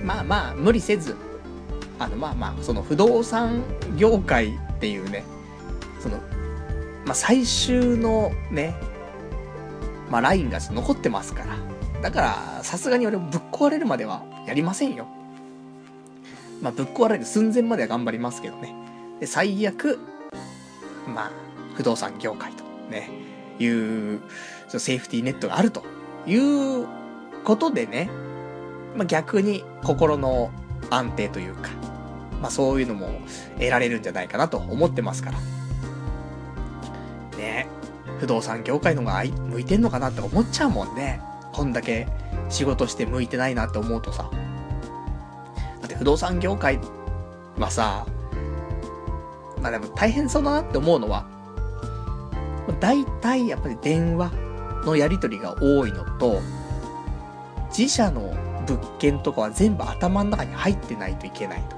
[0.02, 1.16] まあまあ無理せず、
[1.98, 3.62] あのまあまあ、その不動産
[3.96, 5.24] 業界っていうね、
[6.00, 6.18] その、
[7.04, 8.74] まあ最終のね、
[10.10, 11.69] まあラインが残ってますから。
[12.02, 15.06] だから、さすがに俺ぶっ壊れるまではやりませんよ。
[16.62, 18.74] まあぶっ壊れる寸前までは頑張りますけどね。
[19.20, 19.98] で、最悪、
[21.06, 21.30] まあ、
[21.74, 23.10] 不動産業界とね、
[23.58, 24.20] いう、
[24.68, 25.84] セーフティーネットがあると
[26.26, 26.86] いう
[27.44, 28.10] ことでね、
[28.96, 30.50] まあ、逆に心の
[30.88, 31.70] 安定というか、
[32.40, 33.20] まあ、そういうのも
[33.58, 35.38] 得られるんじゃないかなと思ってますから。
[37.36, 37.68] ね
[38.18, 41.20] 不動産業界のが向いてんのかなって思っちゃうもんね。
[41.52, 42.06] こんだけ
[42.48, 44.30] 仕事して向いてないなって思うとさ。
[45.80, 46.78] だって不動産業界
[47.58, 48.06] はさ、
[49.60, 51.26] まあでも大変そうだなって思うのは、
[52.80, 54.30] 大体やっぱり電話
[54.84, 56.40] のやり取りが多いのと、
[57.76, 58.34] 自社の
[58.66, 61.76] 物件とかは全部頭の中に入ってないといけないと。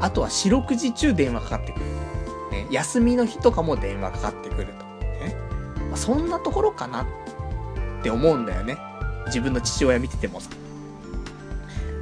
[0.00, 1.84] あとは四六時中電話かかってくる。
[2.50, 4.84] ね、休みの日とかも電話かかってくると。
[5.24, 5.36] ね。
[5.90, 7.06] ま、そんなところかなっ
[8.04, 8.76] って思うんだよね。
[9.28, 10.50] 自分の父親見ててもさ。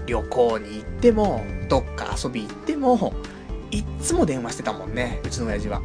[0.05, 3.15] 旅行に行っても、どっか遊び行っても、
[3.71, 5.81] いっつも電話してたもんね、うちの親父は。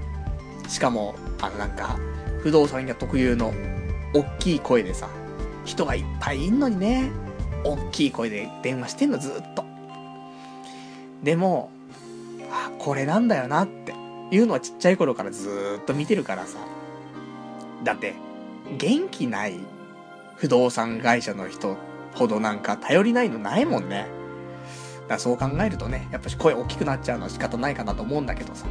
[0.68, 2.00] しかも、あのなんか、
[2.42, 3.54] 不動産屋特有の、
[4.16, 5.08] おっきい声でさ、
[5.66, 7.12] 人がいっぱいいんのにね、
[7.64, 9.64] おっきい声で電話してんの、ずっと。
[11.22, 11.70] でも、
[12.52, 13.94] あ、これなんだよなって
[14.32, 16.58] いうのはちっちゃい頃からずっと見てるからさ。
[17.84, 18.16] だって、
[18.80, 19.60] 元気ない
[20.38, 21.78] 不動産会社の人
[22.14, 24.08] ほどなんか頼りないのないもんね。
[25.02, 28.66] だからそう考えるとね、やっぱし声大きくなっちゃうのは仕方ないかなと思うんだけどさ。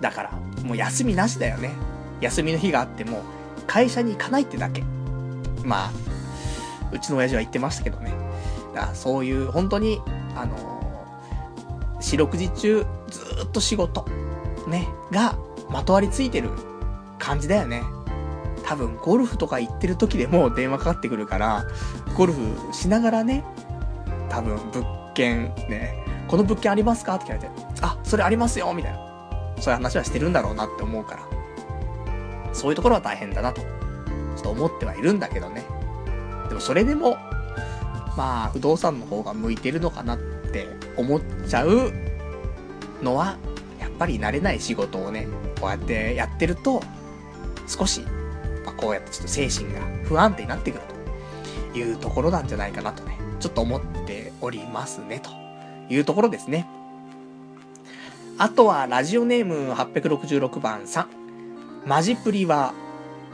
[0.00, 0.30] だから、
[0.64, 1.70] もう休みなしだよね。
[2.20, 3.22] 休みの日があっても、
[3.66, 4.82] 会社に行かないってだけ。
[5.64, 5.90] まあ、
[6.92, 8.12] うちの親父は言ってましたけどね。
[8.74, 10.00] だからそういう、本当に、
[10.36, 14.06] あのー、四六時中、ずっと仕事、
[14.68, 15.36] ね、が、
[15.70, 16.50] まとわりついてる
[17.18, 17.82] 感じだよね。
[18.66, 21.64] 多分、ゴルフとか行ってる時でも電話かかってくるから、
[22.16, 22.40] ゴルフ
[22.72, 23.44] しながらね、
[24.28, 24.84] 多分、物
[25.14, 25.94] 件、ね、
[26.28, 27.16] この物件ありますか？
[27.16, 27.50] って聞かれて、
[27.82, 28.98] あ、それありますよみたいな。
[29.60, 31.22] そういう話はしてるんだろうなって思うから。
[32.52, 33.68] そういうところは大変だなと、ちょ
[34.40, 35.64] っと思ってはいるんだけどね。
[36.48, 37.18] でもそれでも、
[38.16, 41.92] まあ、不動産の方が向いてるのかなって思っちゃう
[43.02, 43.36] のは、
[43.80, 45.28] やっぱり慣れない仕事をね、
[45.60, 46.82] こうやってやってると、
[47.66, 48.04] 少し、
[48.76, 50.80] こうやってちょっと精神が不安定になってくる
[51.72, 55.30] というところなんじゃないかなとね、ちょっと思っておりますね、と
[55.92, 56.66] いうところですね。
[58.36, 61.08] あとは、ラジオネーム866番さん。
[61.86, 62.74] マジプリは、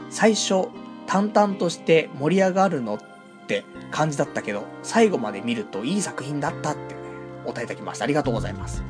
[0.09, 0.67] 最初、
[1.07, 2.99] 淡々として盛り上がるのっ
[3.47, 6.99] て感じだったけど、最後まで見るといい作品だったってね、
[7.45, 8.03] お答えいただきました。
[8.03, 8.83] ありがとうございます。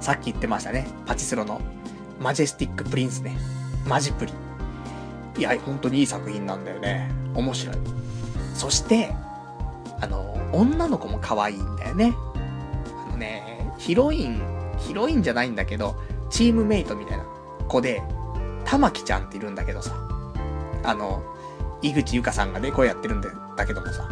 [0.00, 0.86] さっき言ってましたね。
[1.06, 1.60] パチスロの
[2.20, 3.36] マジェスティックプリンスね。
[3.88, 4.32] マジプリ。
[5.36, 7.10] いや、本当にいい作品なんだよね。
[7.34, 7.76] 面白い。
[8.54, 9.14] そして、
[10.00, 12.14] あの、女の子も可愛いんだよね。
[13.08, 14.42] あのね、ヒロイン、
[14.78, 15.96] ヒロインじゃないんだけど、
[16.30, 17.24] チームメイトみたいな
[17.68, 18.02] 子で、
[18.64, 19.94] タマキちゃんっているんだけどさ、
[20.84, 21.22] あの、
[21.80, 24.08] 井口裕香さんがね、声やってるんだだけどもさ、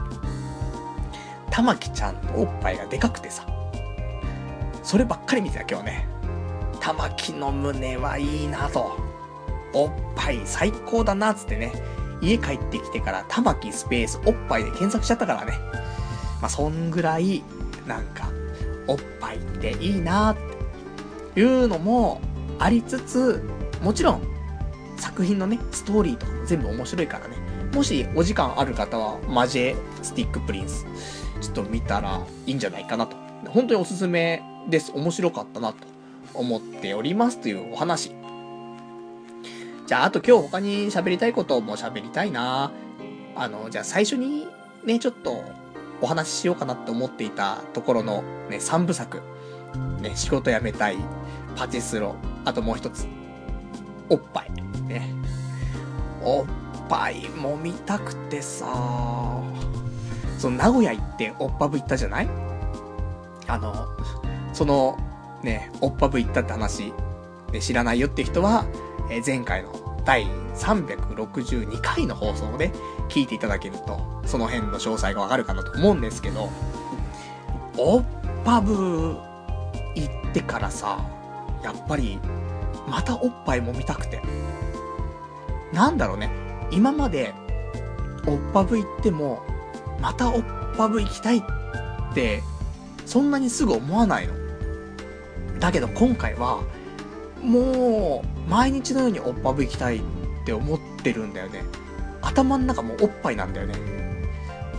[1.50, 3.46] 玉木ちゃんのおっぱいがでかくてさ、
[4.82, 6.08] そればっかり見てた今日ね。
[6.80, 9.09] 玉木の胸はいいなと。
[9.72, 11.72] おっぱい最高だなっつってね。
[12.22, 15.52] 家帰ってきてから玉木スペースおっぱいで検索しちゃったからね。
[16.40, 17.42] まあ、そんぐらい、
[17.86, 18.30] なんか、
[18.86, 20.36] おっぱいっていいなっ
[21.34, 22.20] ていうのも
[22.58, 23.42] ありつつ、
[23.82, 24.22] もちろん、
[24.96, 27.36] 作品のね、ストーリーとかも全部面白いからね。
[27.74, 30.86] もしお時間ある方は、マジェスティックプリンス、
[31.40, 33.16] ちょっと見たらいいんじゃないかなと。
[33.48, 34.92] 本当におすすめです。
[34.94, 35.78] 面白かったなと
[36.34, 38.19] 思っておりますというお話。
[39.90, 42.70] じゃあ、あと今日他に喋りたいことも喋りたいな
[43.34, 44.46] あの、じゃあ最初に
[44.84, 45.42] ね、ちょっと
[46.00, 49.20] お話ししようかなって思っていたところのね、3部作。
[50.00, 50.96] ね、仕事辞めたい、
[51.56, 52.14] パチスロ、
[52.44, 53.08] あともう一つ、
[54.08, 54.52] おっぱい。
[54.86, 55.12] ね。
[56.22, 56.46] おっ
[56.88, 58.66] ぱいも見たくてさ
[60.38, 62.28] その名古屋行っておっぱぶ行ったじゃない？
[63.48, 63.88] あの、
[64.52, 64.96] その、
[65.42, 66.92] ね、おっぱぶ行ったって話、
[67.50, 68.64] ね、知らないよって人は、
[69.10, 72.72] え、前回の第362回の放送をね、
[73.08, 76.48] 聞いていただけると、その辺の詳細がわかるかなと思うんですけど、
[77.76, 78.04] おっ
[78.44, 79.16] ぱぶ
[79.94, 80.98] 行ってからさ、
[81.62, 82.18] やっぱり、
[82.88, 84.22] またおっぱいも見たくて。
[85.72, 86.30] なんだろうね、
[86.70, 87.34] 今まで、
[88.26, 89.42] おっぱぶ行っても、
[90.00, 90.44] またおっ
[90.76, 91.42] ぱぶ行きたいっ
[92.14, 92.42] て、
[93.06, 94.34] そんなにすぐ思わないの。
[95.58, 96.60] だけど今回は、
[97.42, 100.00] もう、毎日のようにおっぱぶ行きたいっ
[100.44, 101.62] て思ってるんだよね。
[102.22, 103.74] 頭の中もおっぱいなんだよね。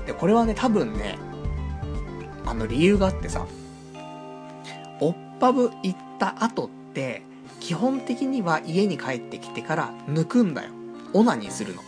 [0.06, 1.18] で、これはね、多分ね、
[2.46, 3.46] あの理由があってさ、
[5.00, 7.24] おっぱぶ行った後って、
[7.60, 10.72] 基本的には家に帰ってきてから抜くんだよ。
[11.14, 11.82] オナニーするの。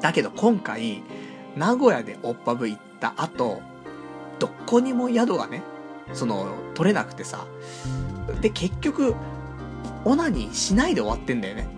[0.00, 1.02] だけど今回、
[1.56, 3.60] 名古屋でおっぱぶ行った後、
[4.38, 5.62] どこにも宿がね、
[6.12, 7.46] その、取れなくてさ。
[8.40, 9.14] で、結局、
[10.04, 11.68] オナニーしないで終わってんだよね。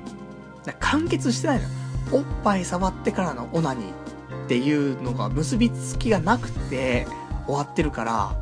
[0.80, 1.64] 完結してないの。
[2.12, 7.06] おっぱい触ってからのオナニーっていうのが結びつきがなくて
[7.46, 8.36] 終わってるから、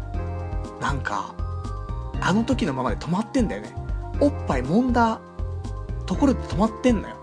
[0.80, 1.34] なんか、
[2.20, 3.74] あの時のままで止まってんだよね。
[4.20, 5.20] おっぱい揉んだ
[6.06, 7.16] ところで止まってんのよ。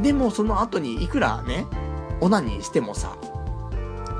[0.00, 1.66] でもその後にいくらね、
[2.20, 3.16] オナニーしてもさ、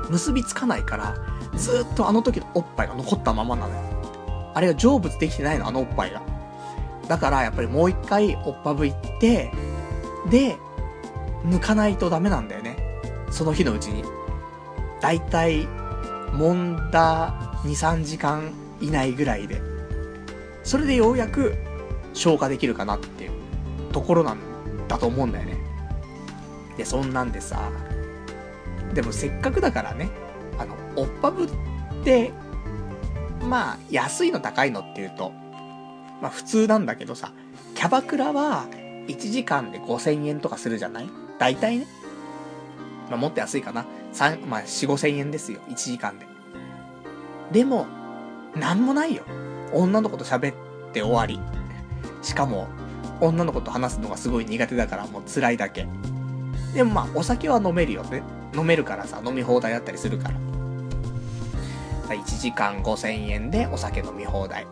[0.09, 1.15] 結びつかないから、
[1.55, 3.81] ずっとあの時のおっぱいが残ったままなのよ。
[4.53, 6.21] あれが成仏できてないの、あのおっぱいが。
[7.09, 9.51] だからやっぱりもう一回おっぱぶいって、
[10.29, 10.57] で、
[11.43, 12.77] 抜かないとダメなんだよね。
[13.31, 14.03] その日のうちに。
[15.01, 15.67] だいたい、
[16.33, 19.59] 揉んだ2、3時間以内ぐらいで。
[20.63, 21.55] それでようやく
[22.13, 23.31] 消化できるかなっていう
[23.91, 24.37] ところなん
[24.87, 25.57] だと思うんだよね。
[26.77, 27.71] で、そんなんでさ、
[28.93, 30.11] でもせっかくだからね、
[30.59, 31.49] あの、おっぱぶっ
[32.03, 32.31] て、
[33.41, 35.31] まあ、安いの高いのっていうと、
[36.21, 37.31] まあ普通なんだけどさ、
[37.75, 38.65] キャバクラは
[39.07, 41.09] 1時間で5000円とかするじゃない？
[41.37, 41.87] 大体ね。
[43.09, 43.85] まあもっと安いかな。
[44.13, 45.59] 3、まあ4、5000円ですよ。
[45.69, 46.27] 1時間で。
[47.51, 47.87] でも、
[48.55, 49.23] なんもないよ。
[49.73, 50.55] 女の子と喋っ
[50.93, 51.39] て終わり。
[52.21, 52.67] しかも、
[53.21, 55.87] 女の子と話すのがすごい苦手だからもう辛いだけ。
[56.73, 58.21] でもまあ、お酒は飲めるよね。
[58.55, 60.35] 飲めるからさ、飲み放題だったりするから。
[62.15, 64.67] 1時間5000円でお酒飲み放題。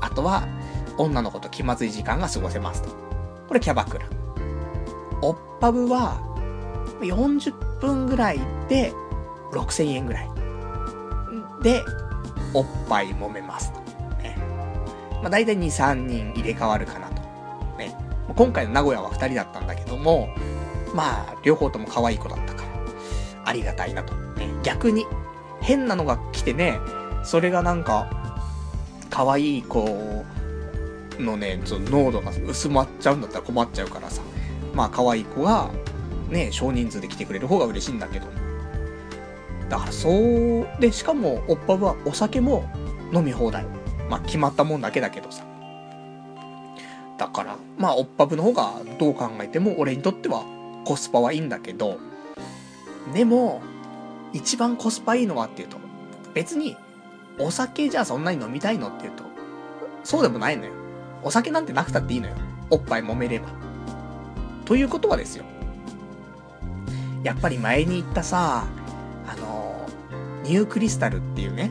[0.00, 0.46] あとは、
[0.98, 2.90] 女の子と気まずい時間が過ごせますと。
[3.48, 4.06] これキャバクラ。
[5.22, 6.20] おっぱぶは、
[7.00, 8.92] 40分ぐらいで、
[9.52, 10.30] 6000円ぐらい。
[11.62, 11.82] で、
[12.54, 13.80] おっぱい揉めますと。
[14.22, 14.36] ね。
[15.22, 17.22] まあ、大体2、3人入れ替わるかなと。
[17.78, 17.96] ね。
[18.34, 20.28] 今回の名古屋は2人だったんだけども、
[20.94, 22.68] まあ、両方とも可愛い子だったから、
[23.44, 24.14] ありがたいなと。
[24.14, 24.48] ね。
[24.62, 25.06] 逆に、
[25.60, 26.80] 変なのが来てね、
[27.22, 28.10] それがなんか、
[29.10, 30.24] 可愛い子
[31.20, 34.22] のね、その濃度が薄まっちゃうんだったら困っちゃうからさ。
[34.74, 35.70] まあ可愛い子が、
[36.30, 38.26] ね、少人数で来てくれる方が嬉しいんだけど。
[39.68, 42.70] だからそう、で、しかも、おっぱぶはお酒も
[43.12, 43.64] 飲み放題。
[44.08, 45.44] まあ決まったもんだけだけどさ。
[47.18, 50.44] だから、まあおっぱぶの方がどう考えても俺にとっては
[50.84, 51.98] コスパはいいんだけど、
[53.12, 53.60] でも、
[54.32, 55.76] 一番コスパいいのはっていうと、
[56.34, 56.76] 別に、
[57.38, 59.24] お酒じゃあそんなに飲みたいのっていうと、
[60.04, 60.72] そうでもないのよ。
[61.22, 62.34] お酒なんてなくたっていいのよ。
[62.70, 63.48] おっぱい揉めれば。
[64.64, 65.44] ということはですよ。
[67.22, 68.64] やっぱり前に言ったさ、
[69.26, 69.86] あの、
[70.44, 71.70] ニュークリスタルっていうね、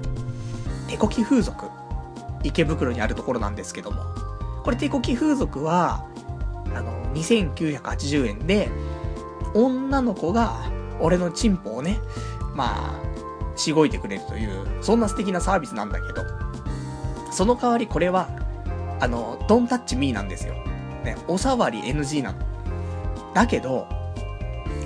[0.88, 1.66] 手こき風俗。
[2.44, 4.04] 池袋にあるところなんですけども。
[4.64, 6.06] これ手こき風俗は、
[6.74, 8.70] あの、2980円で、
[9.54, 12.00] 女の子が、俺のチンポをね、
[12.56, 16.24] まあ、しごいてくれるという、そんな素敵なサービスなんだけど、
[17.32, 18.30] その代わりこれは、
[19.02, 20.54] あの、ドンタッチミーなんですよ。
[21.04, 22.40] ね、おさわり NG なの。
[23.34, 23.88] だけど、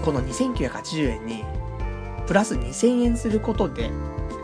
[0.03, 1.43] この2980円に、
[2.25, 3.91] プラス2000円することで、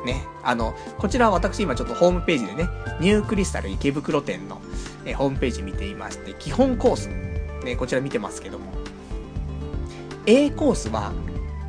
[0.06, 2.70] ね、あの、こちらは私今ちょっとホームページでね、
[3.00, 4.62] ニュークリスタル池袋店の、
[5.06, 7.08] えホームページ見ていまして、基本コース、
[7.64, 8.74] ね、こちら見てますけども、
[10.26, 11.14] A コースは、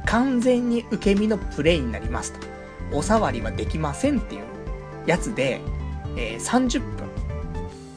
[0.06, 2.46] 完全に受け身のプレイになりますと。
[2.92, 4.42] おさわりはできませんっていう
[5.06, 5.60] やつで、
[6.16, 7.01] えー、30分。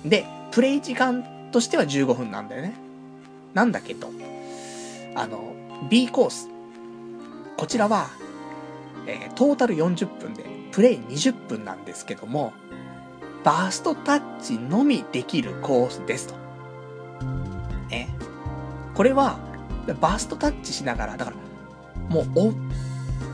[0.05, 2.75] で、プレイ時間としては15分なんだよね。
[3.53, 4.09] なんだけど、
[5.15, 5.53] あの、
[5.89, 6.49] B コース。
[7.57, 8.09] こちらは、
[9.07, 12.53] えー、トータル40分で、プレイ20分なんですけども、
[13.43, 16.35] バーストタッチのみできるコースですと。
[17.89, 18.09] ね。
[18.93, 19.39] これは、
[20.01, 21.37] バーストタッチしながら、だから、
[22.09, 22.53] もう、おっ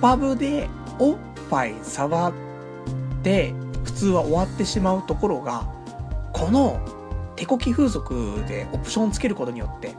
[0.01, 0.69] ぱぶで、
[0.99, 1.17] おっ
[1.49, 2.33] ぱい触っ
[3.23, 3.53] て、
[3.83, 5.80] 普通は終わってしまうところが、
[6.33, 6.79] この、
[7.35, 9.95] 手こき風俗でオプションつけることによって、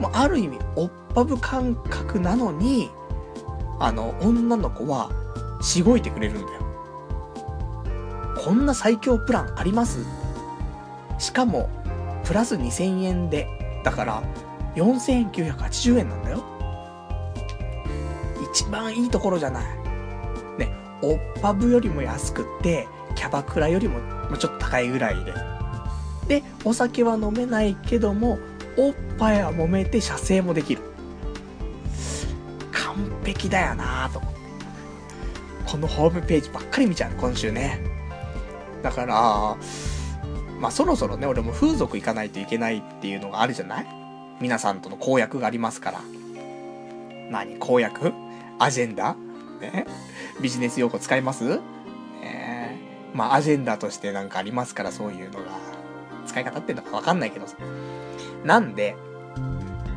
[0.00, 2.90] もうある意味、おっぱぶ感覚なのに、
[3.78, 5.10] あの、女の子は、
[5.62, 6.60] しごいてくれるんだよ。
[8.42, 10.04] こんな最強プランあります？
[11.18, 11.68] しかも、
[12.24, 13.46] プラス2000円で、
[13.84, 14.22] だから、
[14.76, 16.44] 4980円なんだよ。
[18.52, 19.64] 一番いいところじゃない。
[20.58, 23.98] ね、おっぱぶよりも安くって、キャバクラよりも
[24.38, 25.32] ちょっと高いぐらいで。
[26.30, 28.38] で、お酒は飲めないけども、
[28.76, 30.82] おっぱいは揉めて射精もできる。
[32.70, 34.40] 完璧だよなぁと思って。
[35.66, 37.80] このホームページばっかり見ちゃう、今週ね。
[38.80, 39.56] だから、
[40.60, 43.86] まあそろそろね、俺も風俗行かないといけないっていうのがあるじゃない？
[44.40, 46.00] 皆さんとの公約がありますから。
[47.28, 48.12] 何公約？
[48.60, 49.16] アジェンダ？
[49.60, 49.84] ね？
[50.40, 51.58] ビジネス用語使います？
[52.20, 52.78] ね？
[53.14, 55.69] まあアジェンダとしてなんかありますからそういうのが。
[56.30, 57.56] 使い方ってんのかわかんないけどさ。
[58.44, 58.96] なんで、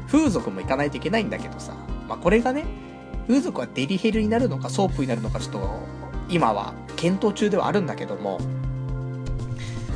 [0.07, 1.73] 風俗も行かないといけないんだけどさ。
[2.07, 2.65] まあこれがね、
[3.27, 5.69] 風俗はデリヘルになるのかソープになるのかちょっと、
[6.29, 8.39] 今は検討中ではあるんだけども。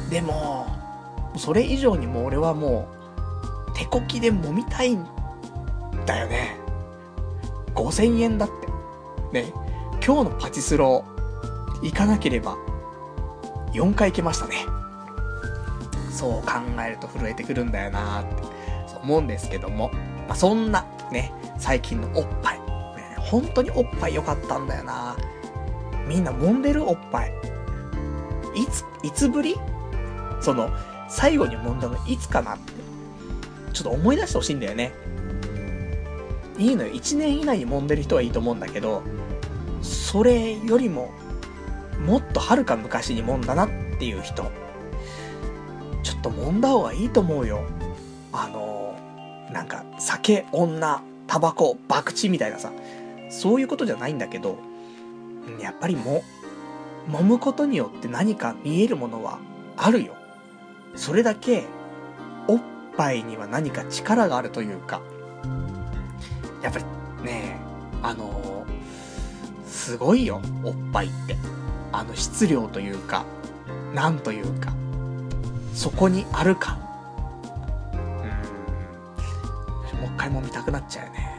[0.10, 0.68] でも、
[1.38, 2.88] それ以上にも俺はも
[3.74, 5.06] う、手こきで揉みたいん
[6.06, 6.58] だよね。
[7.74, 8.50] 5000円だっ
[9.32, 9.42] て。
[9.42, 9.52] ね、
[10.06, 12.56] 今日のパチスロ、行かなければ、
[13.74, 14.66] 4回行けましたね。
[16.18, 16.54] そう考
[16.86, 18.34] えると震えてくるんだよなって、
[19.04, 19.92] 思うんですけども。
[20.28, 22.60] まあ、そんな、ね、最近のおっぱい。
[22.60, 22.64] ね、
[23.18, 25.16] 本当におっぱい良かったんだよな
[26.08, 27.34] みんな揉んでるおっぱい。
[28.56, 29.56] いつ、いつぶり？
[30.42, 30.72] その、
[31.08, 32.74] 最後に揉んだのいつかなって。
[33.74, 34.92] ちょっと思い出してほしいんだよね。
[36.58, 36.92] いいのよ。
[36.92, 39.04] 1年以内に揉んでる人はいいと思うんだけど、
[39.84, 41.12] それよりも、
[42.04, 44.52] もっとはるか昔に揉んだなっていう人。
[46.08, 47.66] ちょっと揉んだ方がいいと思うよ。
[48.32, 48.96] あの
[49.52, 52.72] なんか、酒、女、タバコ、博打みたいなさ、
[53.30, 54.58] そういうことじゃないんだけど、
[55.60, 56.24] やっぱりも、
[57.10, 59.40] 揉むことによって何か見えるものは
[59.76, 60.16] あるよ。
[60.96, 61.66] それだけ、
[62.48, 62.62] おっ
[62.96, 65.02] ぱいには何か力があるというか、
[66.64, 66.86] やっぱり
[67.26, 67.60] ね、
[68.02, 71.36] あのー、すごいよ、おっぱいって。
[71.92, 73.26] あの質量というか、
[73.94, 74.74] なんというか、
[75.78, 76.76] そこにある感。
[77.94, 77.96] う
[79.96, 80.00] ん。
[80.00, 81.38] もう一回も見たくなっちゃうよね。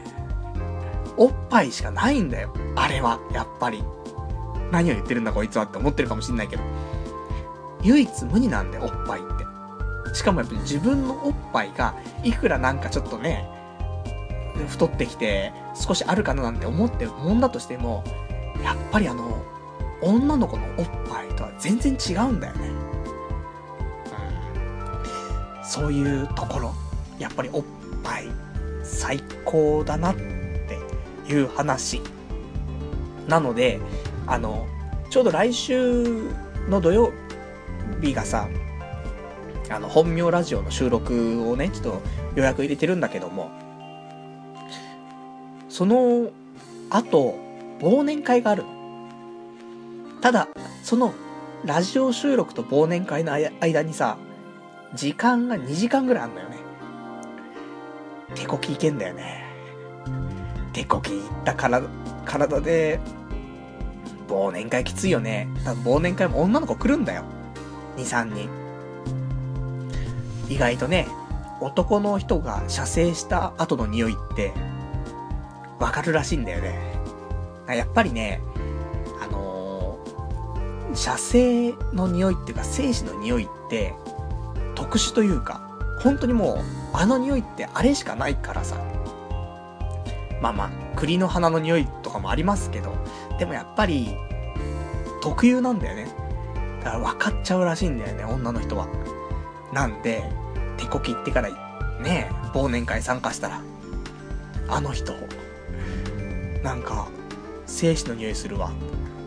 [1.17, 2.53] おっぱいしかないんだよ。
[2.77, 3.83] あれは、やっぱり。
[4.71, 6.63] 何を言ってるんだこいつはって思ってるかもしんないけど。
[7.81, 10.15] 唯一無二なんだよ、おっぱいって。
[10.15, 13.45] しかもやっぱり自分のおっぱいが、いくらなんかちょっとね、
[14.69, 18.05] 太ってきて、少しあるかななんて思ってもんだとしても、
[18.63, 19.43] やっぱりあの、
[20.01, 22.78] 女の子のおっぱいとは全然違うんだよね。
[25.69, 26.73] そういうところ、
[27.19, 27.63] やっぱりおっ
[28.03, 28.23] ぱい、
[28.81, 30.79] 最高だなって
[31.31, 32.01] いう話。
[33.27, 33.79] なので、
[34.25, 34.65] あの、
[35.11, 36.31] ちょうど来週
[36.67, 37.11] の土曜
[38.01, 38.49] 日がさ、
[39.69, 42.01] あの、本名ラジオの収録をね、ちょっと
[42.35, 43.51] 予約入れてるんだけども、
[45.69, 46.31] その
[46.89, 47.35] 後、
[47.79, 48.63] 忘年会がある。
[50.19, 50.47] ただ、
[50.81, 51.13] その、
[51.63, 54.17] ラジオ収録と忘年会の間にさ、
[54.95, 56.57] 時間が2時間ぐらいあんのよね。
[58.35, 59.45] 手こきいけんだよね。
[60.73, 61.87] 手こきいった体、
[62.25, 62.99] 体で、
[64.27, 65.47] 忘年会きついよね。
[65.63, 67.23] 多分忘年会も女の子来るんだよ。
[67.97, 68.49] 2、3人。
[70.47, 71.07] 意外とね、
[71.61, 74.53] 男の人が射精した後の匂いって、
[75.79, 76.99] わかるらしいんだよね。
[77.67, 78.41] やっぱりね、
[79.21, 83.93] あのー、射精の匂いっていうか、精子の匂いって、
[84.79, 85.59] 特殊というか、
[85.99, 86.57] 本当にもう、
[86.93, 88.77] あの匂いってあれしかないからさ。
[90.41, 92.95] まあまあ、栗の花の匂いとかもありますけど、
[93.37, 94.15] でもやっぱり、
[95.21, 96.07] 特有なんだよね。
[96.81, 98.87] だから分かっちゃうらしいんだよね、女の人は。
[99.73, 100.23] なんで、
[100.77, 101.49] 手こきってから、
[101.99, 103.61] ね、忘年会参加したら、
[104.69, 105.13] あの人、
[106.63, 107.09] なんか、
[107.65, 108.71] 精子の匂いするわ。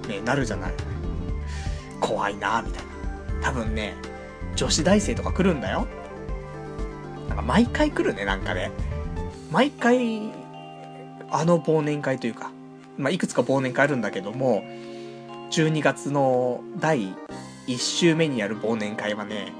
[0.09, 0.73] ね、なるじゃない。
[2.01, 3.49] 怖いなみたいな。
[3.49, 3.95] 多分ね、
[4.57, 5.87] 女子大生とか来るんだよ。
[7.29, 8.71] なんか毎回来るね、なんかね。
[9.51, 10.33] 毎回、
[11.31, 12.51] あの忘年会というか、
[12.99, 14.63] まあ、いくつか忘年会あるんだけども、
[15.51, 17.15] 12月の第
[17.67, 19.53] 1週目にやる忘年会はね、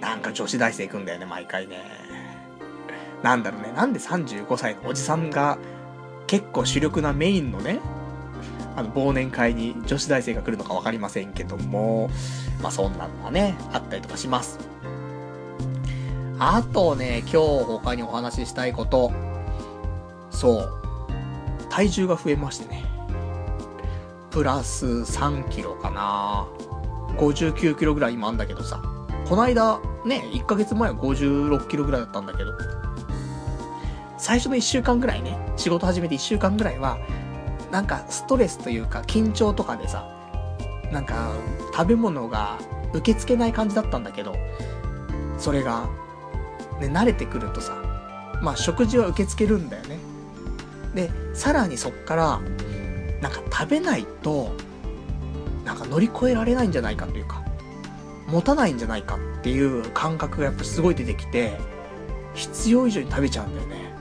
[0.00, 1.80] なんか女子大生行くんだよね、毎回ね。
[3.22, 5.58] なんだろうね、なんで35歳のおじさんが
[6.26, 7.80] 結構主力なメインのね、
[8.76, 12.10] あの、忘年会に女子大生が来るのかわかりませんけども、
[12.62, 14.58] まあそんなのはね、あったりとかします。
[16.38, 19.12] あとね、今日他にお話ししたいこと、
[20.30, 20.72] そう、
[21.70, 22.84] 体重が増えましてね。
[24.30, 26.46] プラス3キロかな
[27.18, 28.82] 59キロぐらい今あんだけどさ。
[29.28, 32.52] この間、ね、1ヶ月前は56キロぐらいだったんだけど、
[34.18, 36.98] 最初の1週間ぐらいね、仕事始めて1週間ぐらいは、
[37.72, 40.06] なんかストレスというか緊張とかでさ、
[40.92, 41.32] なんか
[41.74, 42.58] 食べ物が
[42.92, 44.36] 受け付けない感じだったんだけど、
[45.38, 45.88] それが、
[46.80, 47.74] ね、慣れてくるとさ、
[48.42, 49.98] まあ食事は受け付けるんだよね。
[50.94, 52.40] で、さらにそっから、
[53.22, 54.50] なんか食べないと、
[55.64, 57.42] なんか乗り越えられないんじゃないかというか、
[58.26, 61.58] 持たないんじゃないかっていう感覚がやっぱすごい出てきて、
[62.34, 63.94] 必要以上に食べちゃうんだよね。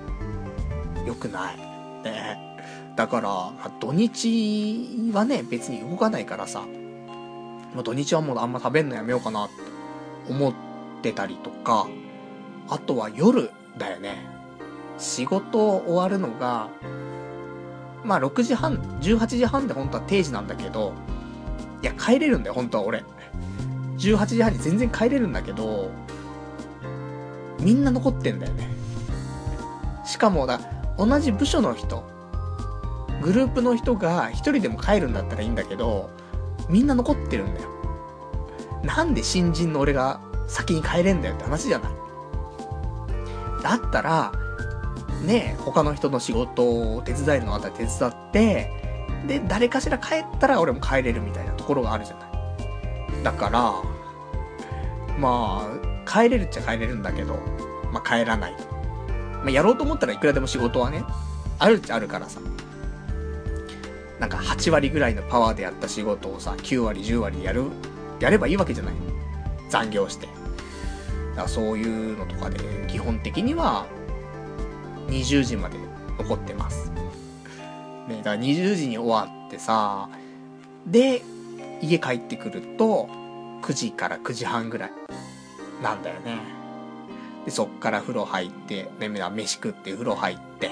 [1.07, 1.57] 良くない。
[2.03, 2.50] ね。
[2.95, 6.63] だから、まあ、土日はね、別に動かないからさ、
[7.73, 9.53] まあ、土日はもうあんま食べんのやめようかなって
[10.29, 10.53] 思っ
[11.01, 11.87] てたりとか、
[12.69, 14.25] あとは夜だよね。
[14.97, 16.69] 仕事終わるのが、
[18.03, 20.93] まあ6時半、18時半で本当は定時なんだけど、
[21.81, 23.03] いや帰れるんだよ、本当は俺。
[23.97, 25.91] 18時半に全然帰れるんだけど、
[27.59, 28.69] みんな残ってんだよね。
[30.05, 30.59] しかもだ、
[30.97, 32.03] 同じ部署の人、
[33.21, 36.09] グループの人が一人でも帰るんだったらいいんだけど、
[36.69, 37.69] みん na 残ってるんだよ。
[38.83, 41.91] なんで新人の俺が先に帰れんだよって話じゃない。
[43.63, 44.31] だったら、
[45.23, 46.63] ね他の人の仕事
[46.95, 48.71] を手伝えるのあったら手伝って、
[49.27, 53.23] で、誰かしら帰ったら俺も帰れるみたいなところがあるじゃない。
[53.23, 53.73] だから、
[55.19, 55.69] ま
[56.05, 57.35] あ、帰れるっちゃ帰れるんだけど、
[57.91, 58.63] まあ帰らないと。
[58.63, 61.03] まあやろうと思ったらいくらでも仕事はね、
[61.59, 62.39] あるっちゃあるからさ。
[64.21, 67.63] なんか8割ぐらいのパワーでやった仕事をさ、9割、10割やる、
[68.19, 68.93] やればいいわけじゃない。
[69.67, 70.27] 残業して。
[70.27, 70.33] だ
[71.37, 73.87] からそういうのとかで、基本的には、
[75.07, 75.79] 20時まで
[76.19, 76.91] 残ってます。
[78.07, 80.07] ね、だから20時に終わってさ、
[80.85, 81.23] で、
[81.81, 83.09] 家帰ってくると、
[83.63, 84.91] 9時から9時半ぐらい、
[85.81, 86.37] なんだよね。
[87.45, 90.69] で、そっから風呂入って、ね、飯食って風呂入って、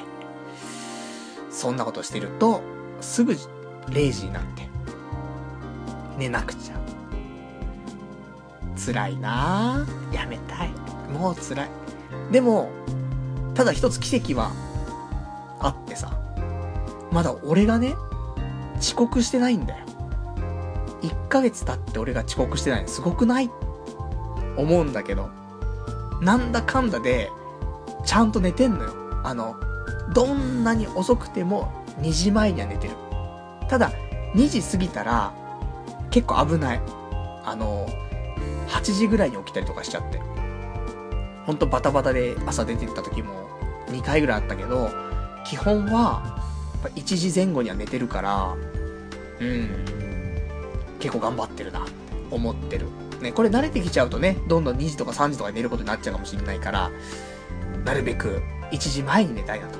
[1.49, 2.61] そんなことしてると、
[3.01, 3.33] すぐ
[3.87, 4.67] 0時になって、
[6.17, 6.79] 寝なくちゃ。
[8.75, 10.15] 辛いなぁ。
[10.15, 10.71] やめたい。
[11.11, 11.69] もう辛い。
[12.31, 12.69] でも、
[13.53, 14.51] ただ一つ奇跡は、
[15.59, 16.17] あってさ、
[17.11, 17.95] まだ俺がね、
[18.79, 19.85] 遅刻してないんだよ。
[21.01, 23.49] 1ヶ月経って俺が遅刻してないのすごくない？
[24.57, 25.29] 思うんだけど、
[26.21, 27.29] なんだかんだで、
[28.05, 28.93] ちゃんと寝てんのよ。
[29.23, 29.55] あの、
[30.13, 32.93] どんなに遅くても2時前には寝てる。
[33.67, 33.91] ただ、
[34.35, 35.34] 2時過ぎたら、
[36.09, 36.81] 結構危ない。
[37.45, 37.88] あの、
[38.67, 40.19] 8時ぐらいに起きたりとかしちゃって。
[41.45, 43.49] ほんとバタバタで朝出てった時も
[43.88, 44.89] 2回ぐらいあったけど、
[45.45, 46.39] 基本は、
[46.95, 48.55] 1時前後には寝てるから、
[49.39, 49.69] うん、
[50.99, 51.85] 結構頑張ってるな
[52.31, 52.88] 思ってる。
[53.21, 56.91] ね、これ慣れてきちゃうとね、どんどん2時とか3時とか寝ることになっちゃうかもしれないから、
[57.84, 59.80] なるべく1時前に寝たいなと。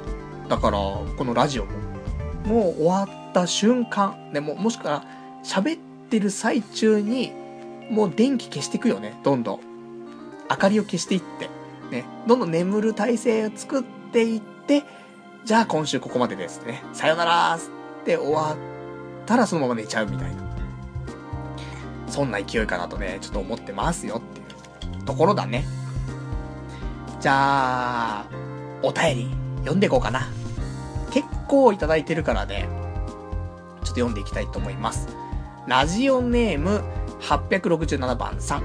[0.50, 1.72] だから、このラジオも
[2.46, 5.04] もう終わった瞬間、でも、もしくは
[5.44, 5.80] 喋っ
[6.10, 7.32] てる最中に、
[7.90, 9.60] もう電気消していくよね、どんどん。
[10.50, 11.50] 明かりを消していって、
[11.92, 14.84] ね、どんどん眠る体勢を作っていって、
[15.46, 16.84] じゃあ今週ここまでですね。
[16.94, 17.60] さよならっ
[18.06, 18.58] て終わっ
[19.26, 20.44] たらそのまま寝ちゃうみたいな。
[22.08, 24.44] そんな勢いかなとね、ちょっと思ってますよってい
[25.02, 25.64] うところだね。
[27.20, 28.26] じゃあ、
[28.82, 30.28] お便り読んでいこうかな。
[31.12, 35.08] 結構いただいてるからね、ちょっと読んでいきたいと思います。
[35.68, 36.82] ラジオネーム
[37.22, 38.64] 867番さん。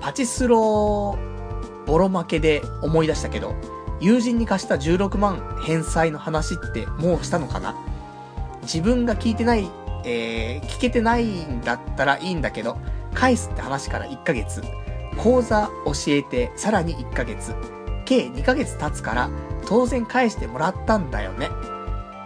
[0.00, 1.16] パチスロ
[1.86, 3.54] ボロ負けで思い出したけど、
[4.00, 7.74] 友人に貸した16万返済の話ってもうしたのかな？
[8.62, 9.70] 自分が聞いてない、
[10.04, 12.76] えー、聞けてないんだったらいいんだけど、
[13.14, 14.62] 返すって話から1ヶ月。
[15.16, 17.54] 講座教えてさらに1ヶ月。
[18.04, 19.30] 計2ヶ月経つから、
[19.66, 21.50] 当然返してもらったんだよね。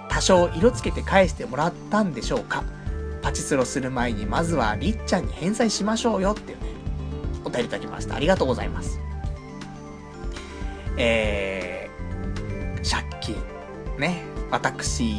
[0.08, 2.64] 多少色つけて返してもらったんでしょうか
[3.22, 6.66] パチスロする前にまずはりっちゃんに返済しましょうよっていうね、
[7.44, 8.16] お便りいただきました。
[8.16, 8.98] ありがとうございます。
[10.96, 13.36] えー、借金
[13.98, 15.14] ね、私、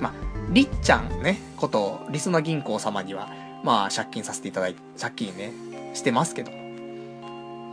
[0.00, 0.12] ま、
[0.50, 3.28] りっちゃんね、こと、リスナ銀行様には、
[3.64, 5.52] まあ、借金させていただいて、借金ね、
[5.94, 6.52] してますけど。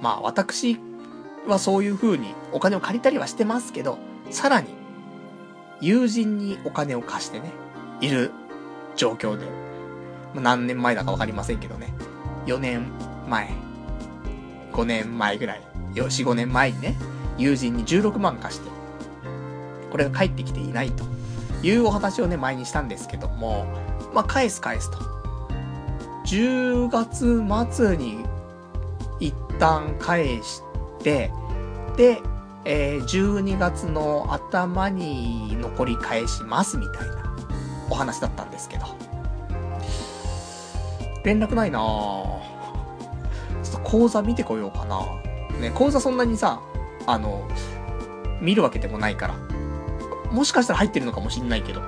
[0.01, 0.79] まあ、私
[1.47, 3.97] はそういう風にお金を借りたりはしてますけど、
[4.29, 4.69] さらに、
[5.81, 7.51] 友人にお金を貸してね、
[8.01, 8.31] いる
[8.95, 9.45] 状況で、
[10.35, 11.93] 何年前だかわかりませんけどね、
[12.45, 12.87] 4年
[13.27, 13.49] 前、
[14.73, 15.61] 5年前ぐらい、
[15.95, 16.95] 4、5年前にね、
[17.37, 18.69] 友人に16万貸して、
[19.91, 21.03] これが返ってきていないと
[21.63, 23.65] いうお話をね、前にしたんですけども、
[24.13, 24.97] まあ、返す返すと。
[26.25, 27.41] 10月
[27.75, 28.23] 末に
[29.19, 30.70] 一旦返して、
[31.03, 31.31] て
[31.97, 32.21] で、
[32.65, 37.35] えー、12月の頭に残り返しますみたいな
[37.89, 38.85] お話だったんですけど。
[41.23, 41.79] 連絡ないな。
[41.79, 42.39] ちょ
[43.67, 44.99] っと講座見てこようかな。
[45.59, 46.61] ね、講座そんなにさ、
[47.05, 47.47] あの、
[48.41, 49.35] 見るわけでもないから。
[50.31, 51.81] もしかしたら入ってるのかもしんないけど。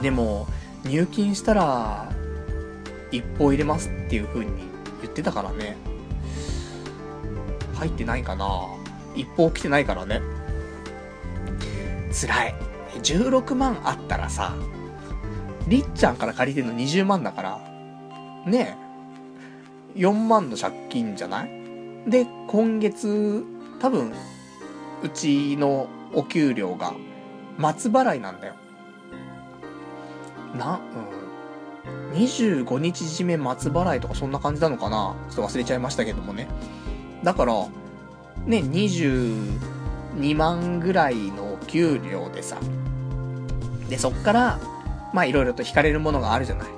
[0.00, 0.46] でも、
[0.84, 2.08] 入金したら、
[3.10, 4.52] 一報入れますっていう風に
[5.00, 5.76] 言ってたからね。
[7.82, 8.68] 入ってないかな
[9.16, 10.22] 一報来てないからね。
[12.12, 12.54] 辛い。
[13.02, 14.54] 16万あったらさ、
[15.66, 17.58] りっちゃんから借りてんの20万だから、
[18.46, 18.78] ね
[19.96, 21.50] え、4万の借金じゃない？
[22.06, 23.44] で、今月、
[23.80, 24.12] 多分、
[25.02, 26.94] うちのお給料が、
[27.58, 28.54] 松払いなんだよ。
[30.56, 30.80] な、
[32.14, 32.16] うん。
[32.18, 35.16] 25日締め松払いとかそんな感じなのかな？
[35.28, 36.46] ちょっと忘れちゃいましたけどもね。
[37.22, 37.66] だから、
[38.46, 42.58] ね、22万ぐらいの給料でさ。
[43.88, 44.58] で、そっから、
[45.12, 46.68] まあいろいろと引かれるものがあるじゃない。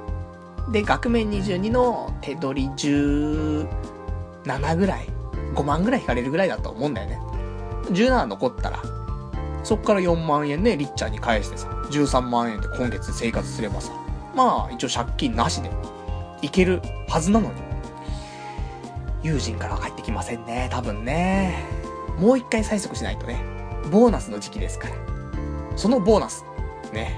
[0.73, 3.67] で、額面22の手取り17
[4.77, 5.09] ぐらい、
[5.55, 7.19] 5万ぐらい引かれるぐらいだと思うんだよね。
[7.91, 8.83] 17残ったら、
[9.63, 13.93] そっから4万円ね、リッチャーに返してさ、13万円で今月生活すればさ、
[14.35, 15.71] まあ一応借金なしで
[16.43, 17.74] いけるはずなのに。
[19.25, 21.65] 友人からは帰ってきませんね、多分ね。
[22.19, 23.43] もう一回催促しないとね。
[23.91, 24.95] ボーナスの時期ですから。
[25.77, 26.45] そのボーナス、
[26.93, 27.17] ね。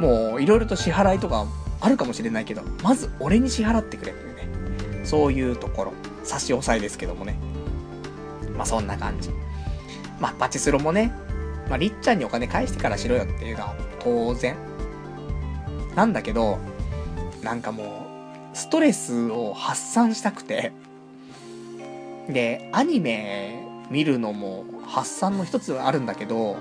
[0.00, 1.46] もういろいろと支払いとか
[1.80, 5.04] あるかもしれないけど、まず俺に支払ってくれってね。
[5.04, 5.92] そういうところ、
[6.24, 7.38] 差し押さえですけどもね。
[8.56, 9.28] まあそんな感じ。
[10.18, 11.12] まあパチスロもね、
[11.68, 14.56] まありっちゃんにお金返してからしろよっていうのは当然。
[15.94, 16.58] なんだけど、
[17.42, 20.72] なんかもう、ストレスを発散したくて、
[22.32, 26.56] で、アニメ見るのも発散の一つはあるんだけど、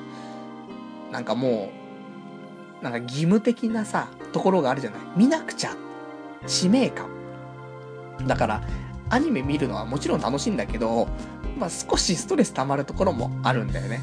[1.11, 1.71] なんかも
[2.81, 4.99] う、なんか義務的なさ、ところがあるじゃない。
[5.15, 5.75] 見なくちゃ。
[6.47, 7.09] 使命感。
[8.25, 8.61] だから、
[9.09, 11.07] アニメ見るのはもちろん楽しいんだけど、
[11.57, 14.01] まあ、少しストレス溜まるところもあるんだよね。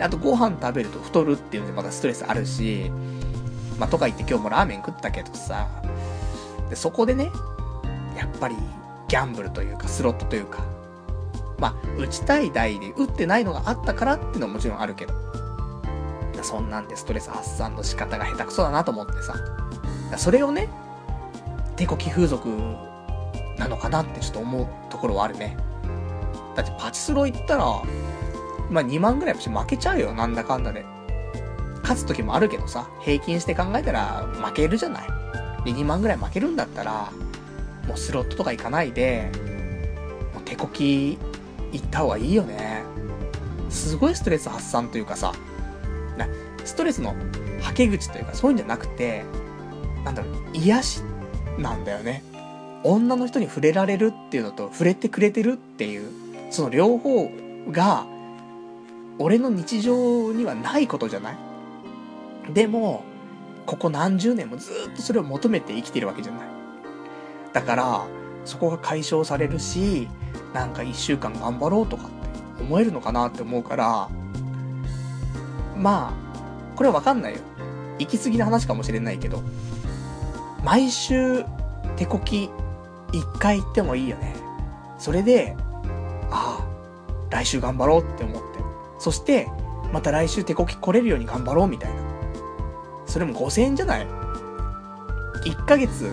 [0.00, 2.90] あとご飯食べると太るっていうのでまたストレスあるし、
[3.78, 5.68] まあ、とか言って今日もラーメン食ったけどさ、
[6.68, 7.30] で、そこでね、
[8.16, 8.56] やっぱり
[9.08, 10.64] ギャンブルというかスロットというか、
[11.58, 15.14] まあ、打ちたい台で打ってないのがあったからっていうのはもちろんあるけど、
[16.42, 19.34] そんなんでストレス発散の仕方が下手くそだなと思ってさ、
[20.18, 20.68] それをね、
[21.76, 22.48] 手こき風俗
[23.58, 25.56] なのかなってちょっと思うところはあるね。
[26.54, 27.64] だってパチスロ行ったら、
[28.70, 30.84] まあ2万ぐらい負けちゃうよ、なんだかんだで。
[31.82, 35.08] 勝つ時もあるけどさ、平均して考えたら負けるじゃない。
[35.64, 37.10] で、2万ぐらい負けるんだったら、
[37.86, 39.30] もうスロットとか行かないで、
[40.32, 41.18] もう手こき
[41.74, 42.82] 行った方がいいよね。
[43.68, 45.32] すごいストレス発散というかさ、
[46.16, 46.26] な、
[46.64, 47.14] ストレスの
[47.60, 49.24] はけ口というかそういうんじゃなくて、
[50.04, 51.02] なんだろう、癒し
[51.58, 52.22] なんだよね。
[52.84, 56.10] 女の人に触れられるっていうのと触れてくれてるっていう、
[56.50, 57.30] その両方
[57.70, 58.06] が、
[59.18, 61.38] 俺の日常にはないことじゃない？
[62.52, 63.02] でも、
[63.64, 66.48] ここ何十年もずっとそれを求めて生きてるわけじゃない。
[67.52, 68.06] だから、
[68.44, 70.08] そこが解消されるし、
[70.54, 74.08] なんか一週間頑張ろうとかって思えるのかなって思うから、
[75.76, 77.40] まあ、これはわかんないよ。
[77.98, 79.42] 行き過ぎな話かもしれないけど、
[80.64, 81.44] 毎週
[81.96, 82.48] 手こき
[83.12, 84.34] 一回行ってもいいよね。
[84.98, 85.56] それで、
[86.30, 86.66] ああ、
[87.30, 88.60] 来週頑張ろうって思って。
[88.98, 89.48] そして、
[89.92, 92.00] また来週手こき来れるように頑張ろうみたいな。
[93.06, 94.06] それも5000円じゃない
[95.44, 96.12] ?1 ヶ月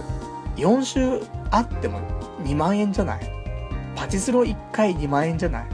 [0.57, 1.99] 4週あっても
[2.43, 3.40] 2万円じゃない？
[4.01, 5.65] パチスロ1回2万円じゃない？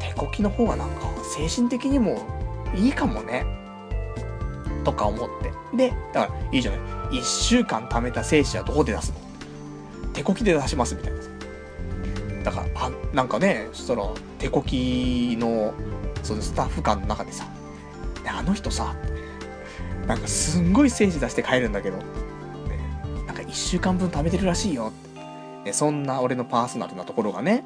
[0.00, 1.02] 手こきの方がなんか
[1.36, 2.26] 精神的にも
[2.74, 3.44] いいかもね。
[4.82, 5.52] とか思って。
[5.76, 6.80] で、だから、いいじゃない
[7.20, 9.18] ？1週間貯めた精子はどこで出すの？
[10.14, 11.20] 手こきで出しますみたいな。
[12.44, 14.08] だから、あ、なんかね、そしたら、
[14.38, 15.74] 手こきの、
[16.22, 17.46] そのスタッフ間の中でさ、
[18.26, 18.96] あの人さ、
[20.06, 21.98] なんかすんごい精子出して帰るんだけど、
[23.26, 24.90] なんか1週間分貯めてるらしいよ。
[24.90, 24.92] ね、
[25.72, 27.64] そんな俺のパーソナルなところがね、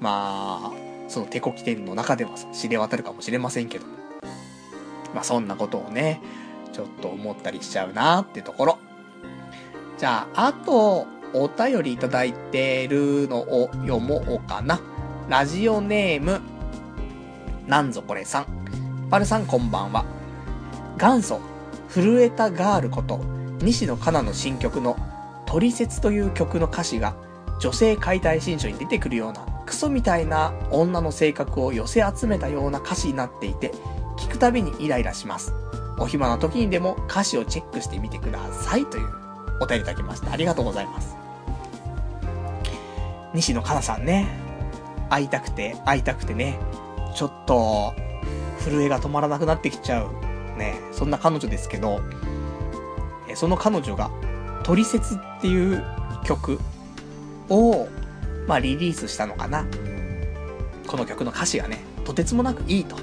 [0.00, 0.72] まあ、
[1.08, 3.92] その手こき店の中では知れ渡るかもしれませんけども。
[5.14, 6.20] まあそんなことをね、
[6.72, 8.78] ちょっと思ったりしちゃうなってところ。
[9.98, 14.80] じゃあ、あと、お便りいただいてるのを読もうかな。
[15.28, 16.40] ラジオネーム、
[17.66, 18.46] なんぞこれさん。
[19.10, 20.04] パルさんこんばんは。
[20.98, 21.40] 元祖、
[21.88, 23.20] 震えたガールこと、
[23.60, 24.96] 西野カナの新曲の、
[25.46, 27.14] トリセツという曲の歌詞が、
[27.60, 33.72] 女性解体新書に出てくるような、クソみたいな女の性格を寄せ集めたような歌詞になっていて、
[34.18, 35.54] 聞くたびにイライラします。
[35.98, 39.08] お暇な時にでも歌詞をチェックしてみてくださいという
[39.60, 40.32] お便りいただきました。
[40.32, 41.16] ありがとうございます。
[43.34, 44.28] 西野カナさんね、
[45.08, 46.58] 会いたくて会いたくてね、
[47.14, 47.94] ちょっと、
[48.58, 52.00] 震えが止まらなくなってきちゃう、ね、そんな彼女ですけど、
[53.34, 54.10] その彼女が、
[54.62, 55.82] トリセツっていう
[56.24, 56.58] 曲
[57.48, 57.88] を、
[58.46, 59.66] まあリリースしたのかな。
[60.86, 62.96] この曲の歌詞がね、とてつもなくいいと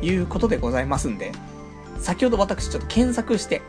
[0.00, 1.32] いうことでございますんで、
[1.98, 3.60] 先ほど私ちょっと検索して、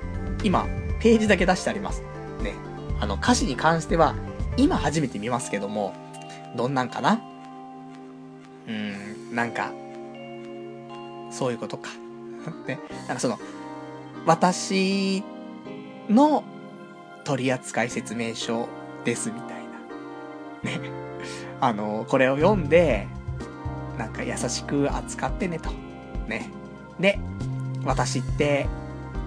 [0.44, 0.66] 今、
[1.02, 2.02] ページだけ出してあります。
[2.44, 2.54] ね。
[3.00, 4.16] あの、歌詞に関しては、
[4.58, 5.94] 今初めて見ますけども、
[6.56, 7.22] どんなんかな？
[8.68, 9.72] うーん、なんか、
[11.32, 11.90] そういうことか。
[12.68, 12.80] ね。
[13.08, 13.40] なんかその、
[14.26, 15.24] 私
[16.10, 16.44] の
[17.30, 18.68] 取扱説明書
[19.06, 19.64] ですみたい
[20.64, 20.80] な。
[20.80, 20.90] ね。
[21.62, 23.08] あの、これを読んで、
[24.00, 25.70] なんか優しく扱ってねと。
[26.28, 26.50] ね。
[27.00, 27.20] で、
[27.86, 28.68] 私って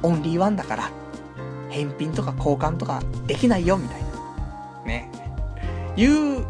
[0.03, 0.91] オンリーワンだから、
[1.69, 4.09] 返品とか交換とかできないよ、みたいな。
[4.85, 5.09] ね。
[5.95, 6.45] いう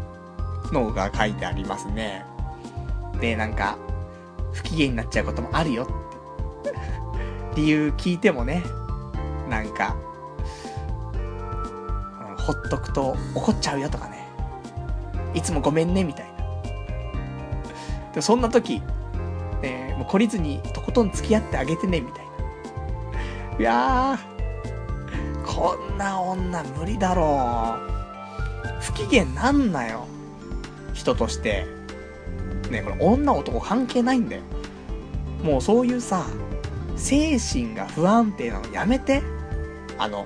[0.71, 2.25] のが書いてありますね。
[3.21, 3.77] で、なんか、
[4.53, 5.87] 不機嫌になっちゃうこともあるよ。
[7.55, 8.63] 理由聞いてもね、
[9.49, 9.95] なんか、
[12.45, 14.27] ほっとくと怒っちゃうよとかね。
[15.33, 16.33] いつもごめんね、みたいな。
[18.13, 18.81] でそんな時、
[19.61, 22.33] ね、もう懲りずにとことん付き合ってあげてね、みたいな。
[23.59, 28.81] いやー、こんな女無理だろう。
[28.81, 30.05] 不機嫌なんなよ。
[30.93, 31.65] 人として。
[32.69, 34.41] ね、これ女男関係ないんだよ。
[35.43, 36.25] もうそういうさ、
[36.95, 39.21] 精神が不安定なのやめて。
[39.97, 40.25] あの、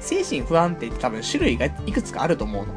[0.00, 2.74] 精神不安定って多分種類がいくつかあると思うの。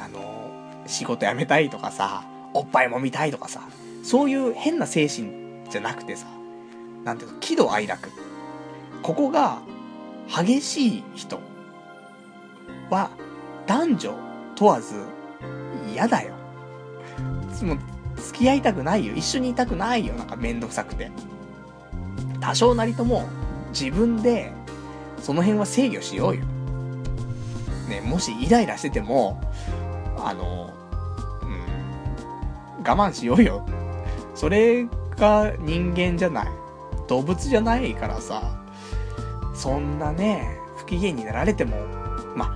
[0.00, 3.62] あの、仕事辞めたいとかさ、おっぱい揉みたいとかさ、
[4.02, 5.30] そういう変な精神
[5.70, 6.26] じゃなくてさ、
[7.04, 8.10] なんていうの、喜怒哀楽。
[9.02, 9.60] ここが
[10.28, 11.38] 激しい人
[12.90, 13.10] は
[13.66, 14.14] 男女
[14.56, 15.04] 問わず
[15.92, 16.34] 嫌だよ。
[17.62, 17.78] もう
[18.20, 19.14] 付き合いたくないよ。
[19.14, 20.14] 一緒にいたくないよ。
[20.14, 21.10] なんかめんどくさくて。
[22.40, 23.28] 多少なりとも
[23.70, 24.52] 自分で
[25.26, 26.44] その辺は制御しようよ。
[27.88, 29.40] ね、もしイライラしてても、
[30.18, 30.72] あの、
[31.42, 33.66] うん、我慢しようよ。
[34.36, 34.86] それ
[35.16, 36.46] が人間じゃない。
[37.08, 38.56] 動物じゃないからさ、
[39.52, 41.76] そんなね、不機嫌になられても、
[42.36, 42.54] ま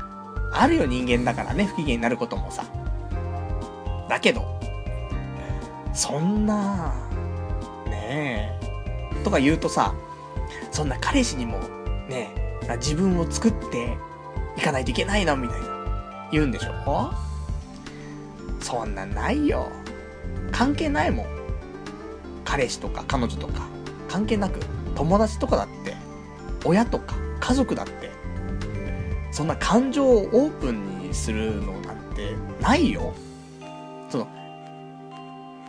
[0.52, 2.64] あ、あるよ人間だからね、不機嫌になることもさ。
[4.08, 4.44] だけど、
[5.92, 6.94] そんな、
[7.86, 8.56] ね
[9.12, 9.92] え、とか言うとさ、
[10.70, 11.58] そんな彼氏にも、
[12.08, 12.39] ね
[12.74, 13.96] え、自分を作って
[14.56, 17.12] いかないといけないのみたいな、言うんでしょ
[18.60, 19.68] そんなないよ。
[20.52, 21.26] 関係ないもん。
[22.44, 23.68] 彼氏とか彼女とか、
[24.08, 24.60] 関係なく、
[24.94, 25.94] 友達とかだって、
[26.64, 28.10] 親とか家族だって、
[29.32, 33.14] そんな感情をオープンにするのなんてないよ。
[34.08, 34.24] その、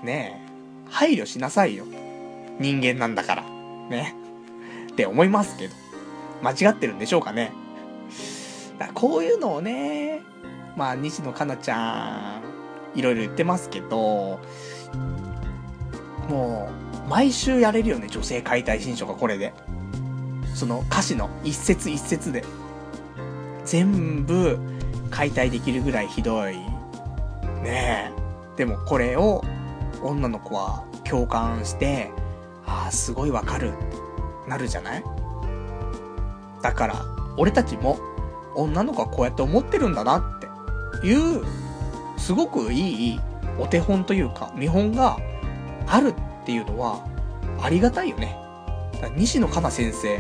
[0.04, 1.86] ねえ、配慮しなさいよ。
[2.60, 3.44] 人間なんだから。
[3.90, 4.16] ね。
[4.92, 5.81] って思いますけど。
[6.44, 7.52] 間違ってるんでしょうかね。
[8.80, 10.22] だこういうのをね、
[10.76, 12.42] まあ、西野カナちゃ
[12.96, 14.40] ん、いろいろ言ってますけど、
[16.30, 16.70] も
[17.06, 19.54] う、毎週やれるよね、女性解体新書がこれで。
[20.56, 22.44] その歌詞の一節一節で。
[23.66, 24.58] 全部
[25.10, 26.58] 解体できるぐらいひどい。
[27.64, 28.12] ね
[28.56, 28.58] え。
[28.58, 29.44] でもこれを
[30.02, 32.12] 女の子は共感して、
[32.66, 33.74] ああ、すごいわかる。
[34.48, 35.04] なるじゃない？
[36.62, 37.06] だから、
[37.38, 37.98] 俺たちも
[38.56, 41.44] 女の子はこうやって思ってるんだなっていう、
[42.18, 43.20] すごくいい
[43.60, 45.18] お手本というか、見本が
[45.88, 46.14] あるっ
[46.46, 47.06] ていうのは、
[47.62, 48.38] ありがたいよね。
[49.16, 50.20] 西野カナ先生、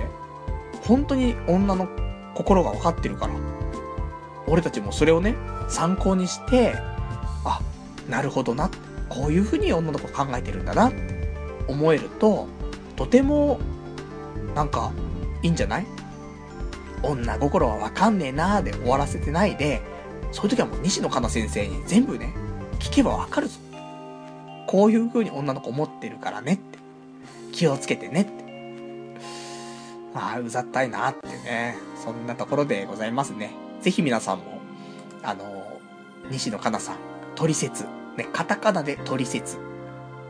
[0.84, 1.88] 本当に女の
[2.36, 3.34] 心が分かってるから、
[4.48, 5.36] 俺たちもそれをね、
[5.68, 6.76] 参考にして、
[7.46, 7.60] あ、
[8.10, 8.70] なるほどな。
[9.10, 12.48] こういう風に女の子考えてるんだなって思えると、
[12.96, 13.60] とても、
[14.56, 14.92] なんか、
[15.44, 15.86] いいんじゃない
[17.04, 19.82] 女心はわかんねえなーで終わらせてないで、
[20.32, 22.34] そういう時はもう西野カナ先生に全部ね、
[22.80, 23.60] 聞けばわかるぞ。
[24.68, 26.80] こういう風に女の子思ってるからねって。
[27.52, 29.18] 気をつけてねって。
[30.16, 31.76] ああ、うざったいなってね。
[32.04, 33.52] そんなところでございますね。
[33.82, 34.60] ぜひ皆さんも、
[35.24, 35.80] あの、
[36.30, 36.96] 西野カナさん、
[37.36, 37.86] 取説。
[38.18, 39.58] ね、カタカナで取説。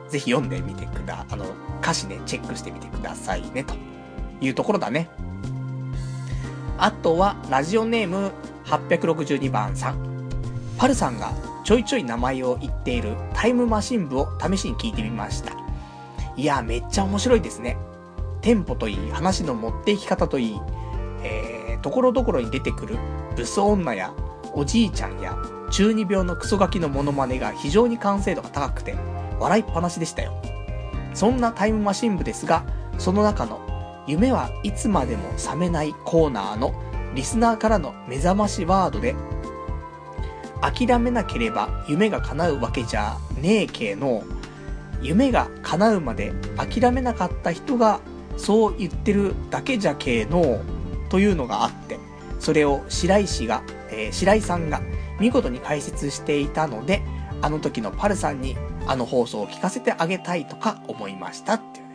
[0.10, 1.46] ぜひ読んでみてくだ、あの、
[1.82, 3.76] 歌詞ね、チェックしてみてくださいね、と
[4.42, 5.10] いうところだね。
[6.82, 8.32] あとは、ラジオネーム
[8.66, 10.28] 862番さん。
[10.80, 11.32] パルさんが
[11.64, 15.54] ちょいちょい名前を言っているタイムマシン部を試しに聞いてみました。
[16.36, 17.78] いや、めっちゃ面白いですね。
[18.42, 20.60] テンポといい、話の持っていき方といい、
[21.22, 22.98] えー、ところどころに出てくる
[23.36, 24.12] 武装女や
[24.56, 25.38] おじいちゃんや
[25.70, 28.96] 中二病のクソガキのモノマネが非常に完成度が高くて、
[29.40, 30.34] 笑いっぱなしでしたよ。
[31.14, 32.64] そんなタイムマシン部ですが、
[32.98, 33.71] その中の
[34.12, 36.74] 夢はいつまでも覚めないコーナーの
[37.16, 39.16] リスナーからの目覚ましワードで、
[40.60, 44.24] 諦めなければ夢が叶うわけじゃねえけの、
[45.02, 48.02] 夢が叶うまで諦めなかった人が
[48.36, 50.60] そう言ってるだけじゃけの、
[51.10, 51.98] というのがあって、
[52.42, 54.82] それを白石が、えー、白井さんが
[55.22, 57.02] 見事に解説していたので、
[57.42, 58.58] あの時のパルさんに
[58.88, 61.94] あの放送を聞かせてあげたいとか思いましたっていうね、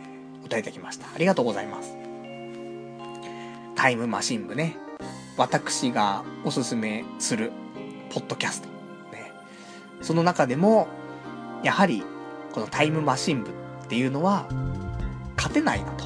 [0.49, 1.05] 答えいただきました。
[1.13, 1.96] ありがとうございます。
[3.77, 4.75] タイムマシン部ね。
[5.37, 7.51] 私がおすすめする
[8.09, 8.67] ポッドキャスト。
[9.11, 9.31] ね。
[10.01, 10.87] その中でも、
[11.63, 12.03] やはり、
[12.53, 13.53] このタイムマシン部っ
[13.87, 14.47] ていうのは、
[15.37, 16.05] 勝てないなと。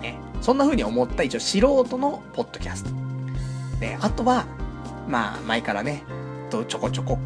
[0.00, 0.18] ね。
[0.40, 2.90] そんな風に思った一応素人のポッドキャスト。
[3.78, 3.98] ね。
[4.00, 4.46] あとは、
[5.06, 6.04] まあ、前からね、
[6.50, 7.18] ちょこちょこ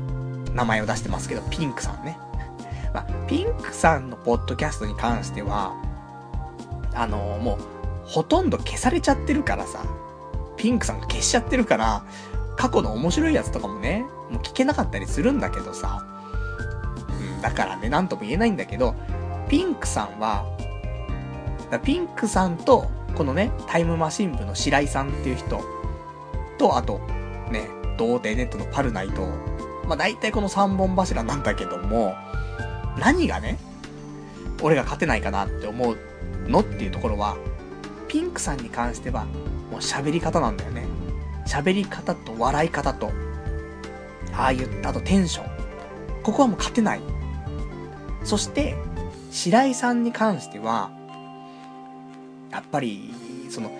[0.53, 2.19] 名前を出してますけど、ピンクさんね。
[2.93, 5.77] まあ、ピンクさんのポッドキャストに関しては、
[6.93, 7.76] あのー、もう、
[8.07, 9.85] ほとんど消されちゃってるからさ、
[10.57, 12.05] ピンクさんが消しちゃってるから、
[12.57, 16.05] 過去の面白いやつとかもね、もう聞けなかったりするんだけどさ。
[17.09, 18.95] うん、だからね、なんとも言えないんだけど、
[19.49, 20.47] ピンクさんは、
[21.71, 25.63] だピンクさんと、このね、タイムマシン部の白井さんっていう人
[26.59, 27.01] と、あと、
[27.51, 27.69] ね、
[27.99, 29.27] 童貞ネットのパルナイと、
[29.87, 32.15] まあ大体この3本柱なんだけども、
[32.99, 33.59] 何がね、
[34.63, 35.97] 俺が勝てないかなって思う
[36.49, 37.37] のっていうところは、
[38.09, 39.25] ピンクさんに関しては、
[39.71, 40.87] もう喋り方なんだよね。
[41.47, 43.11] 喋り方と笑い方と、
[44.33, 46.23] ああ言った後テンション。
[46.23, 47.01] ここはもう勝てない。
[48.25, 48.77] そして、
[49.31, 50.91] 白井さんに関しては、
[52.51, 53.15] やっぱり、
[53.51, 53.71] その、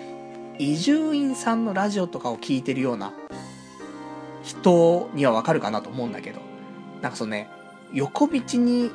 [0.59, 3.13] 伊集院さんのラジオとかを聞いてるような
[4.43, 6.39] 人にはわかるかなと思うんだけど、
[7.01, 7.49] なんかそのね、
[7.93, 8.91] 横道に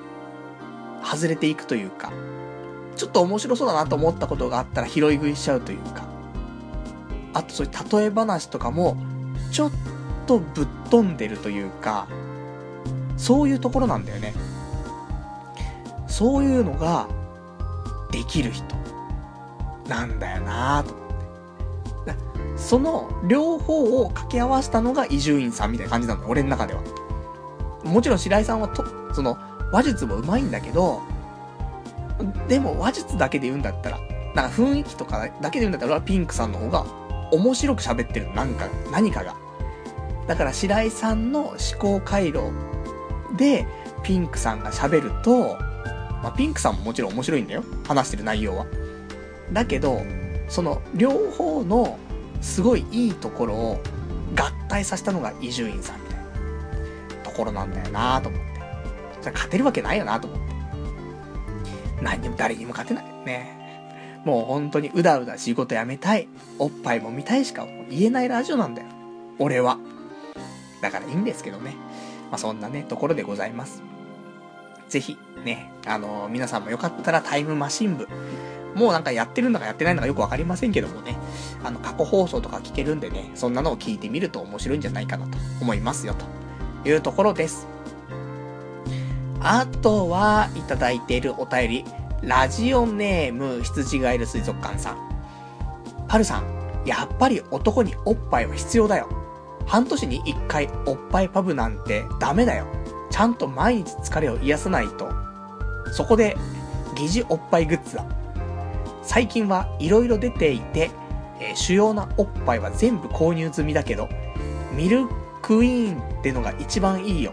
[1.04, 2.12] 外れていくというか、
[2.96, 6.04] ちょっと面白そうだなと思ったことがあったら拾い食いしちゃうというか、
[7.34, 8.96] あとそういう例え話とかも、
[9.50, 9.70] ちょっ
[10.26, 12.06] とぶっ飛んでるというか、
[13.16, 14.34] そういうところなんだよね。
[16.06, 17.08] そういうのが、
[18.10, 18.64] できる人、
[19.88, 22.14] なんだよなぁと思って。
[22.56, 26.82] その両方を掛け合わせたのが伊集院さんみたいな感じなの、俺の中では。
[27.84, 29.38] もちろん白井さんはと、その、
[29.72, 31.00] 話術も上手いんだけど、
[32.48, 34.00] でも話術だけで言うんだったら、
[34.34, 36.86] なんか雰囲気とかだけで言うんだったら、ピンクさんの方が
[37.32, 39.34] 面白く喋ってるなんか、何かが。
[40.26, 42.52] だから白井さんの思考回路
[43.36, 43.66] で、
[44.02, 45.56] ピンクさんが喋ると、
[46.22, 47.64] まあ、ピンクさんももちろん面白いんだよ。
[47.86, 48.66] 話してる内容は。
[49.52, 50.02] だけど、
[50.48, 51.98] その両方の
[52.40, 53.80] すごいいいところを
[54.36, 56.24] 合体させたのが伊集院さんみたいな
[57.24, 58.52] ところなんだよなと思って。
[59.22, 60.41] じゃ勝てるわけないよなと思って。
[62.02, 63.04] 何にも誰にも勝てない。
[63.24, 64.22] ね。
[64.24, 66.28] もう本当にうだうだ仕事辞めたい。
[66.58, 68.88] おっぱいも見たいしか言えないラジオなんだよ。
[69.38, 69.78] 俺は。
[70.80, 71.74] だからいいんですけどね。
[72.30, 73.82] まあ、そんなね、ところでございます。
[74.88, 78.08] ぜひ、ね、あのー、皆さんもよかったらタイムマシン部。
[78.74, 81.16] もうなんかやってるんだかやってないのかよくわかりませんけどもね。
[81.62, 87.66] あの、過去放送とか聞けるんでね、そんなのを聞いてみると面白いんじゃないかなと思いますよ、というところです。
[89.44, 91.84] あとは、いただいているお便り。
[92.22, 94.96] ラジオネーム、羊ガエル水族館さん。
[96.06, 96.44] パルさん、
[96.86, 99.08] やっぱり男におっぱいは必要だよ。
[99.66, 102.66] 半年に一回おっぱいパブなんてダメだよ。
[103.10, 105.10] ちゃんと毎日疲れを癒さないと。
[105.92, 106.36] そこで、
[106.94, 108.04] 疑似おっぱいグッズだ。
[109.02, 110.92] 最近はいろいろ出ていて、
[111.40, 114.08] えー、主要なおっぱいは全部購入済みだけど、
[114.76, 115.08] ミル
[115.42, 117.32] クイーンってのが一番いいよ。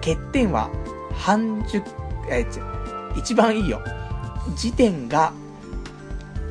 [0.00, 0.70] 欠点は、
[1.22, 1.88] 半熟、
[2.28, 2.44] え、
[3.16, 3.80] 一番いいよ。
[4.56, 5.32] 時点が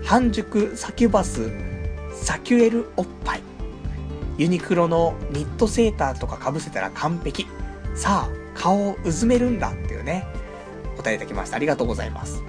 [0.05, 1.51] 半熟サキュバス
[2.13, 3.41] サキュエルおっぱい。
[4.37, 7.47] ユニクロのニットセーターとか被せたら完璧。
[7.95, 10.25] さあ、顔をうずめるんだっていうね、
[10.95, 11.57] 答えいただきました。
[11.57, 12.41] ありがとうございます。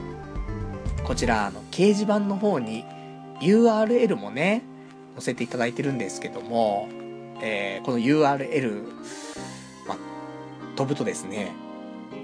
[1.02, 2.84] こちら、あの、掲示板の方に
[3.40, 4.62] URL もね、
[5.16, 6.88] 載せていただいてるんですけども、
[7.42, 8.84] えー、この URL、
[9.88, 9.96] ま、
[10.76, 11.50] 飛ぶとですね、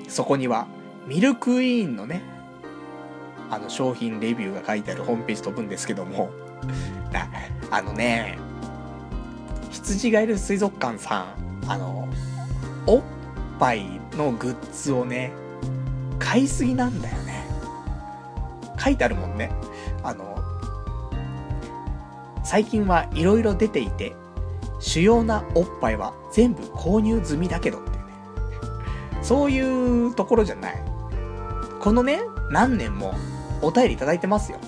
[0.09, 0.67] そこには、
[1.07, 2.23] ミルクイーンのね、
[3.51, 6.31] あの商品レビューが書いてあるホームページ飛ぶんですけども、
[7.71, 8.39] あのね、
[9.71, 11.35] 羊がいる水族館さ
[11.67, 12.09] ん、あの、
[12.87, 13.03] おっ
[13.59, 15.33] ぱいのグッズをね、
[16.19, 17.47] 買いすぎなんだよね。
[18.79, 19.51] 書いてあるもんね。
[20.03, 20.39] あの、
[22.45, 24.15] 最近はいろいろ出ていて、
[24.81, 27.98] 主要なおっぱいは全部購入済みだけどって。
[29.23, 30.75] そういうところじゃない。
[31.81, 32.21] このね、
[32.51, 33.15] 何年も
[33.63, 34.59] お便りいただいてますよ。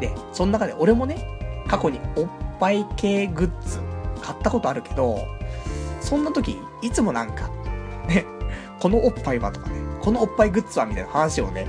[0.00, 2.28] で、その中で俺もね、過去におっ
[2.58, 3.78] ぱい系グッズ
[4.20, 5.26] 買ったことあるけど、
[6.00, 7.48] そんな時、いつもなんか、
[8.08, 8.24] ね、
[8.80, 11.66] このおっぱいはとかね、このおっぱいグッズはみたいな話をね、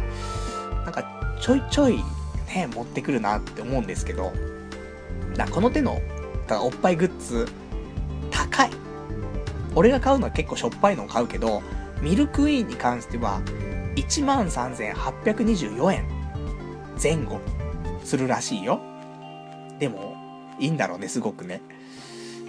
[0.84, 1.04] なんか
[1.40, 1.98] ちょいちょい
[2.48, 4.32] ね、持ってくるなって思うんですけど、
[5.36, 6.00] だこの手の、
[6.48, 7.48] だおっぱいグッズ、
[8.32, 8.70] 高い。
[9.76, 11.64] 俺が買うのは結構しょっぱいのを買うけど、
[12.04, 13.42] ミルクイーンに関しては、
[13.96, 16.06] 13,824円
[17.02, 17.40] 前後
[18.04, 18.82] するらしいよ。
[19.80, 20.18] でも、
[20.60, 21.62] いいんだろうね、すごくね。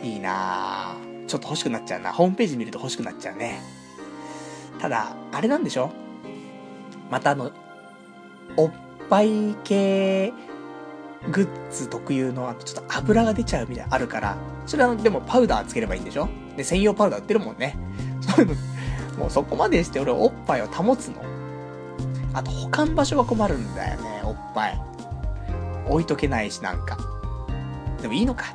[0.02, 1.26] いいなぁ。
[1.26, 2.12] ちょっと欲しくなっちゃうな。
[2.12, 3.62] ホームページ見ると欲しくなっちゃうね。
[4.80, 5.92] ただ、あれなんでしょ
[7.08, 7.52] またあの、
[8.56, 8.72] おっ
[9.08, 10.32] ぱい系
[11.30, 14.36] グッズ特有の、あの、ちょっと油が出ちゃうみたいなあるから、
[14.66, 17.76] それはでもパウダーつければいいんでしょで、専用パウダー売ってるもんね。
[18.20, 18.73] そういうの、
[19.16, 21.22] もうそこまでして俺おっぱいを保つの。
[22.32, 24.80] あと保管場所が困るんだよね、おっぱい。
[25.88, 26.98] 置いとけないし、なんか。
[28.00, 28.46] でもいいのか。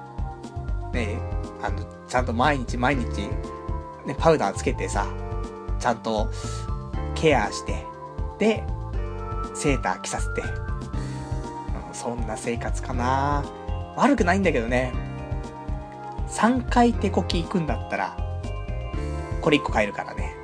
[0.93, 1.17] ね
[1.61, 3.29] あの、ちゃんと毎日毎日、
[4.05, 5.07] ね、パウダーつけてさ、
[5.79, 6.29] ちゃんと
[7.15, 7.85] ケアして、
[8.37, 8.63] で、
[9.53, 13.43] セーター着させて、うん、そんな生活かな
[13.95, 14.93] 悪くないんだけどね。
[16.29, 18.17] 3回手こき行くんだったら、
[19.41, 20.38] これ1個買えるからね。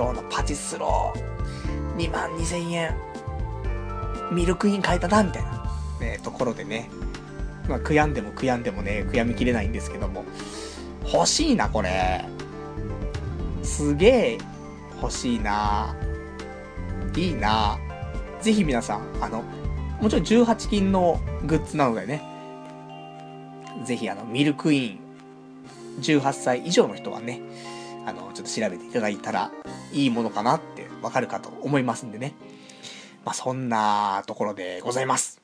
[0.00, 2.96] 今日のパチスロー、2万2千円、
[4.32, 5.62] ミルクイン買えたな、みたいな、
[6.00, 6.88] ね、ところでね。
[7.68, 10.24] まあ、悔やんでも悔やんでもね、悔やみきれないんですけども。
[11.12, 12.24] 欲しいな、これ。
[13.62, 14.38] すげえ
[15.02, 15.94] 欲しいな。
[17.14, 17.78] いいな。
[18.40, 19.44] ぜひ皆さん、あの、
[20.00, 22.22] もちろん18金のグッズなのでね、
[23.84, 24.98] ぜひあの、ミルクイン、
[26.00, 27.42] 18歳以上の人はね、
[28.10, 29.52] あの、ちょっと調べていただいたら、
[29.92, 32.34] いいものかなってわかるかと思いますんでね。
[33.24, 35.40] まあ、そんなところでございます。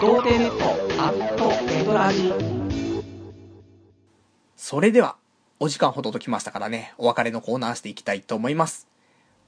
[0.00, 2.32] 童貞ネットアットネトラジ
[4.54, 5.16] それでは、
[5.58, 8.86] お時間ほどときましたからね、お別れのコーナーしていきたいと思います。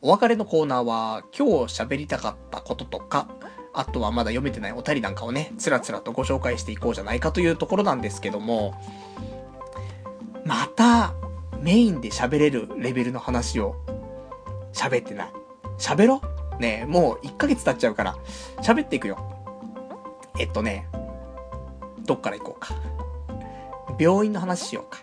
[0.01, 3.29] お別れのコーナーは、今日喋りたかったこととか、
[3.79, 8.75] あとはまだ読めてないお便りなんかをね、つらつらとご紹介していこうじゃないかというところなんですけども、
[10.45, 11.15] また、
[11.61, 13.77] メインで喋れるレベルの話を、
[14.73, 15.33] 喋ってない。
[15.79, 16.21] 喋ろ？
[16.59, 18.17] ねもう1ヶ月経っちゃうから、
[18.65, 19.17] 喋っていくよ。
[20.41, 20.89] えっとね、
[22.05, 22.75] どっから行こうか。
[23.97, 24.99] 病院の話しようか。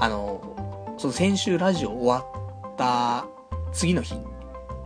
[0.00, 2.26] あの、その先週ラジオ終わ
[2.72, 3.26] った
[3.72, 4.24] 次の日、やっ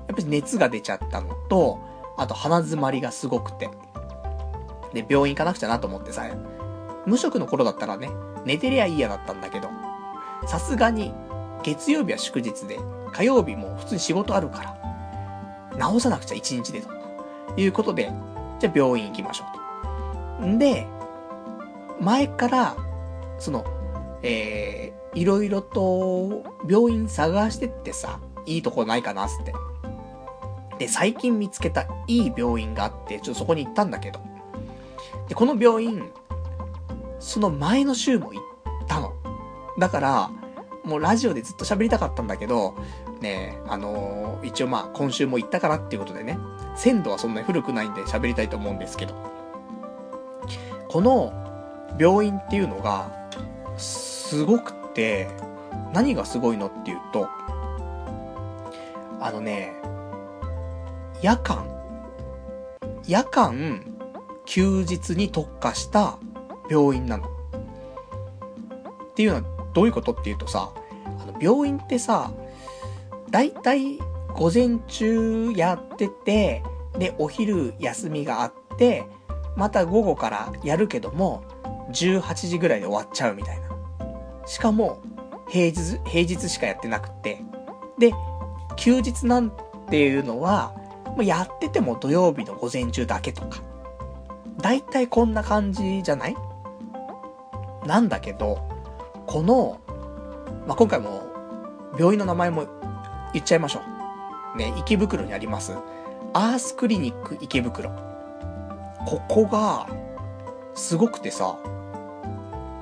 [0.09, 1.88] ぱり熱が出ちゃったのと、
[2.19, 3.71] あと鼻詰まりがすごくて。
[4.93, 6.25] で、病院行かなくちゃなと思ってさ、
[7.07, 8.11] 無職の頃だったらね、
[8.45, 9.69] 寝てりゃいいやだったんだけど、
[10.47, 11.15] さすがに
[11.63, 12.79] 月曜日は祝日で、
[13.13, 14.77] 火曜日も普通に仕事あるか
[15.73, 16.99] ら、治さなくちゃ一日でと。
[17.57, 18.13] いうことで、
[18.59, 19.45] じゃあ病院行きましょ
[20.39, 20.47] うと。
[20.47, 20.87] んで、
[22.01, 22.77] 前から、
[23.39, 23.65] その、
[24.23, 29.53] えー、いろいろと病院探してってさ、いいとこないかなっつって。
[30.79, 34.21] で、最近見つけたいい病院があって、ちょっとそこに行ったんだけど。
[35.29, 36.11] で、この病院、
[37.19, 38.43] その前の週も行っ
[38.87, 39.13] たの。
[39.79, 40.31] だから、
[40.85, 42.75] もうラジオでずっと喋りたかったんだけど、
[43.21, 46.39] ねあのー、一応まあ今週も行ったからっていうことでね、
[46.77, 49.15] 鮮度はそんなに古くないんで喋りたいと思うんですけど、
[50.89, 51.33] この
[51.99, 53.11] 病院っていうのが、
[53.77, 55.29] すごくて、
[55.93, 57.29] 何がすごいのっていうと、
[59.21, 59.75] あのね、
[61.21, 61.67] 夜間、
[63.09, 63.85] 夜間、
[64.47, 66.19] 休日に特化した
[66.71, 67.27] 病院なの。
[67.27, 69.43] っていうのは
[69.75, 70.73] どういうことっていうとさ、
[71.05, 72.33] あの、病院ってさ、
[73.31, 73.99] だいたい
[74.33, 76.63] 午前中やってて、
[76.97, 79.05] で、お昼休みがあって、
[79.57, 81.43] また午後からやるけども、
[81.91, 83.69] 18時ぐらいで終わっちゃうみたいな。
[84.47, 85.03] しかも、
[85.49, 87.43] 平日、平日しかやってなくて。
[87.99, 88.13] で、
[88.77, 89.53] 休日なん
[89.91, 90.78] ていうのは、
[91.23, 93.61] やってても土曜日の午前中だけとか。
[94.61, 96.37] だいたいこんな感じじゃない？
[97.87, 98.59] なんだけど、
[99.27, 99.81] この、
[100.67, 101.23] まあ、今回も、
[101.99, 102.67] 病院の名前も
[103.33, 103.81] 言っちゃいましょ
[104.55, 104.59] う。
[104.59, 105.75] ね、池袋にあります。
[106.33, 107.91] アースクリニック池袋。
[109.07, 109.87] ここが、
[110.75, 111.57] すごくてさ、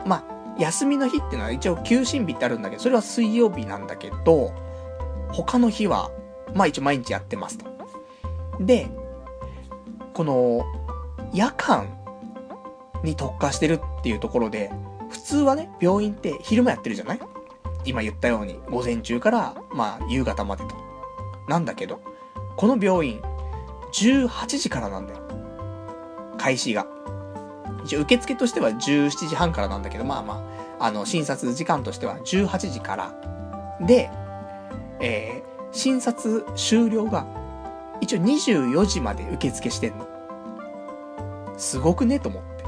[0.06, 0.24] まあ、
[0.58, 4.52] 休みの日ってのは一応休診日ってあるんだけど、それは水曜日なんだけど、
[5.30, 6.10] 他の日は、
[6.54, 7.75] まあ一応毎日やってますと。
[8.60, 8.88] で、
[10.14, 10.64] この、
[11.32, 11.88] 夜間
[13.02, 14.70] に特化してるっていうところで、
[15.10, 17.20] 普通はね、病院って昼間やってるじゃない？
[17.84, 20.74] 今言ったように、午前中から、まあ、夕方までと。
[21.48, 22.00] なんだけど、
[22.56, 23.20] この病院、
[23.92, 25.20] 18時からなんだよ。
[26.38, 26.86] 開始が。
[27.84, 30.42] 一応受付としては17時半からなんだけど、まあま
[30.80, 33.14] あ、あの、診察時間としては18時から。
[33.86, 34.10] で、
[35.00, 37.26] えー、診察終了が、
[38.00, 40.06] 一応24時まで受付してんの。
[41.56, 42.20] すごくね？
[42.20, 42.64] と思って。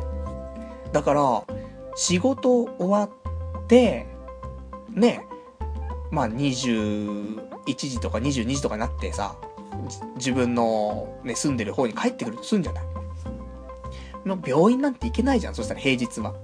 [0.92, 1.44] だから、
[1.94, 4.06] 仕事終わって、
[4.90, 5.26] ね、
[6.10, 9.36] まあ21時とか22時とかになってさ、
[10.16, 12.84] 自分のね、住んでる方に帰ってくるとすんじゃない？
[14.24, 16.34] もう病院なんて行けないじゃん、そしたら平日は。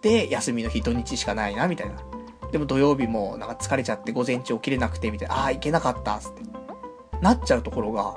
[0.00, 1.96] で、休みの日土日しかないな、みたいな。
[2.52, 5.34] でも土曜日もなんか疲れちゃって午前中起きれなくて、みたいな。
[5.34, 6.47] ああ、行けなかった、つって。
[7.20, 8.14] なっちゃうところが、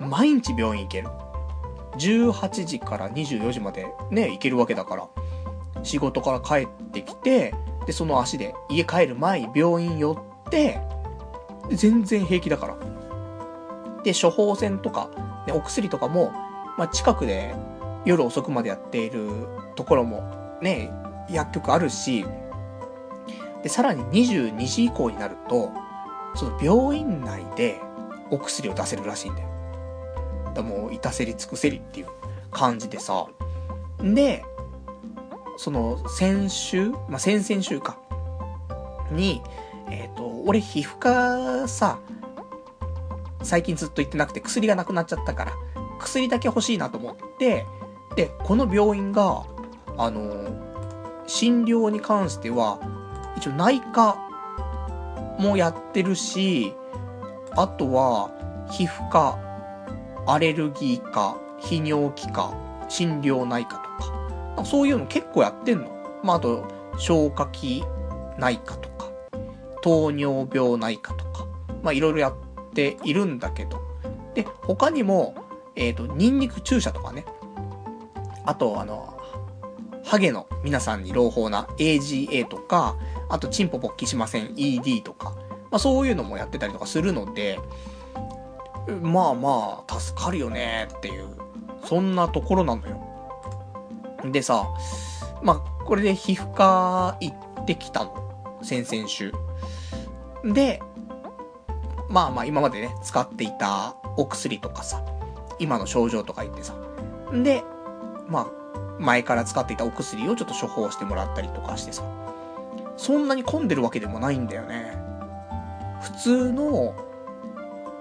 [0.00, 1.08] 毎日病院行ける。
[1.98, 5.08] 18時から24時までね、行けるわけだから。
[5.82, 7.54] 仕事から帰ってきて、
[7.86, 10.80] で、その足で家帰る前に病院寄って、
[11.70, 12.76] 全然平気だから。
[14.02, 15.10] で、処方箋とか、
[15.46, 16.32] ね、お薬とかも、
[16.76, 17.54] まあ、近くで
[18.04, 19.30] 夜遅くまでやっている
[19.74, 20.90] ところもね、
[21.30, 22.24] 薬局あるし、
[23.62, 25.72] で、さらに22時以降になると、
[26.34, 27.80] その病院内で
[28.30, 29.48] お薬を出せるらしいんだよ。
[30.54, 32.06] だもう、いたせり尽くせりっていう
[32.50, 33.26] 感じでさ。
[34.00, 34.44] で、
[35.56, 37.98] その、先週、まあ、先々週か。
[39.10, 39.42] に、
[39.90, 41.98] えっ、ー、と、俺皮膚科さ、
[43.42, 45.52] 最近ずっと行ってなくて薬がなくなっちゃったから、
[46.00, 47.64] 薬だけ欲しいなと思って、
[48.16, 49.44] で、この病院が、
[49.96, 50.48] あの、
[51.26, 52.80] 診療に関しては、
[53.36, 54.16] 一応内科
[55.38, 56.74] もやってるし、
[57.56, 58.30] あとは、
[58.70, 59.38] 皮膚科、
[60.26, 62.52] アレルギー科、泌尿器科、
[62.88, 63.76] 心療内科
[64.56, 65.88] とか、そういうの結構やってんの。
[66.22, 66.64] まあ、あと、
[66.98, 67.82] 消化器
[68.38, 69.10] 内科とか、
[69.80, 71.46] 糖尿病内科とか、
[71.82, 72.34] まあ、いろいろやっ
[72.74, 73.80] ているんだけど、
[74.34, 75.34] で、他にも、
[75.76, 77.24] えっ、ー、と、ニンニク注射とかね、
[78.44, 79.18] あと、あの、
[80.04, 82.96] ハゲの皆さんに朗報な AGA とか、
[83.30, 85.34] あと、チンポ勃起しません ED とか、
[85.70, 87.58] まあそういうのもやってたりとかするので、
[89.02, 91.28] まあまあ、助かるよねっていう、
[91.84, 93.02] そんなところなのよ。
[94.24, 94.66] でさ、
[95.42, 98.58] まあ、これで皮膚科行ってきたの。
[98.62, 99.32] 先々週。
[100.44, 100.80] で、
[102.08, 105.04] まあまあ今までね、使っていたお薬とかさ、
[105.58, 106.74] 今の症状とか言ってさ。
[107.32, 107.64] で、
[108.28, 108.46] まあ、
[109.00, 112.02] 前から使っていたお薬をちょっと処方してもらったりとかしてさ。
[112.96, 115.05] そんなに混んでるわけでもないんだよね。
[116.06, 116.94] 普通の、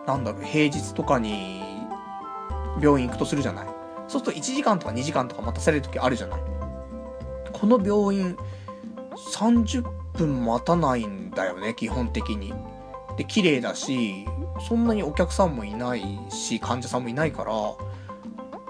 [0.05, 1.63] なんだろう、平日とかに
[2.79, 3.67] 病院行くとするじゃない
[4.07, 6.41] そうすると1時間とか2時間とか待たされる時あるじゃない
[7.51, 8.37] この病院、
[9.33, 9.83] 30
[10.13, 12.53] 分待たないんだよね、基本的に。
[13.17, 14.27] で、綺麗だし、
[14.67, 17.53] そんなにお客さんもいないし、患者さんもいないから、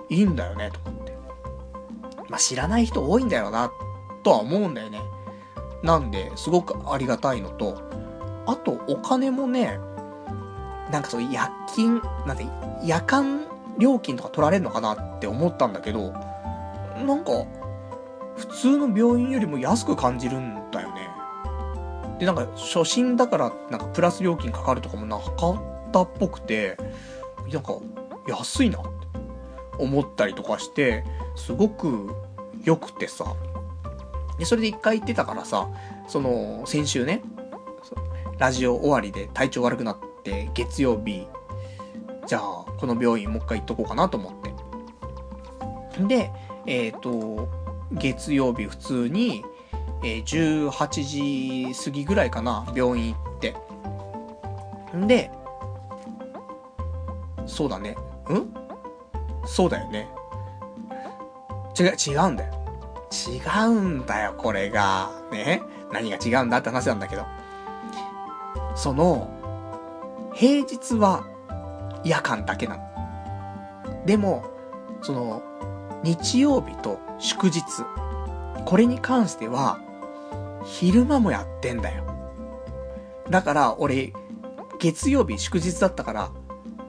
[0.09, 1.17] いいんだよね、と思って。
[2.29, 3.71] まあ、知らない人多いんだよな、
[4.23, 5.01] とは思うんだよね。
[5.81, 7.81] なんで、すごくありがたいのと、
[8.45, 9.79] あと、お金もね、
[10.91, 12.45] なんかそう夜勤、なんて、
[12.83, 13.45] 夜間
[13.77, 16.13] 料金とか取られるのかなって思ったんだけど、
[17.05, 17.31] なんか、
[18.35, 21.09] 普通の病院よりも安く感じるんだよね。
[22.19, 26.77] で、なんか、初診だから、なんかプラス料金かかるとかもなかったっぽくて、
[27.51, 27.75] なんか、
[28.27, 28.89] 安いなって
[29.77, 31.03] 思ったりとかして、
[31.35, 32.13] すごく
[32.63, 33.25] 良くてさ。
[34.37, 35.67] で、それで一回行ってたからさ、
[36.07, 37.21] その、先週ね、
[38.37, 41.27] ラジオ終わりで体調悪くなって、月曜日、
[42.27, 42.41] じゃあ、
[42.77, 46.03] この病院もう一回行っとこうかなと思って。
[46.03, 46.31] で、
[46.65, 47.47] えっ、ー、と、
[47.91, 49.43] 月曜日普通に、
[50.03, 53.55] えー、18時過ぎぐらいかな、病院行って。
[54.95, 55.31] んで、
[57.45, 57.91] そうだね。
[57.91, 57.95] ん？
[59.45, 60.09] そうだよね。
[61.79, 62.53] 違う、違うんだよ。
[63.27, 65.11] 違うんだよ、これが。
[65.31, 65.61] ね？
[65.93, 67.23] 何が違うんだって話なんだけど。
[68.75, 69.29] その、
[70.33, 71.25] 平日は
[72.03, 74.05] 夜間だけなの。
[74.05, 74.45] でも、
[75.01, 75.41] その、
[76.03, 77.63] 日曜日と祝日、
[78.65, 79.79] これに関しては、
[80.65, 82.03] 昼間もやってんだよ。
[83.29, 84.13] だから、俺、
[84.79, 86.31] 月曜日祝日だったから、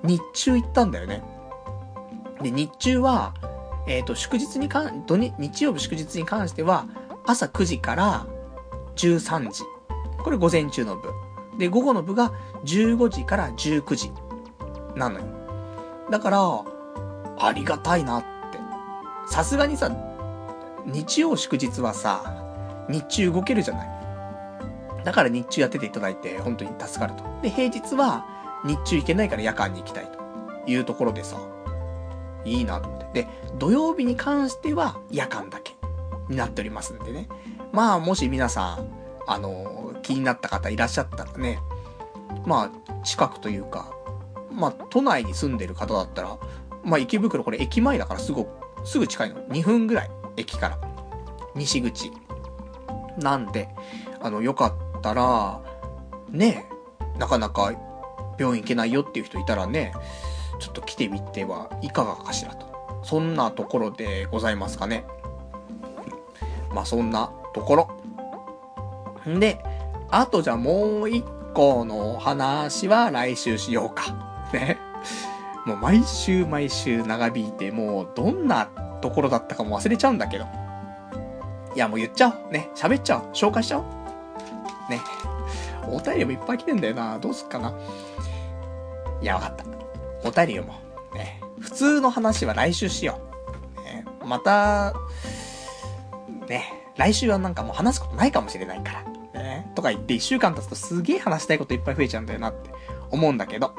[0.03, 1.23] 日中行ったんだよね。
[2.43, 3.35] で、日中は、
[3.87, 6.87] えっ、ー、と、祝日に関、土日、日曜日祝日に関しては、
[7.25, 8.27] 朝9時から
[8.97, 9.63] 13時。
[10.23, 11.09] これ午前中の部。
[11.59, 12.33] で、午後の部が
[12.65, 14.13] 15時から19時。
[14.95, 15.27] なのよ。
[16.11, 16.65] だから、
[17.39, 18.59] ありがたいなって。
[19.27, 19.91] さすがにさ、
[20.87, 22.43] 日曜祝日はさ、
[22.89, 23.97] 日中動けるじゃない。
[25.05, 27.25] だから日中やってていただいて、本当に助かると。
[27.43, 28.25] で、平日は、
[28.65, 30.11] 日中行けないから夜間に行きたい
[30.65, 31.39] というところでさ、
[32.45, 33.23] いいなと思って。
[33.23, 33.29] で、
[33.59, 35.77] 土曜日に関しては夜間だけ
[36.29, 37.29] になっておりますんでね。
[37.73, 41.59] まあ、もし皆さん、あの気になった方いらっしゃったらね、
[42.45, 43.93] まあ、近くというか、
[44.53, 46.39] まあ、都内に住んでる方だったら、
[46.85, 48.47] まあ、池袋これ駅前だからすぐ、
[48.85, 49.37] すぐ近いの。
[49.49, 50.79] 2分ぐらい、駅から。
[51.55, 52.13] 西口。
[53.19, 53.69] なんで、
[54.21, 54.67] あの、よか
[54.99, 55.61] ったら、
[56.31, 56.67] ね、
[57.19, 57.73] なかなか
[58.39, 59.93] 病院行けないよっていう人いたらね、
[60.59, 63.03] ちょっと来てみてはいかがかしらと。
[63.03, 65.05] そんなところでございますかね。
[66.75, 68.06] まあそんなところ。
[69.29, 69.63] んで、
[70.11, 71.25] あとじゃあもう一
[71.55, 74.15] 個の話は来週しようか。
[74.53, 74.79] ね。
[75.65, 78.67] もう毎週毎週長引いて、もうどんな
[79.01, 80.47] ところだったかも忘れちゃうんだけど。
[81.75, 82.53] いやもう言っちゃおう。
[82.53, 82.71] ね。
[82.75, 83.23] 喋っちゃおう。
[83.33, 83.85] 紹介しちゃおう。
[84.91, 85.01] ね。
[85.89, 87.19] お便りもいっぱい来てんだよな。
[87.19, 87.73] どうすっかな。
[89.21, 89.65] いや、わかった。
[90.27, 90.75] お便り読も。
[91.15, 91.41] ね。
[91.61, 93.21] 普通の話は来週しよ
[93.79, 93.83] う。
[93.83, 94.05] ね。
[94.25, 94.95] また、
[96.49, 96.73] ね。
[96.97, 99.16] 来週はなんかもう話すことないかもしれないから。
[99.75, 102.71] とか言って一週間経つとすげえ話したいこといっぱい増えちゃうんだよなって
[103.11, 103.75] 思うんだけど。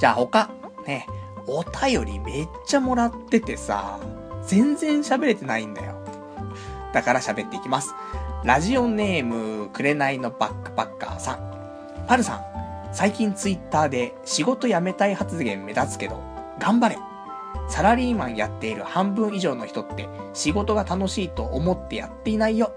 [0.00, 0.50] じゃあ他、
[0.86, 1.06] ね。
[1.46, 3.98] お便りめっちゃもらっててさ、
[4.46, 5.94] 全然喋れてないんだよ。
[6.92, 7.94] だから喋っていきます。
[8.44, 12.04] ラジオネーム、くれないのバックパッカーさん。
[12.06, 12.44] パルさん、
[12.92, 16.20] 最近ツイッターで仕事辞めたい発言目立つけど、
[16.58, 16.98] 頑張れ
[17.68, 22.72] サラリーマンやっている半分以上の人って仕事が楽しいと思ってやっていないよ。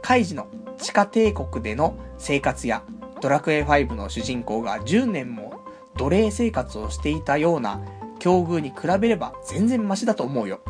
[0.00, 0.46] カイジの
[0.78, 2.82] 地下帝国での生活や
[3.20, 5.60] ドラクエ5の主人公が10年も
[5.96, 7.80] 奴隷生活をしていたような
[8.18, 10.60] 境遇に比べれば全然マシだと思うよ。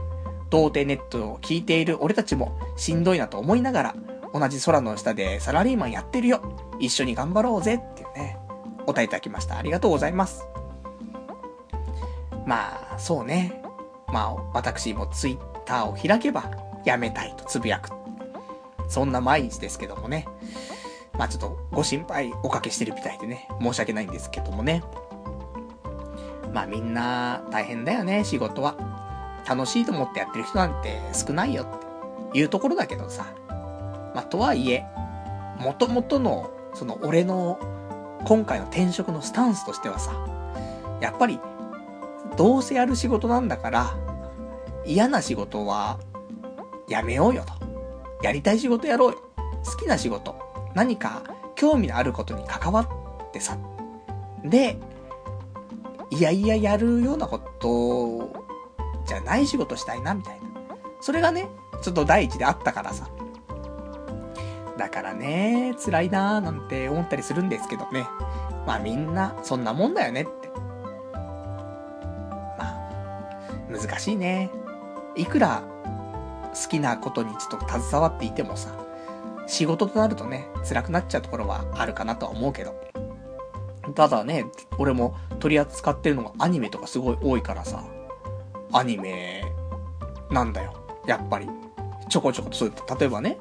[0.51, 3.95] 童貞ネットを聞いている俺たちもしんどいなと思いながら
[4.35, 6.43] 同じ空の下でサラリーマンやってるよ。
[6.79, 8.39] 一緒に頑張ろうぜっていうね。
[8.83, 9.59] お答えいただきました。
[9.59, 10.45] ありがとうございます。
[12.47, 13.63] まあ、そうね。
[14.09, 16.51] まあ、私もツイッターを開けば、
[16.85, 18.02] やめたいとつぶやく。
[18.93, 20.29] そんな毎日ですけどもね。
[21.15, 24.83] まあちょっとご心配おかけしてるみたいでね、申し訳ないんですけどもね。
[26.53, 28.77] まあみんな大変だよね、仕事は。
[29.49, 33.27] 楽しいと思ってやってる人なんて少ないよっていうところだけどさ。
[34.15, 34.85] まあとはいえ、
[35.59, 37.59] 元々の、その俺の
[38.27, 40.13] 今回の転職のスタンスとしてはさ、
[41.01, 41.41] やっぱり、
[42.37, 43.97] どうせやる仕事なんだから、
[44.85, 45.99] 嫌な仕事は、
[46.89, 47.72] やめようよと。
[48.23, 49.19] やりたい仕事やろうよ。
[49.65, 50.35] 好きな仕事。
[50.75, 51.23] 何か、
[51.55, 52.81] 興味のあることに関わ
[53.29, 53.59] ってさ。
[54.45, 54.79] で、
[56.11, 58.43] いやいややるようなこと
[59.07, 60.47] じゃない仕事したいな、みたいな。
[61.01, 61.49] それがね、
[61.83, 63.09] ちょっと第一であったからさ。
[64.79, 68.07] だからね、辛いなーなんて思ったりするんですけどね。
[68.67, 70.49] まあみんな、そんなもんだよねって。
[72.59, 72.91] まあ、
[73.71, 74.51] 難しいね。
[75.17, 75.63] いくら
[76.55, 78.71] 好きなことにちょっと携わっていてもさ、
[79.47, 82.75] 仕事となるとね、辛くなっちゃうところはあるかなとは思うけど。
[83.95, 84.47] ただね、
[84.79, 87.85] 俺も取り扱ってるのがアニメとかすごい多いからさ、
[88.73, 89.45] アニメ
[90.31, 90.75] なんだよ。
[91.07, 91.49] やっぱり。
[92.09, 93.39] ちょこちょこ、そう例えばね、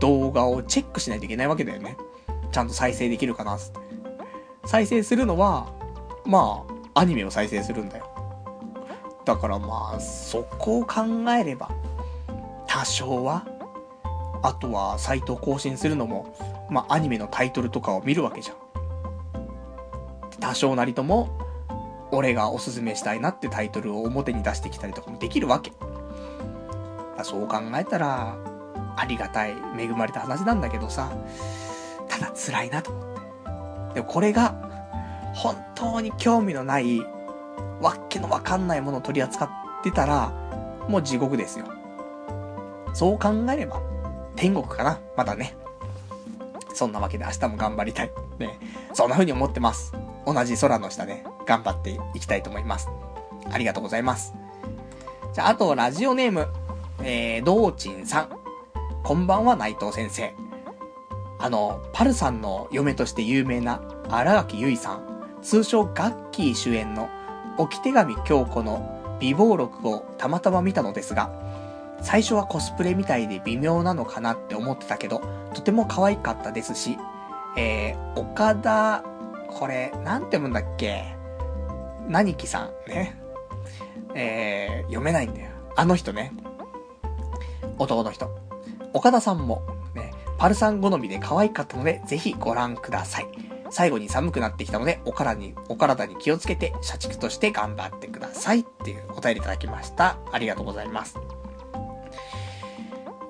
[0.00, 1.96] 動画をチェックしないといけないわけだよね。
[2.50, 3.64] ちゃんと再生できるかな、って。
[4.64, 5.72] 再生するのは、
[6.24, 6.64] ま
[6.94, 8.08] あ、アニメを再生するんだよ。
[9.24, 11.02] だからまあ、そこを考
[11.38, 11.70] えれば、
[12.72, 13.44] 多少は、
[14.42, 16.34] あとはサイトを更新するのも、
[16.70, 18.56] まあアニメのタイトルとかを見るわけじゃん。
[20.40, 21.28] 多少なりとも、
[22.12, 25.74] 俺がおすすめしたいなってタイトルを表に出してきたりとかもできるわけ。
[27.24, 28.38] そう考えたら、
[28.96, 31.12] ありがたい、恵まれた話なんだけどさ、
[32.08, 33.04] ただ辛いなと思っ
[33.88, 33.94] て。
[33.96, 34.54] でもこれが、
[35.34, 37.00] 本当に興味のない、
[37.82, 39.50] わけのわかんないものを取り扱っ
[39.82, 40.32] てたら、
[40.88, 41.66] もう地獄ですよ。
[42.92, 43.80] そう考えれば、
[44.36, 45.56] 天国かなまだね。
[46.74, 48.12] そんなわけで明日も頑張りたい。
[48.38, 48.58] ね。
[48.92, 49.92] そんな風に思ってます。
[50.26, 52.88] 同じ空の下で、頑張っていきたいと思います。
[53.50, 54.34] ありがとうございます。
[55.32, 56.48] じゃあ、あと、ラジオネーム、
[57.02, 58.28] えー、道珍さん。
[59.02, 60.34] こんばんは、内藤先生。
[61.38, 67.08] あの、パルさんの嫁として有名な荒垣結衣さん、通称ガッキー主演の
[67.58, 71.32] 置き手紙京子の美貌録をたまたま見たのですが、
[72.02, 75.22] 最初はコスプレみたいで微妙なのかなって思ってたけど、
[75.54, 76.98] とても可愛かったですし、
[77.56, 79.04] えー、岡田、
[79.48, 81.14] これ、なんて読むんだっけ？
[82.08, 83.18] 何木さんね。
[84.14, 85.50] えー、読めないんだよ。
[85.76, 86.32] あの人ね。
[87.78, 88.30] 男の人。
[88.92, 89.62] 岡田さんも、
[89.94, 93.28] ね、パルさん好みで可愛かったので、ぜひご覧ください。
[93.70, 100.18] 最後に寒くなってきたので、お体に、お体に気をつけて、社畜として頑張ってくださいっていうお便りいただきました。
[100.30, 101.16] ありがとうございます。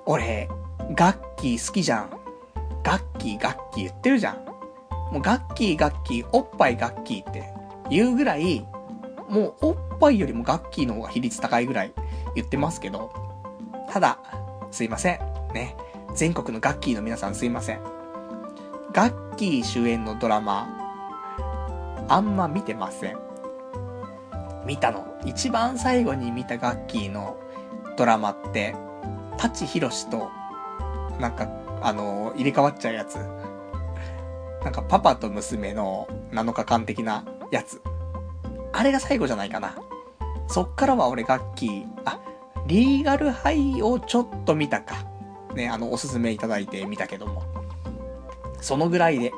[0.07, 0.49] 俺、
[0.95, 2.11] ガッキー好きじゃん。
[2.83, 4.45] ガッキーガッキー言ってるじゃん。
[5.12, 7.45] もうガッキーガッキー、おっぱいガッキーって
[7.91, 8.66] 言うぐらい、
[9.29, 11.93] もうおっぱいよりもガッキーの方が比率高いぐらい
[12.35, 13.12] 言ってますけど、
[13.91, 14.19] ただ、
[14.70, 15.19] すいません。
[15.55, 15.77] ね。
[16.15, 17.81] 全国のガッキーの皆さんすいません。
[18.93, 20.69] ガッキー主演のドラマ、
[22.09, 23.19] あんま見てません。
[24.66, 25.07] 見たの。
[25.24, 27.37] 一番最後に見たガッキーの
[27.97, 28.74] ドラマって、
[29.39, 30.31] 舘ひろしと、
[31.19, 31.49] なんか、
[31.81, 33.17] あの、入れ替わっちゃうやつ。
[34.65, 37.81] なんか、パパと娘の7日間的なやつ。
[38.73, 39.77] あれが最後じゃないかな。
[40.49, 42.21] そっからは俺楽器、あ、
[42.67, 44.97] リーガルハイをちょっと見たか。
[45.55, 47.43] ね、あの、おすすめいただいて見たけども。
[48.61, 49.33] そのぐらいで。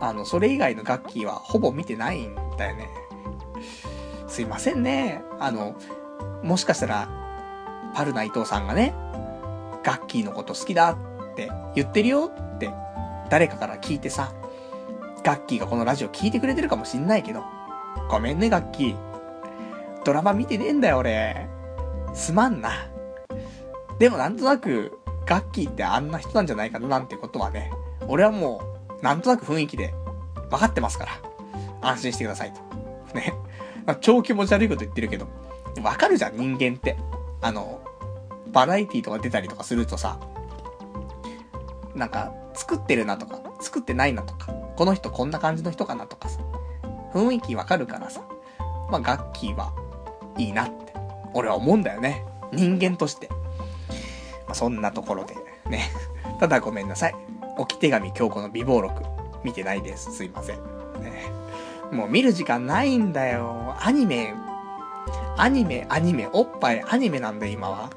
[0.00, 2.88] あの、それ以外の楽器はほぼ見てないんだよね。
[4.28, 5.22] すいませんね。
[5.38, 5.74] あの、
[6.42, 7.23] もしかしたら、
[7.94, 8.94] パルナ伊藤さんがね、
[9.84, 10.92] ガッキーのこと好きだ
[11.32, 12.70] って言ってるよって
[13.30, 14.32] 誰かから聞いてさ、
[15.22, 17.42] ガッキーがこのラジオ聞いてくれてるかもしんないけど、
[18.10, 18.96] ごめんね、ガッキー。
[20.04, 21.48] ドラマ見てねえんだよ、俺。
[22.12, 22.88] すまんな。
[23.98, 27.70] でもなんとなく、ガッキーってあんな人なんじゃないかななんてことはね、
[28.06, 28.60] 俺はも
[29.00, 29.94] う、なんとなく雰囲気で
[30.50, 31.12] 分かってますから。
[31.80, 32.60] 安心してくださいと。
[33.14, 33.34] ね。
[33.86, 35.26] まあ、超気持ち悪いこと言ってるけど、
[35.82, 36.96] わかるじゃん、人間って。
[37.44, 37.78] あの、
[38.52, 40.18] バラエティとか出たりとかするとさ、
[41.94, 46.40] なんか、作ってるなとか、作ってないなとか、この人こんな感じの人かなとかさ、
[47.12, 48.22] 雰囲気わかるからさ、
[48.90, 49.74] まあ、ガッキーは
[50.38, 50.94] いいなって、
[51.34, 52.24] 俺は思うんだよね。
[52.50, 53.28] 人間として。
[54.46, 55.34] まあ、そんなところで、
[55.68, 55.90] ね。
[56.40, 57.14] ただごめんなさい。
[57.58, 59.02] 置き手紙京子の美貌録、
[59.42, 60.10] 見てないです。
[60.14, 60.56] すいません。
[61.02, 61.26] ね。
[61.92, 63.76] もう見る時間ないんだよ。
[63.80, 64.32] アニメ、
[65.36, 67.90] アニメ、アニメ、おっぱい、アニメなんだ、今は。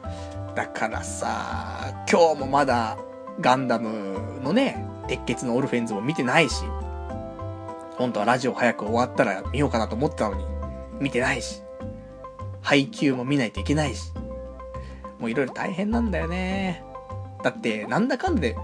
[0.56, 2.98] だからさ、今日もまだ、
[3.40, 6.64] ガンダムのね、鉄血のオルフェンズも見てないし、
[7.98, 10.46] 本当はラジオ早く終わったら見ようかなと思ってたのに、
[11.00, 11.62] 見てないし、
[12.62, 14.12] 配給も見ないといけないし、
[15.20, 16.84] もういろいろ大変なんだよね。
[17.44, 18.56] だって、なんだかんだで、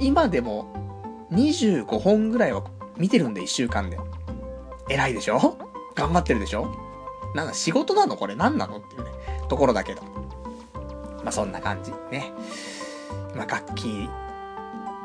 [0.00, 2.64] 今でも25本ぐらいは
[2.96, 3.98] 見てるんで、1週間で。
[4.88, 5.58] 偉いでしょ？
[5.94, 6.87] 頑張ってるでしょ？
[7.34, 8.16] なんだ、仕事なの？
[8.16, 8.78] これ何なの？
[8.78, 9.10] っていうね、
[9.48, 10.02] ところだけど。
[11.18, 11.92] まあ、そんな感じ。
[12.10, 12.32] ね。
[13.34, 14.08] まあ、楽器、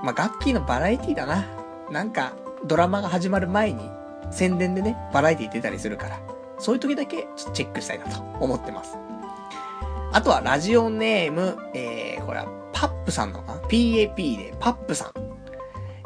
[0.03, 1.45] まあ、楽器のバラエティだな。
[1.91, 2.33] なんか、
[2.65, 3.89] ドラマが始まる前に、
[4.31, 6.19] 宣伝でね、バラエティ出たりするから、
[6.59, 8.97] そういう時だけ、ちょっとチェックしたいなと思ってます。
[10.11, 15.11] あとは、ラジオネーム、えー、これは、パップさんのかな ?PAP で、パップさん。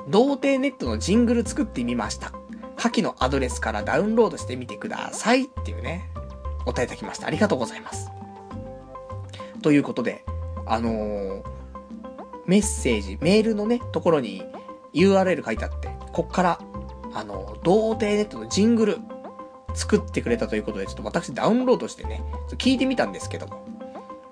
[0.10, 2.32] 童貞ネットのジングル作ってみました。
[2.78, 6.10] 下記のアドレスからダウンロードしてみてくださいっていうね、
[6.62, 7.28] お答えいただきました。
[7.28, 8.10] ありがとうございます。
[9.62, 10.24] ということで、
[10.66, 11.44] あのー、
[12.46, 14.44] メッセージ、メールのね、ところに
[14.94, 16.60] URL 書いてあって、こっから、
[17.14, 18.98] あの、童貞ネットのジングル
[19.74, 22.24] 作ってくれたということで、ちょっと私ダウンロードしてね、
[22.58, 23.66] 聞いてみたんですけども、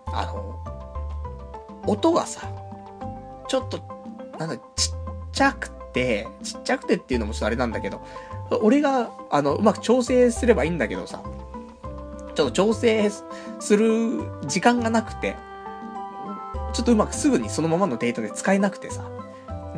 [0.07, 2.47] あの、音がさ、
[3.47, 3.79] ちょっと、
[4.39, 4.93] なんだ、ちっ
[5.31, 8.01] ちゃくて、ちっちゃくてっていうのもちょっとあれなんだけど、
[8.61, 11.21] 俺が、あの、うまく調整すればいいんだけどさ、
[12.35, 13.09] ちょっと調整
[13.59, 15.35] する時間がなくて、
[16.73, 19.03] ちょっとうまくすぐにそのままのデータで使えなくてさ。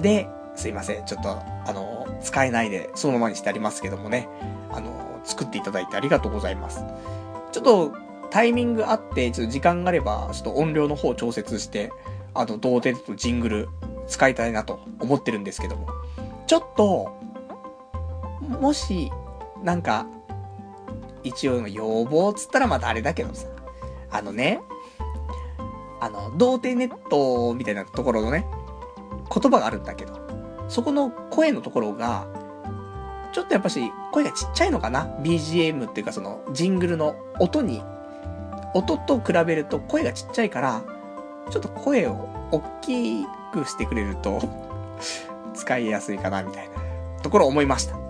[0.02, 1.06] で、すいません。
[1.06, 4.28] ちょっと、あの、使えないで、そのままにしてありますけどもね。
[4.72, 6.84] あの、作っていただいてありがとうございます。
[7.52, 7.94] ちょっと、
[8.32, 11.92] タイミングあって、ちょっと時間があれば、ちょっと音量の方調節して、
[12.34, 13.70] あの、童貞とジングル
[14.08, 15.88] 使いたいなと思ってるんですけども。
[16.48, 17.17] ちょっと、
[18.48, 19.12] もし、
[19.64, 20.08] なんか、
[21.24, 23.48] 一応の要望っつったらまたあれだけどさ。
[24.10, 24.62] あのね、
[26.00, 28.46] あの、童貞ネットみたいなところのね、
[29.34, 30.18] 言葉があるんだけど、
[30.70, 32.28] そこの声のところが、
[33.34, 37.84] ちょっとやっぱし声がちっちゃいのかな ?BGM っていうかそのジングルの音に、
[38.74, 40.84] 音と比べると声がちっちゃいから、
[41.50, 44.42] ちょっと声を大きくしてくれると
[45.54, 46.76] 使いやすいかなみたいな
[47.22, 48.07] ところ思いました。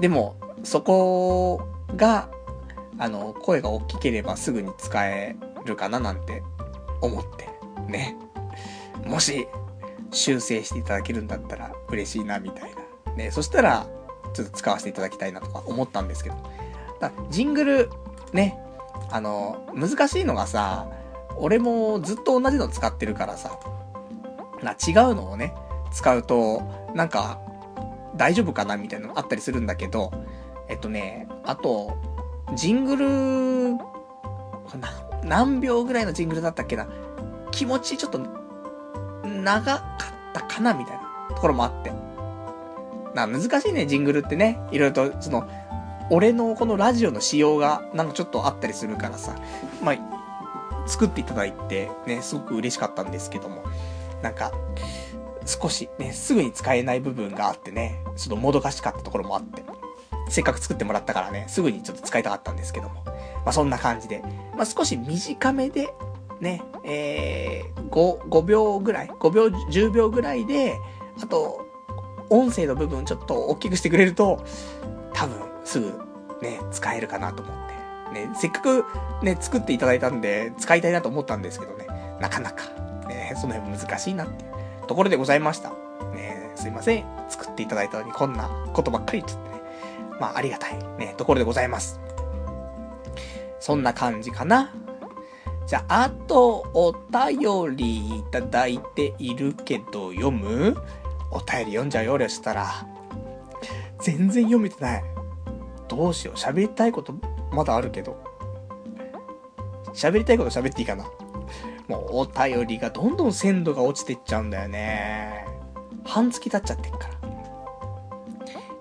[0.00, 1.62] でも、そこ
[1.96, 2.28] が、
[2.98, 6.42] あの、声が大きければすぐに使えるかななんて
[7.00, 7.48] 思って、
[7.90, 8.16] ね。
[9.04, 9.46] もし、
[10.10, 12.70] 修正していただけるんだったら嬉しいなみたい
[13.06, 13.12] な。
[13.14, 13.86] ね、そしたら、
[14.32, 16.36] ちょっと使わせていただきたいなとか思ったんですけど。
[17.30, 17.90] ジングル、
[18.32, 18.58] ね、
[19.10, 20.88] あの、難しいのがさ、
[21.36, 23.58] 俺もずっと同じの使ってるからさ、
[24.62, 25.54] な、違うのをね、
[25.92, 26.62] 使うと、
[26.94, 27.40] なんか、
[28.16, 30.12] 大丈夫かなみたいなのあったりするんだけど、
[30.68, 31.96] えっとね、あと、
[32.54, 33.76] ジングル、
[35.24, 36.86] 何秒ぐらいのジングルだったっけな？
[37.50, 38.18] 気持ちちょっと、
[39.24, 41.92] 長かったかなみたいなところもあって。
[43.14, 44.60] な、難しいね、ジングルってね。
[44.70, 45.48] いろいろと、その、
[46.10, 49.34] 俺のこのラジオの仕様がなんかちょっとあったりするからさ、
[49.82, 49.96] まあ、
[50.86, 53.64] 作っていただいてね、すごく嬉しかったんですけども、
[54.22, 54.52] なんか、
[55.46, 59.62] 少しね、すぐに使えない部分があってね、ちょっともどかしかったところもあって、
[60.28, 63.12] せっかく作ってもらったからね、すぐにちょっと使いたかったんですけども、ま
[63.46, 64.22] あそんな感じで、
[64.56, 65.92] まあ少し短めで、
[66.40, 70.78] ね、えー、5、5秒ぐらい、5秒、10秒ぐらいで、
[71.22, 71.66] あと、
[72.30, 74.44] 音声の部分ちょっと大きくしてくれると、
[75.12, 75.86] 多分、すぐ、
[76.42, 77.64] ね、使えるかなと思って。
[78.14, 78.84] ね、せっかく、
[79.22, 81.86] ね、作っていただいたんで、使いたいなと思ったんですけどね、
[82.20, 82.64] なかなか、
[83.08, 84.53] ね、その辺も難しいなっていう。
[84.86, 85.70] ところでございました。
[86.14, 87.04] ね、すいません。
[87.28, 89.62] 作っていただいたのにこんなことばっかり言っちゃってね。
[90.20, 92.00] まあ、ありがたい、ね、ところでございます。
[93.60, 94.72] そんな感じかな。
[95.66, 100.76] じゃあ、あと、お便りいただいているけど、読む？
[101.30, 102.86] お便り読んじゃうよ、俺したら。
[104.00, 105.04] 全然読めてない。
[105.88, 106.34] どうしよう。
[106.34, 107.14] 喋りたいこと
[107.50, 108.22] まだあるけど。
[109.94, 111.06] 喋りたいこと喋っていいかな？
[111.88, 115.46] もうお便りがどんどん鮮度が落ちてっちゃうんだよね。
[116.04, 117.14] 半月経っちゃってっから。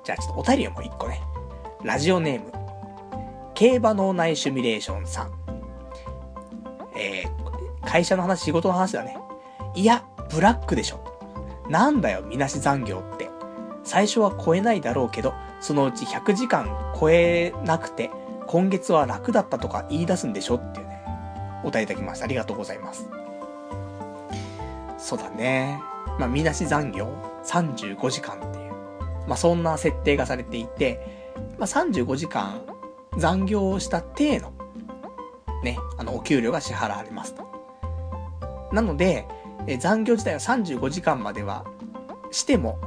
[0.03, 1.21] じゃあちょっとお便りをもう一個ね。
[1.83, 2.51] ラジオネーム。
[3.53, 5.31] 競馬脳内シミュレーションさん。
[6.95, 9.17] えー、会社の話、仕事の話だね。
[9.75, 11.03] いや、ブラックでしょ。
[11.69, 13.29] なんだよ、みなし残業って。
[13.83, 18.11] 最初は超えないだろうけど、そのうち100時間超えなくて、
[18.47, 20.92] 今月は楽だったとか言い出すんでしょっていうね、
[21.63, 22.25] お答えいただきました。
[22.25, 23.09] ありがとうございます。
[24.97, 25.81] そうだね。
[26.19, 27.13] まあ、みなし残業
[27.45, 28.73] 35時間っていう。
[29.27, 32.61] まあ、そんな設定がされていて、まあ、35時間
[33.17, 34.51] 残業をした体の、
[35.63, 37.43] ね、あの、お給料が支払われますと。
[38.71, 39.27] なので、
[39.67, 41.65] え残業自体は35時間までは
[42.31, 42.79] しても、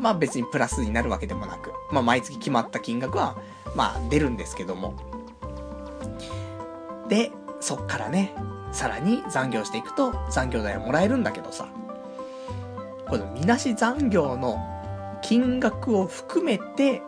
[0.00, 3.36] まあ別にプラスになるわけでもなく、まあ毎月決まった金額は、
[3.74, 4.94] まあ出るんですけども。
[7.08, 7.30] で、
[7.60, 8.34] そっからね、
[8.72, 11.68] さらに残業していくと残業代をもらえるんだけどさ、
[13.08, 14.58] このみなし残業の
[15.22, 17.02] 金額を含めて、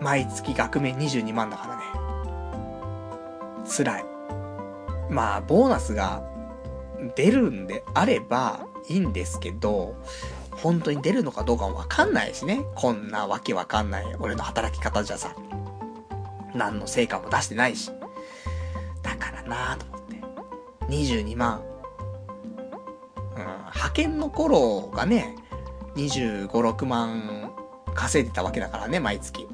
[0.00, 1.82] 毎月額面22万だからね。
[3.68, 4.04] 辛い。
[5.08, 6.22] まあ、ボーナスが
[7.14, 9.94] 出るんであればいいんですけど、
[10.50, 12.64] 本当に出るのかどうかもわかんないしね。
[12.74, 15.34] こんなわけわかんない俺の働き方じゃさ。
[16.54, 17.90] 何の成果も出してないし。
[19.06, 20.16] だからなぁと思って。
[20.88, 21.62] 22万。
[23.36, 25.36] うん、派遣の頃がね、
[25.94, 27.52] 25、6万
[27.94, 29.46] 稼いでたわけだからね、毎月。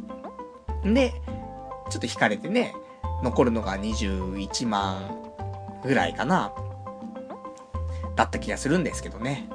[0.85, 1.13] で、
[1.91, 2.75] ちょっと引かれてね、
[3.23, 5.23] 残るのが21万
[5.85, 6.53] ぐらいかな。
[8.17, 9.49] だった気がするんですけどね。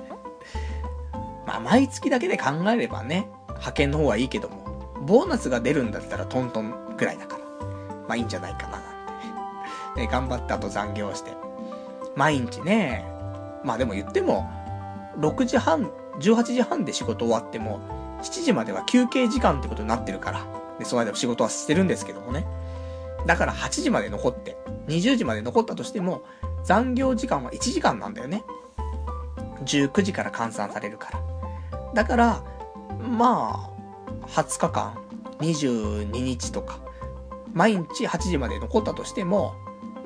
[1.46, 7.46] まあ、毎月だけで考えればね、派遣の方はいいけども、ボーナスが出るんだったらトントンぐらいだから、
[8.08, 8.87] まあいいんじゃないかな
[9.98, 10.06] なんて。
[10.06, 11.32] で、頑張ってあと残業して。
[12.16, 13.06] 毎日ね、
[13.64, 14.50] まあでも言っても、
[15.20, 17.80] 6時半、18時半で仕事終わっても、
[18.22, 20.46] 7時までは休憩時間ってことになってるから、
[20.80, 22.48] で、その間仕事はしてるんですけどもね。
[23.26, 24.58] だから8時まで残って、
[24.88, 26.24] 20時まで残ったとしても、
[26.64, 28.44] 残業時間は1時間なんだよね。
[29.66, 31.22] 19時から換算されるから。
[31.94, 32.44] だから、
[33.00, 33.72] ま
[34.26, 34.98] あ、20日間、
[35.40, 36.80] 22日とか、
[37.54, 39.56] 毎日8時まで残ったとしても、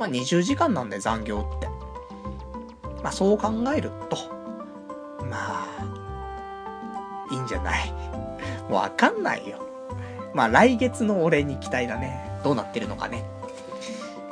[0.01, 1.67] まあ20時間なんだよ、残業って。
[3.03, 4.17] まあそう考えると、
[5.29, 5.85] まあ、
[7.31, 7.93] いいんじゃない？
[8.67, 9.59] わかんないよ。
[10.33, 12.31] まあ来月の俺に期待だね。
[12.43, 13.23] どうなってるのかね。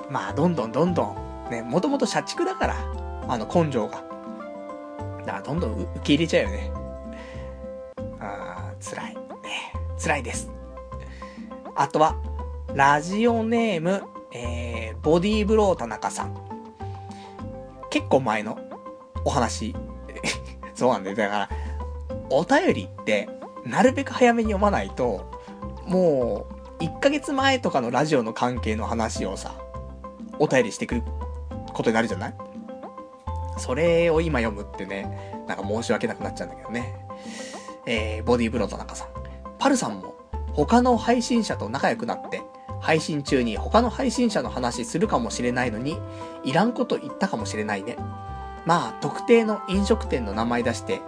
[0.09, 1.15] まあどんどんどんど
[1.47, 2.75] ん、ね、もともと社畜だから、
[3.27, 4.01] あの根性が。
[5.19, 6.71] だからどんどん受け入れちゃうよね。
[8.19, 9.13] あー、辛い。
[9.13, 9.21] ね、
[10.01, 10.49] 辛いです。
[11.75, 12.15] あとは、
[12.73, 14.68] ラジオネーム、えー、
[15.01, 16.35] ボディーブロー田中さん。
[17.89, 18.59] 結構前の
[19.25, 19.75] お話。
[20.75, 21.15] そうなんだよ。
[21.15, 21.49] だから、
[22.29, 23.29] お便りって、
[23.65, 25.29] なるべく早めに読まないと、
[25.87, 26.45] も
[26.79, 29.53] う、1ヶ月前とかのラジオの関係の話をさ、
[30.37, 31.03] お便りしてくる
[31.73, 32.33] ことになるじゃない？
[33.57, 36.95] それを今読むってね、なんか申し訳なくなっちゃうんだけどね。
[37.85, 39.07] えー、ボディーブロー田中さん。
[39.57, 40.13] パルさんも、
[40.53, 42.41] 他の配信者と仲良くなって、
[42.79, 45.97] 配信中に他の配信者の話するかもしれないのに、
[46.43, 47.97] いらんこと言ったかもしれないね。
[48.65, 51.01] まあ、特定の飲食店の名前出して、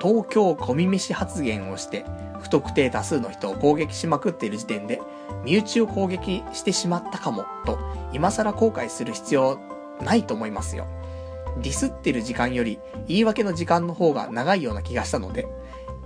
[0.00, 2.04] 東京ゴミ飯発言をして、
[2.40, 5.02] 不特定多数の人を攻撃しまくっている時点で、
[5.44, 7.78] 身内を攻撃してしまったかも、と、
[8.12, 9.58] 今更後悔する必要
[10.00, 10.86] ないと思いますよ。
[11.60, 15.48] ディスってる時間より、言い訳の時間の方が長いような気がしたので、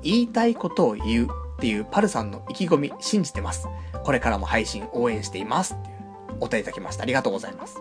[0.02, 1.28] 言いたいことを言う
[1.62, 3.68] っていうパルさんの意気込み信じてます。
[4.02, 5.96] これからも配信応援していますっていう
[6.40, 7.04] お答えいただきました。
[7.04, 7.80] ありがとうございます。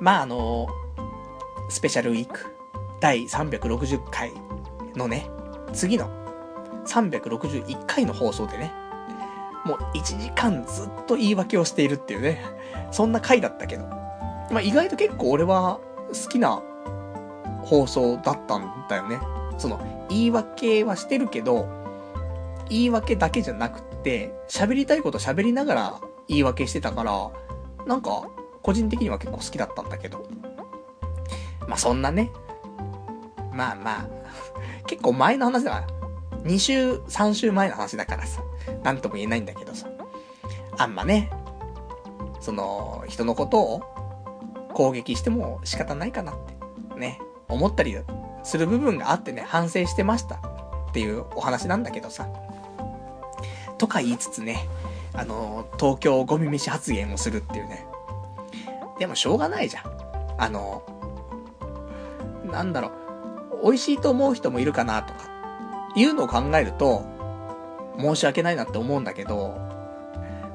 [0.00, 0.68] まあ、あの
[1.68, 2.46] スペシャルウィーク
[3.02, 4.32] 第360回
[4.96, 5.28] のね、
[5.74, 6.08] 次の
[6.86, 8.72] 361回の放送でね、
[9.66, 12.42] もう1時間ずっと言い訳をしているっていうね、
[12.90, 15.78] そんな回だったけど、まあ意外と結構俺は
[16.08, 16.62] 好きな
[17.64, 19.20] 放送だったんだよね。
[19.58, 21.66] その、言い訳はしてるけど、
[22.68, 27.30] 言い訳だけじゃなくって、喋りたいこと喋りながら言い訳してたから、
[27.86, 28.28] なんか、
[28.62, 30.28] 個人的には結構好きだったんだけど。
[31.66, 32.30] まあそんなね、
[33.52, 34.08] まあまあ、
[34.86, 35.86] 結構前の話だから、
[36.42, 38.42] 2週、3週前の話だからさ、
[38.82, 39.88] なんとも言えないんだけどさ、
[40.78, 41.30] あんまね、
[42.40, 43.82] その、人のことを
[44.74, 46.34] 攻撃しても仕方ないかなっ
[46.94, 47.94] て、ね、思ったり
[48.42, 50.38] する部分があってね、反省してましたっ
[50.92, 52.28] ていうお話なんだけどさ、
[53.78, 54.68] とか言いつつね、
[55.14, 57.86] あの、東京ゴミ飯発言をするっていうね。
[58.98, 59.84] でもしょうがないじゃん。
[60.38, 60.82] あの、
[62.44, 62.90] なんだろ
[63.62, 65.28] う、美味しいと思う人もいるかなとか、
[65.94, 67.04] いうのを考えると、
[67.98, 69.58] 申し訳ないなって思うんだけど、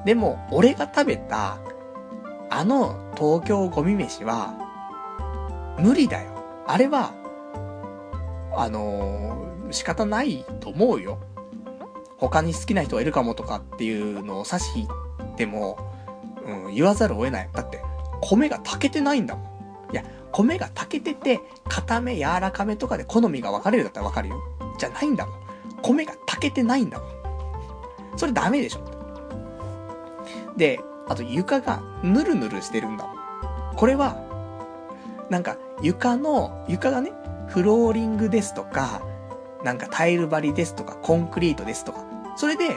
[0.04, 1.58] でも、俺が食べた、
[2.48, 4.54] あの東京ゴミ飯は、
[5.78, 6.30] 無理だよ。
[6.66, 7.12] あれは、
[8.56, 11.18] あのー、仕方ないと思うよ。
[12.18, 14.88] 他に好きな人がいるかもとかっていうのを差し引い
[15.36, 15.78] ても、
[16.44, 17.50] うん、言わざるを得ない。
[17.52, 17.82] だって、
[18.22, 19.42] 米が炊けてないんだも
[19.90, 19.92] ん。
[19.92, 24.40] いや、米が炊けてて、固め、柔らかめとかで好みが分かれるだったら分かるよ。
[24.78, 25.36] じゃないんだもん。
[25.82, 27.08] 米が炊けてないんだもん。
[28.16, 28.80] それダメでしょ。
[30.56, 33.16] で、あと床がヌルヌルしてるんだもん。
[33.76, 34.16] これは、
[35.28, 37.12] なんか床の、床がね、
[37.48, 39.02] フローリングですとか、
[39.64, 42.04] なんかタイル張りですとか、コンクリートですとか、
[42.36, 42.76] それで、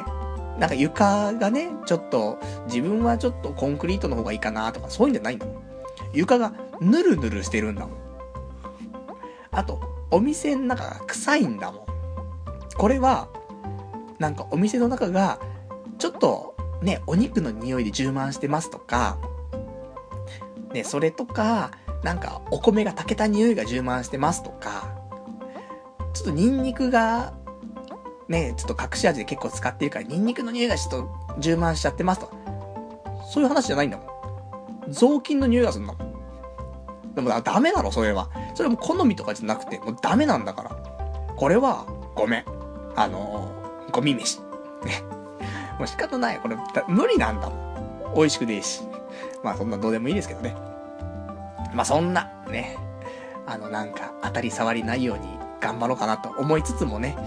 [0.59, 5.55] なんか床がね、ちょっと、自分はちょっとコンクリートの方がいいかなとか、そういうんじゃないんだもん。
[6.13, 7.97] 床がヌルヌルしてるんだもん。
[9.51, 9.79] あと、
[10.11, 11.85] お店の中が臭いんだもん。
[12.77, 13.29] これは、
[14.17, 15.39] なんかお店の中が、
[15.97, 19.17] ちょっとね、お肉の匂いで充満してますとか、
[20.73, 21.71] ね、それとか、
[22.03, 24.95] なんかお米が炊けた匂いが充満してますとか、
[26.13, 27.33] ちょっとニンニクが、
[28.27, 32.35] ね、ちょっと隠し味で結構使ってるから、ニンニクの匂いがちょっと充満しちゃってますとか、
[33.31, 34.91] そういう話じゃないんだもん。
[34.91, 36.09] 雑巾の匂いがするんだもん。
[37.15, 38.29] でもダメだろ、それは。
[38.55, 40.69] それも好みとかじゃなくて、もうダメなんだから。
[41.35, 41.85] これは、
[42.15, 42.45] ごめん。
[42.95, 44.39] あのー、ゴミ飯。
[44.83, 45.03] ね。
[45.77, 46.39] もう仕方ない。
[46.39, 46.57] これ、
[46.87, 47.55] 無理なんだも
[48.11, 48.13] ん。
[48.15, 48.83] 美味しくねえし。
[49.43, 50.68] まあそんなどうでもいいですけどね。
[51.73, 52.77] まあそんな、ね。
[53.45, 55.27] あのなんか当たり障りないように
[55.59, 57.17] 頑張ろうかなと思いつつもね、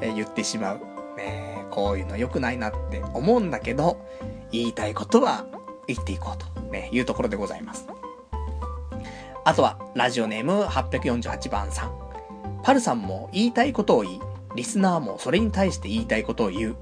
[0.00, 0.80] えー、言ってしまう。
[1.16, 3.98] ねこういうの良くないなって思うんだけど、
[4.52, 5.46] 言いたいことは
[5.86, 7.86] 言っていこうと、ね、いうところでございます。
[9.44, 12.02] あとは、ラジオネーム848番さん。
[12.62, 14.20] パルさんも言いたいことを言い、
[14.54, 16.76] リスナーもそれに対して言いたいことを言う。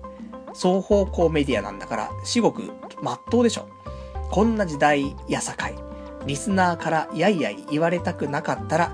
[0.52, 3.68] 双方向メディアなんだから、至極、まっとうでしょ。
[4.30, 5.89] こんな時代やさかい。
[6.26, 8.92] リスナーからやいやい言われたくなかったら、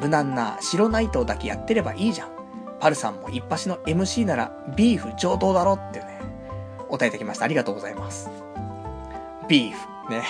[0.00, 2.28] 無難な白ナイトだけやってればいいじゃん。
[2.80, 6.20] パルさんも一発の MC ならビーフ上等だろってね、
[6.88, 7.44] お答えいただきました。
[7.44, 8.30] ありがとうございます。
[9.48, 10.22] ビーフ、ね。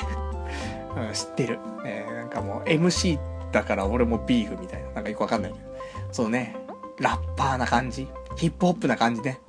[0.97, 1.61] うん、知ってる。
[1.85, 3.19] えー、なんかもう MC
[3.53, 4.91] だから俺もビーフみたいな。
[4.93, 5.65] なんかよくわかんないけど。
[6.13, 6.57] そうね、
[6.99, 8.09] ラッパーな感じ。
[8.37, 9.41] ヒップホップな感じね。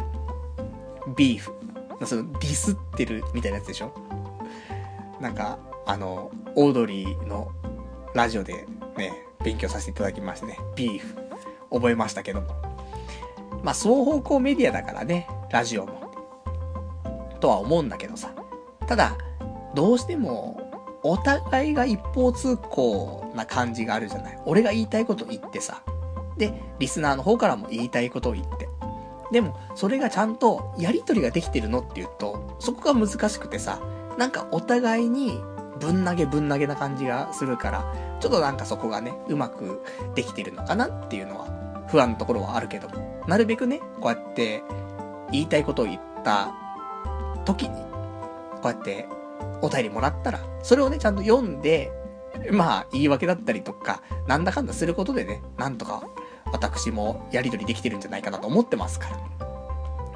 [1.15, 1.53] ビーフ。
[2.05, 3.91] その、ディスってるみたいなやつでしょ
[5.19, 6.31] なんか、あの、
[6.61, 7.53] オードリーの
[8.13, 8.67] ラジオで
[8.97, 9.13] ね、
[9.45, 11.15] 勉強させていただきましてね、ビーフ。
[11.71, 12.47] 覚えましたけども。
[13.63, 16.11] まあ、双方向メディアだからね、ラジオも。
[17.39, 18.33] とは思うんだけどさ。
[18.87, 19.17] ただ、
[19.73, 20.59] どうしても、
[21.01, 24.39] お互いが一方通行な感じがあるじゃない。
[24.45, 25.81] 俺が言いたいこと言ってさ。
[26.37, 28.67] で、リスナーの方からも言いたいことを言って。
[29.31, 33.79] でも、それがちゃんとやりとりができてるのっていうと、そこが難しくてさ、
[34.17, 35.39] なんかお互いに
[35.79, 39.81] ぶん投げぶん投げな感じがするから、ちょっとなんかそこがね、うまく
[40.15, 44.63] できてるのかなっていうのは、不安なところはあるけども、なるべくね、こうやって
[45.31, 46.53] 言いたいことを言った
[47.45, 47.75] 時に、
[48.61, 49.07] こうやって
[49.61, 51.91] お便りもらったら、それをね、ちゃんと読んで、
[52.51, 56.03] まあ、言い訳だったりとか、なんだかんだすることでね、なんとか、
[56.51, 59.39] 私もやりとりできてるんじゃないかなと思ってますから。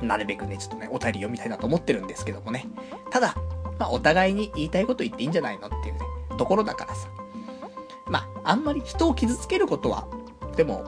[0.03, 2.65] なるべくね、ちょっとね、お便り読みたいなと思ってるんですけどもね。
[3.09, 3.35] ただ、
[3.79, 5.99] まあ、お互いに言いたいこと言っていいんじゃないのっていうね、
[6.37, 7.07] ところだからさ。
[8.07, 10.07] まあ、あんまり人を傷つけることは、
[10.55, 10.83] でも、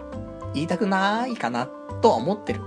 [0.53, 1.67] 言いたくないかな、
[2.01, 2.61] とは思ってる。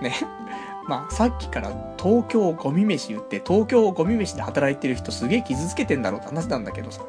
[0.00, 0.14] ね。
[0.88, 7.02] まあ、さっきから東京ゴミ飯言って、東京ゴミ飯で働いてる人すげえ傷つけてんだろうって話なんだけどさ。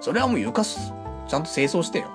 [0.00, 0.92] それはもう床す、
[1.28, 2.06] ちゃんと清掃してよ。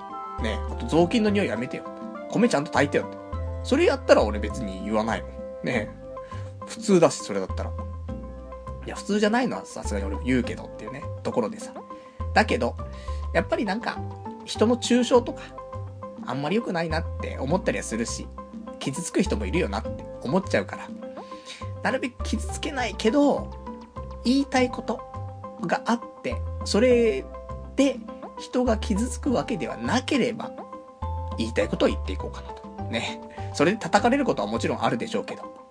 [0.42, 1.84] ねあと雑巾の匂いやめてよ。
[2.30, 3.06] 米ちゃんと炊いてよ。
[3.64, 5.30] それやったら俺別に言わないもん。
[5.64, 5.90] ね
[6.66, 7.70] 普通だし、それだったら。
[8.88, 11.74] いや、普通じゃないのはさすがに俺も言うけどっていうね、ところでさ。
[12.32, 12.74] だけど、
[13.34, 13.98] やっぱりなんか、
[14.46, 15.42] 人の抽象とか、
[16.24, 18.26] あんまり良くないなって思ったりはするし、
[18.78, 20.88] 傷つく人もいるよなって思っちゃうから、
[21.82, 23.50] なるべく傷つけないけど、
[24.24, 25.02] 言いたいこと
[25.66, 27.26] があって、それ
[27.76, 28.00] で
[28.38, 30.50] 人が傷つくわけではなければ、
[31.36, 32.84] 言いたいことを言っていこうかなと。
[32.84, 33.20] ね。
[33.52, 35.67] それで叩かれることはもちろんあるでしょうけど。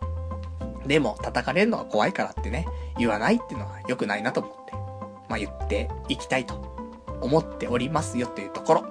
[0.88, 2.66] でも、叩かれるのは怖いからってね、
[2.98, 4.74] 言わないっていうのは良くないなと思って、
[5.30, 6.56] まあ言っていきたいと
[7.22, 8.86] 思っておりますよというところ。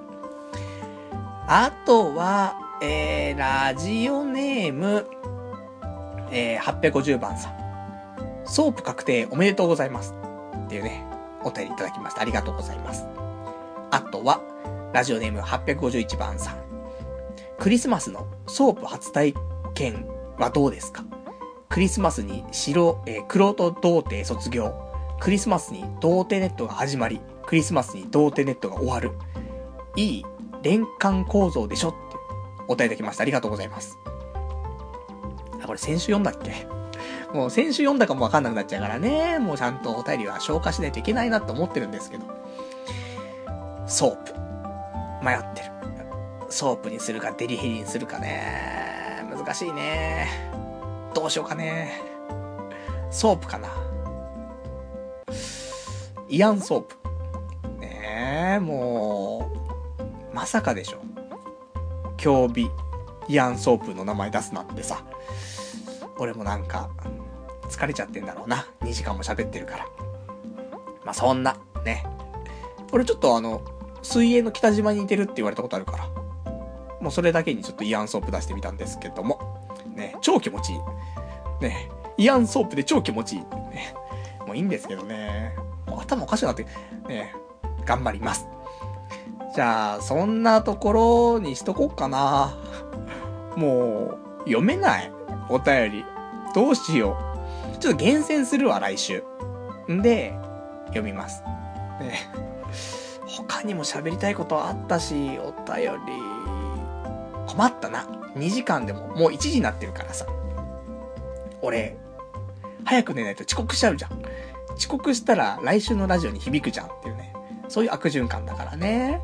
[1.47, 5.07] あとは、えー、ラジオネーム、
[6.31, 7.57] えー、850番さん。
[8.45, 10.13] ソープ確定おめでとうございます。
[10.65, 11.03] っていうね、
[11.43, 12.21] お便りいただきました。
[12.21, 13.05] ありがとうございます。
[13.91, 14.41] あとは、
[14.93, 16.57] ラジオネーム851番さん。
[17.57, 19.33] クリスマスのソープ初体
[19.73, 20.05] 験
[20.37, 21.03] はどうですか？
[21.69, 24.73] クリスマスに白、えー、黒と童貞卒業。
[25.19, 29.11] クリスマスに童貞ネットが始まり、クリスマスに童貞ネットが終わる。
[29.95, 30.25] いい
[30.63, 31.97] 円環構造でしょって
[32.67, 33.23] お答えいただきました。
[33.23, 33.97] ありがとうございます。
[35.61, 36.67] あ、これ先週読んだっけ？
[37.33, 39.39] もう先週読んだかもわかんなくなっちゃうからね。
[39.39, 42.25] もうちゃんとお便りは消化しないといけないなと思ってるんですけど。
[43.87, 44.33] ソープ。
[45.25, 45.71] 迷ってる。
[46.49, 49.25] ソープにするかデリヘルにするかね。
[49.29, 50.27] 難しいね。
[51.17, 51.99] どうしようかね。
[53.09, 53.69] ソープかな。
[56.29, 56.95] イアンソープ。
[57.79, 59.51] ねえ、も
[60.31, 60.99] う、まさかでしょ。
[62.17, 62.69] 競美、
[63.27, 65.03] イアンソープの名前出すなんてさ。
[66.19, 66.91] 俺もなんか、
[67.67, 68.67] 疲れちゃってんだろうな。
[68.81, 69.85] 2時間も喋ってるから。
[71.03, 72.05] まあ、そんな、ね。
[72.91, 73.63] 俺ちょっとあの、
[74.03, 76.07] 水泳の北島に似てるって言われたことあるから。
[77.01, 79.56] もうそれだけにちょっとイアンソープ出してみたんですけども。
[79.97, 80.79] ね、超気持ちいい。
[81.61, 83.41] ね、イアンソープで超気持ちいい。
[83.41, 83.93] ね、
[84.45, 85.55] もういいんですけどね。
[85.97, 86.65] 頭おかしくなって、
[87.07, 87.33] ね、
[87.85, 88.47] 頑張ります。
[89.55, 92.55] じゃあ、そんなところにしとこっかな。
[93.55, 95.11] もう、読めない。
[95.49, 96.05] お便り。
[96.53, 97.17] どうしよ
[97.73, 97.77] う。
[97.77, 99.23] ちょっと厳選するわ、来週。
[99.91, 100.37] んで、
[100.87, 101.41] 読みます。
[101.99, 102.29] ね。
[103.25, 106.37] 他にも喋りたいことあったし、お便り。
[107.47, 108.16] 困ったな。
[108.37, 110.25] 2時間でも、もう1時になってるからさ。
[111.61, 111.97] 俺、
[112.85, 114.11] 早く寝ないと遅刻しちゃうじゃん。
[114.77, 117.33] 遅刻したら来週のラジオに響くじゃんっていうね。
[117.67, 119.21] そういう悪循環だからね。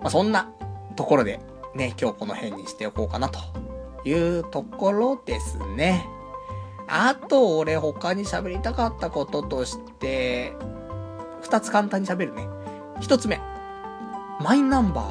[0.00, 0.50] まあ、そんな
[0.96, 1.40] ところで、
[1.74, 3.38] ね、今日この辺にしておこうかなと
[4.04, 6.06] いうところですね。
[6.88, 10.52] あと、俺他に喋りたかったこととして、
[11.42, 12.48] 二つ簡単に喋るね。
[13.00, 13.40] 一つ目。
[14.40, 15.02] マイナンバ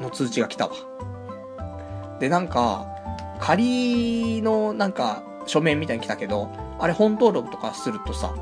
[0.00, 0.72] ーの通知が来たわ。
[2.22, 2.86] で、なんか、
[3.40, 8.32] 仮のなんか書面みたいに来たけど、あれ本登録とかするとさ、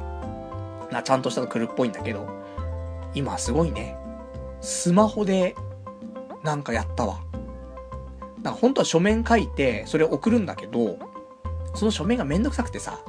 [0.90, 2.28] な、ちゃんとしたの来るっぽいんだけど、
[3.14, 3.96] 今すごいね。
[4.60, 5.56] スマホで、
[6.44, 7.20] なんかやったわ。
[8.42, 10.98] なんか本当は書面書いて、それ送るんだけど、
[11.74, 13.00] その書面がめんどくさくてさ、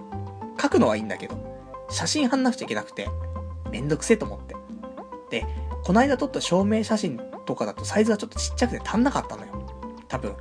[0.57, 1.35] 書くのはいいんだけど、
[1.89, 3.09] 写真貼んなくちゃいけなくて、
[3.71, 4.55] めんどくせえと思って。
[5.41, 5.45] で、
[5.83, 9.67] こないだ撮った証明写真とかだとサイズがちょっとちっちゃくて足んなかったのよ。
[10.07, 10.35] 多分、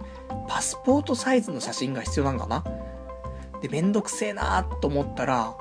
[0.50, 2.64] パスポートサイズの写真が必要なんかな？
[3.62, 5.56] で、めんどくせえなーと思ったら、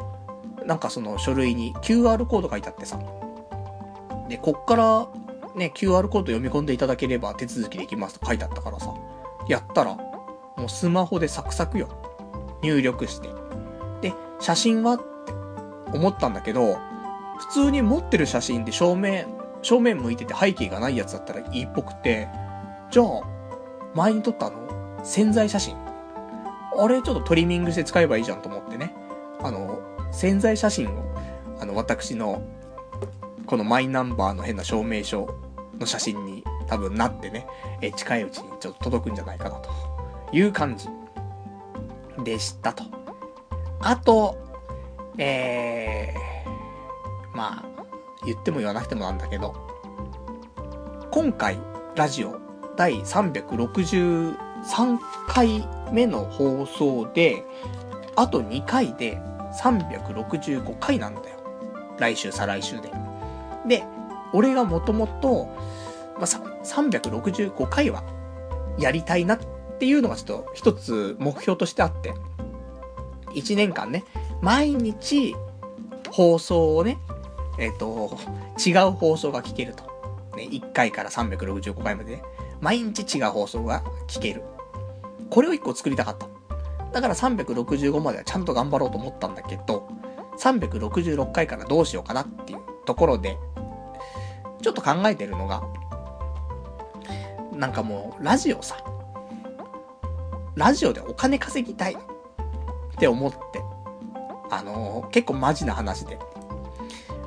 [0.66, 3.00] なんかその書類に QR コード書いてあってさ。
[4.28, 5.08] で、こっから
[5.56, 8.92] ね、QR コード読み込んでいただければ手続きできますと書いてあったからさ。
[9.48, 11.88] やったら、もうスマホでサクサクよ。
[12.64, 13.30] 入力して。
[14.02, 15.04] で、写真はって
[15.94, 16.80] 思ったんだけど、
[17.38, 19.28] 普通に持ってる写真で正面、
[19.62, 22.28] 正面向いてて背景がないやつだったらいいっぽくて、
[22.90, 23.06] じゃあ、
[23.94, 24.69] 前に撮ったの、
[25.04, 25.76] 潜在写真。
[26.78, 28.94] あれちょっとトリミングして使えばいいじゃんと思ってね。
[29.42, 29.80] あの、
[30.12, 31.04] 潜在写真を、
[31.60, 32.42] あの、私の、
[33.46, 35.36] このマイナンバーの変な証明書
[35.80, 37.48] の写真に多分なってね、
[37.82, 39.70] え近いうちにちょっと届くんじゃないかなと
[40.32, 40.88] いう感じ
[42.24, 42.84] でしたと。
[43.82, 44.38] あと、
[45.18, 47.86] えー、まあ、
[48.26, 49.56] 言っても言わなくてもなんだけど、
[51.12, 51.58] 今回、
[51.96, 52.40] ラジオ
[52.76, 53.84] 第36
[54.66, 57.44] 3回目の放送で、
[58.16, 59.18] あと2回で
[59.62, 61.38] 365回なんだよ。
[61.98, 62.92] 来週、再来週で。
[63.68, 63.84] で、
[64.34, 65.46] 俺がもともと、
[66.18, 68.04] まあ、365回は
[68.78, 69.40] やりたいなっ
[69.80, 72.14] ていうのがちょっと一つ目標としてあって、
[73.34, 74.04] 1年間ね、
[74.42, 75.36] 毎日
[76.12, 76.98] 放送をね、
[77.58, 78.18] えっ、ー、と、
[78.66, 79.84] 違う放送が聞けると。
[80.36, 82.24] ね、1回から365回までね、
[82.62, 84.44] 毎日違う放送が聞ける。
[85.30, 86.28] これを1個作りたかった。
[86.92, 89.88] だから365まではちゃんと頑張ろうと思ったんだけど、
[90.40, 93.38] 366回からどうしようかなっていうところで、
[94.62, 95.64] ちょっと考えてるのが、
[97.54, 98.78] なんかもう、ラジオさ、
[100.56, 101.98] ラジオでお金稼ぎたいっ
[102.98, 103.38] て思って、
[104.50, 106.18] あのー、結構マジな話で。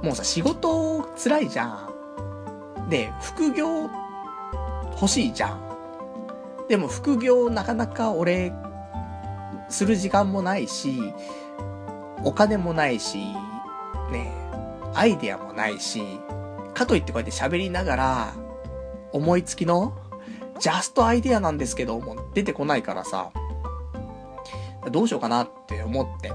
[0.03, 2.89] もうさ、仕事辛いじゃん。
[2.89, 3.89] で、副業
[4.93, 5.73] 欲しいじゃん。
[6.69, 8.53] でも副業なかなか俺、
[9.69, 10.99] する時間もないし、
[12.25, 13.19] お金もないし、
[14.11, 14.33] ね、
[14.95, 16.03] アイデアもないし、
[16.75, 18.35] かといってこうやって喋りながら、
[19.13, 19.97] 思いつきの、
[20.59, 23.31] ジャストアイデアなんですけど、も出てこないからさ、
[24.91, 26.33] どうしようかなって思って。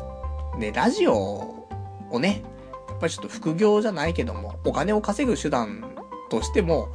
[0.60, 1.68] で、ラジオ
[2.12, 2.44] をね、
[2.90, 5.96] やっぱりちょっと副業じゃないけども、お金を稼ぐ手段
[6.30, 6.90] としても、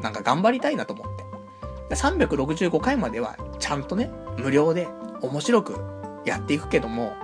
[0.00, 1.24] なんか頑張りたいなと思って。
[1.94, 4.88] 365回まではちゃんとね、無料で
[5.20, 5.80] 面白く
[6.24, 7.14] やっていくけども、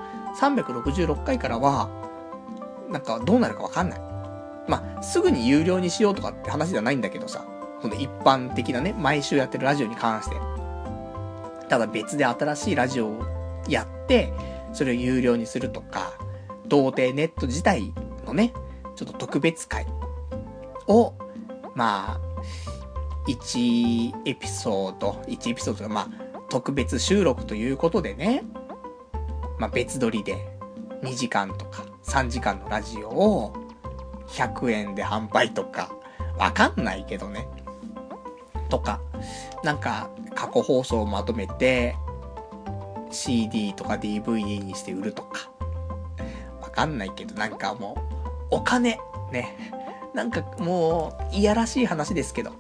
[0.41, 1.89] 366回からは、
[2.89, 4.01] なんかどうなるかわかんない。
[4.69, 7.45] まあ、すぐに有料にしようとかって話じゃないんだけどさ、
[7.83, 10.37] この一般的なね、毎週やってるラジオに関して。
[11.69, 13.25] ただ別で新しいラジオを
[13.69, 14.33] やって、
[14.73, 16.13] それを有料にするとか、
[16.67, 17.93] 童貞ネット自体
[18.27, 18.53] のね、
[18.95, 19.87] ちょっと特別会
[20.87, 21.15] を、
[21.75, 22.21] まあ、
[23.27, 26.09] 1エピソード、1エピソードが、まあ、
[26.49, 28.43] 特別収録ということでね、
[29.59, 30.59] まあ別撮りで
[31.03, 33.53] 2時間とか3時間のラジオを
[34.29, 35.93] 100円で販売とか、
[36.39, 37.47] わかんないけどね。
[38.69, 39.01] とか、
[39.63, 41.97] なんか過去放送をまとめて
[43.11, 45.51] CD とか DVD にして売るとか、
[46.61, 47.97] わかんないけど、なんかも
[48.51, 48.99] う、お金、
[49.33, 49.57] ね。
[50.15, 52.53] なんかもう、いやらしい話ですけど、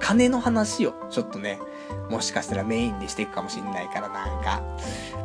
[0.00, 1.58] 金の話を、ちょっとね、
[2.10, 4.62] もしかしたらメインでしていくかもしんないから、なんか、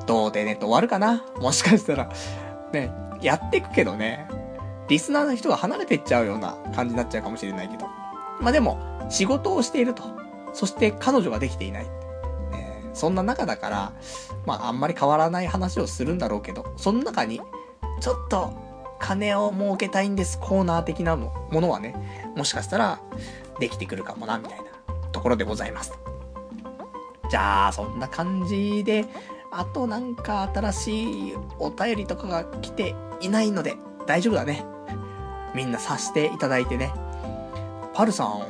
[0.06, 2.10] どうでねと終わるかなもしかしたら、
[2.72, 2.92] ね、
[3.22, 4.28] やっていくけどね、
[4.88, 7.88] リスナーの人が離れていっちゃうような感じになっちゃうかもしれないけど。
[8.42, 10.04] まあでも、仕事をしていると。
[10.54, 11.84] そして彼女ができていない。
[11.84, 11.90] ね、
[12.94, 13.94] そんな中だから、
[14.46, 17.42] まああんまり変わらない話をするんだろうけど、その中に
[18.02, 18.54] ちょっと
[19.00, 21.96] 金を儲けたいんですコーナー的なものはね、
[22.36, 23.00] もしかしたら
[23.60, 24.66] できてくるかもな、みたいな
[25.12, 25.94] ところでございます。
[27.30, 29.06] じゃあ、そんな感じで、
[29.52, 33.76] あとなんか新しいお便りとかが来ていないので
[34.08, 34.66] 大丈夫だね。
[35.54, 36.92] みんな察していただいてね。
[37.94, 38.44] パルさん、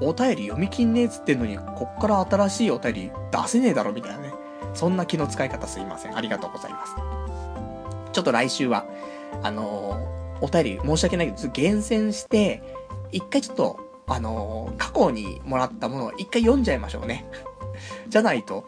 [0.00, 4.34] お便り読み切んねえっつってんのに、こっから新しいお便り出せねえだろみたいなね。
[4.74, 6.16] そんな気の使い方すいません。
[6.16, 6.94] ありがとうございます。
[8.12, 8.84] ちょっと来週は、
[9.42, 12.62] あのー、お便り申し訳ないけど、厳選して、
[13.10, 17.26] 一回ちょっと、あのー、過去にもらったものを一回読んじゃいましょうね。
[18.08, 18.66] じゃないと、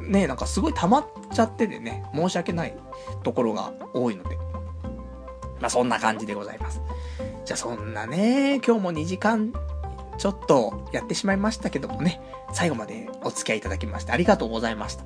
[0.00, 2.74] ね、なんかすごい溜まっちゃっててね、申し訳ない
[3.22, 4.38] ところが多いので。
[5.60, 6.80] まあ、そんな感じでございます。
[7.44, 9.52] じゃあそんなね、今日も2時間
[10.16, 12.20] ちょっとやってしまいましたけどもね、
[12.52, 15.04] 最後までお付き合いいただきましてありがとうございました。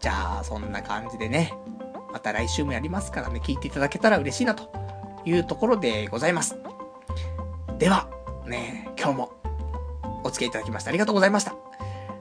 [0.00, 1.54] じゃあ、そんな感じでね、
[2.12, 4.70] また来週もやりますからね、聞いていただけたら嬉しいなと
[5.24, 6.56] いうところでございます。
[7.78, 8.08] では、
[8.52, 9.32] ね、今日も
[10.22, 11.56] お付き合いいただきましてありがとうございました。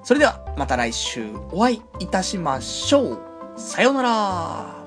[0.03, 3.19] それでは、また来週お会いいたしましょう。
[3.57, 4.80] さようなら。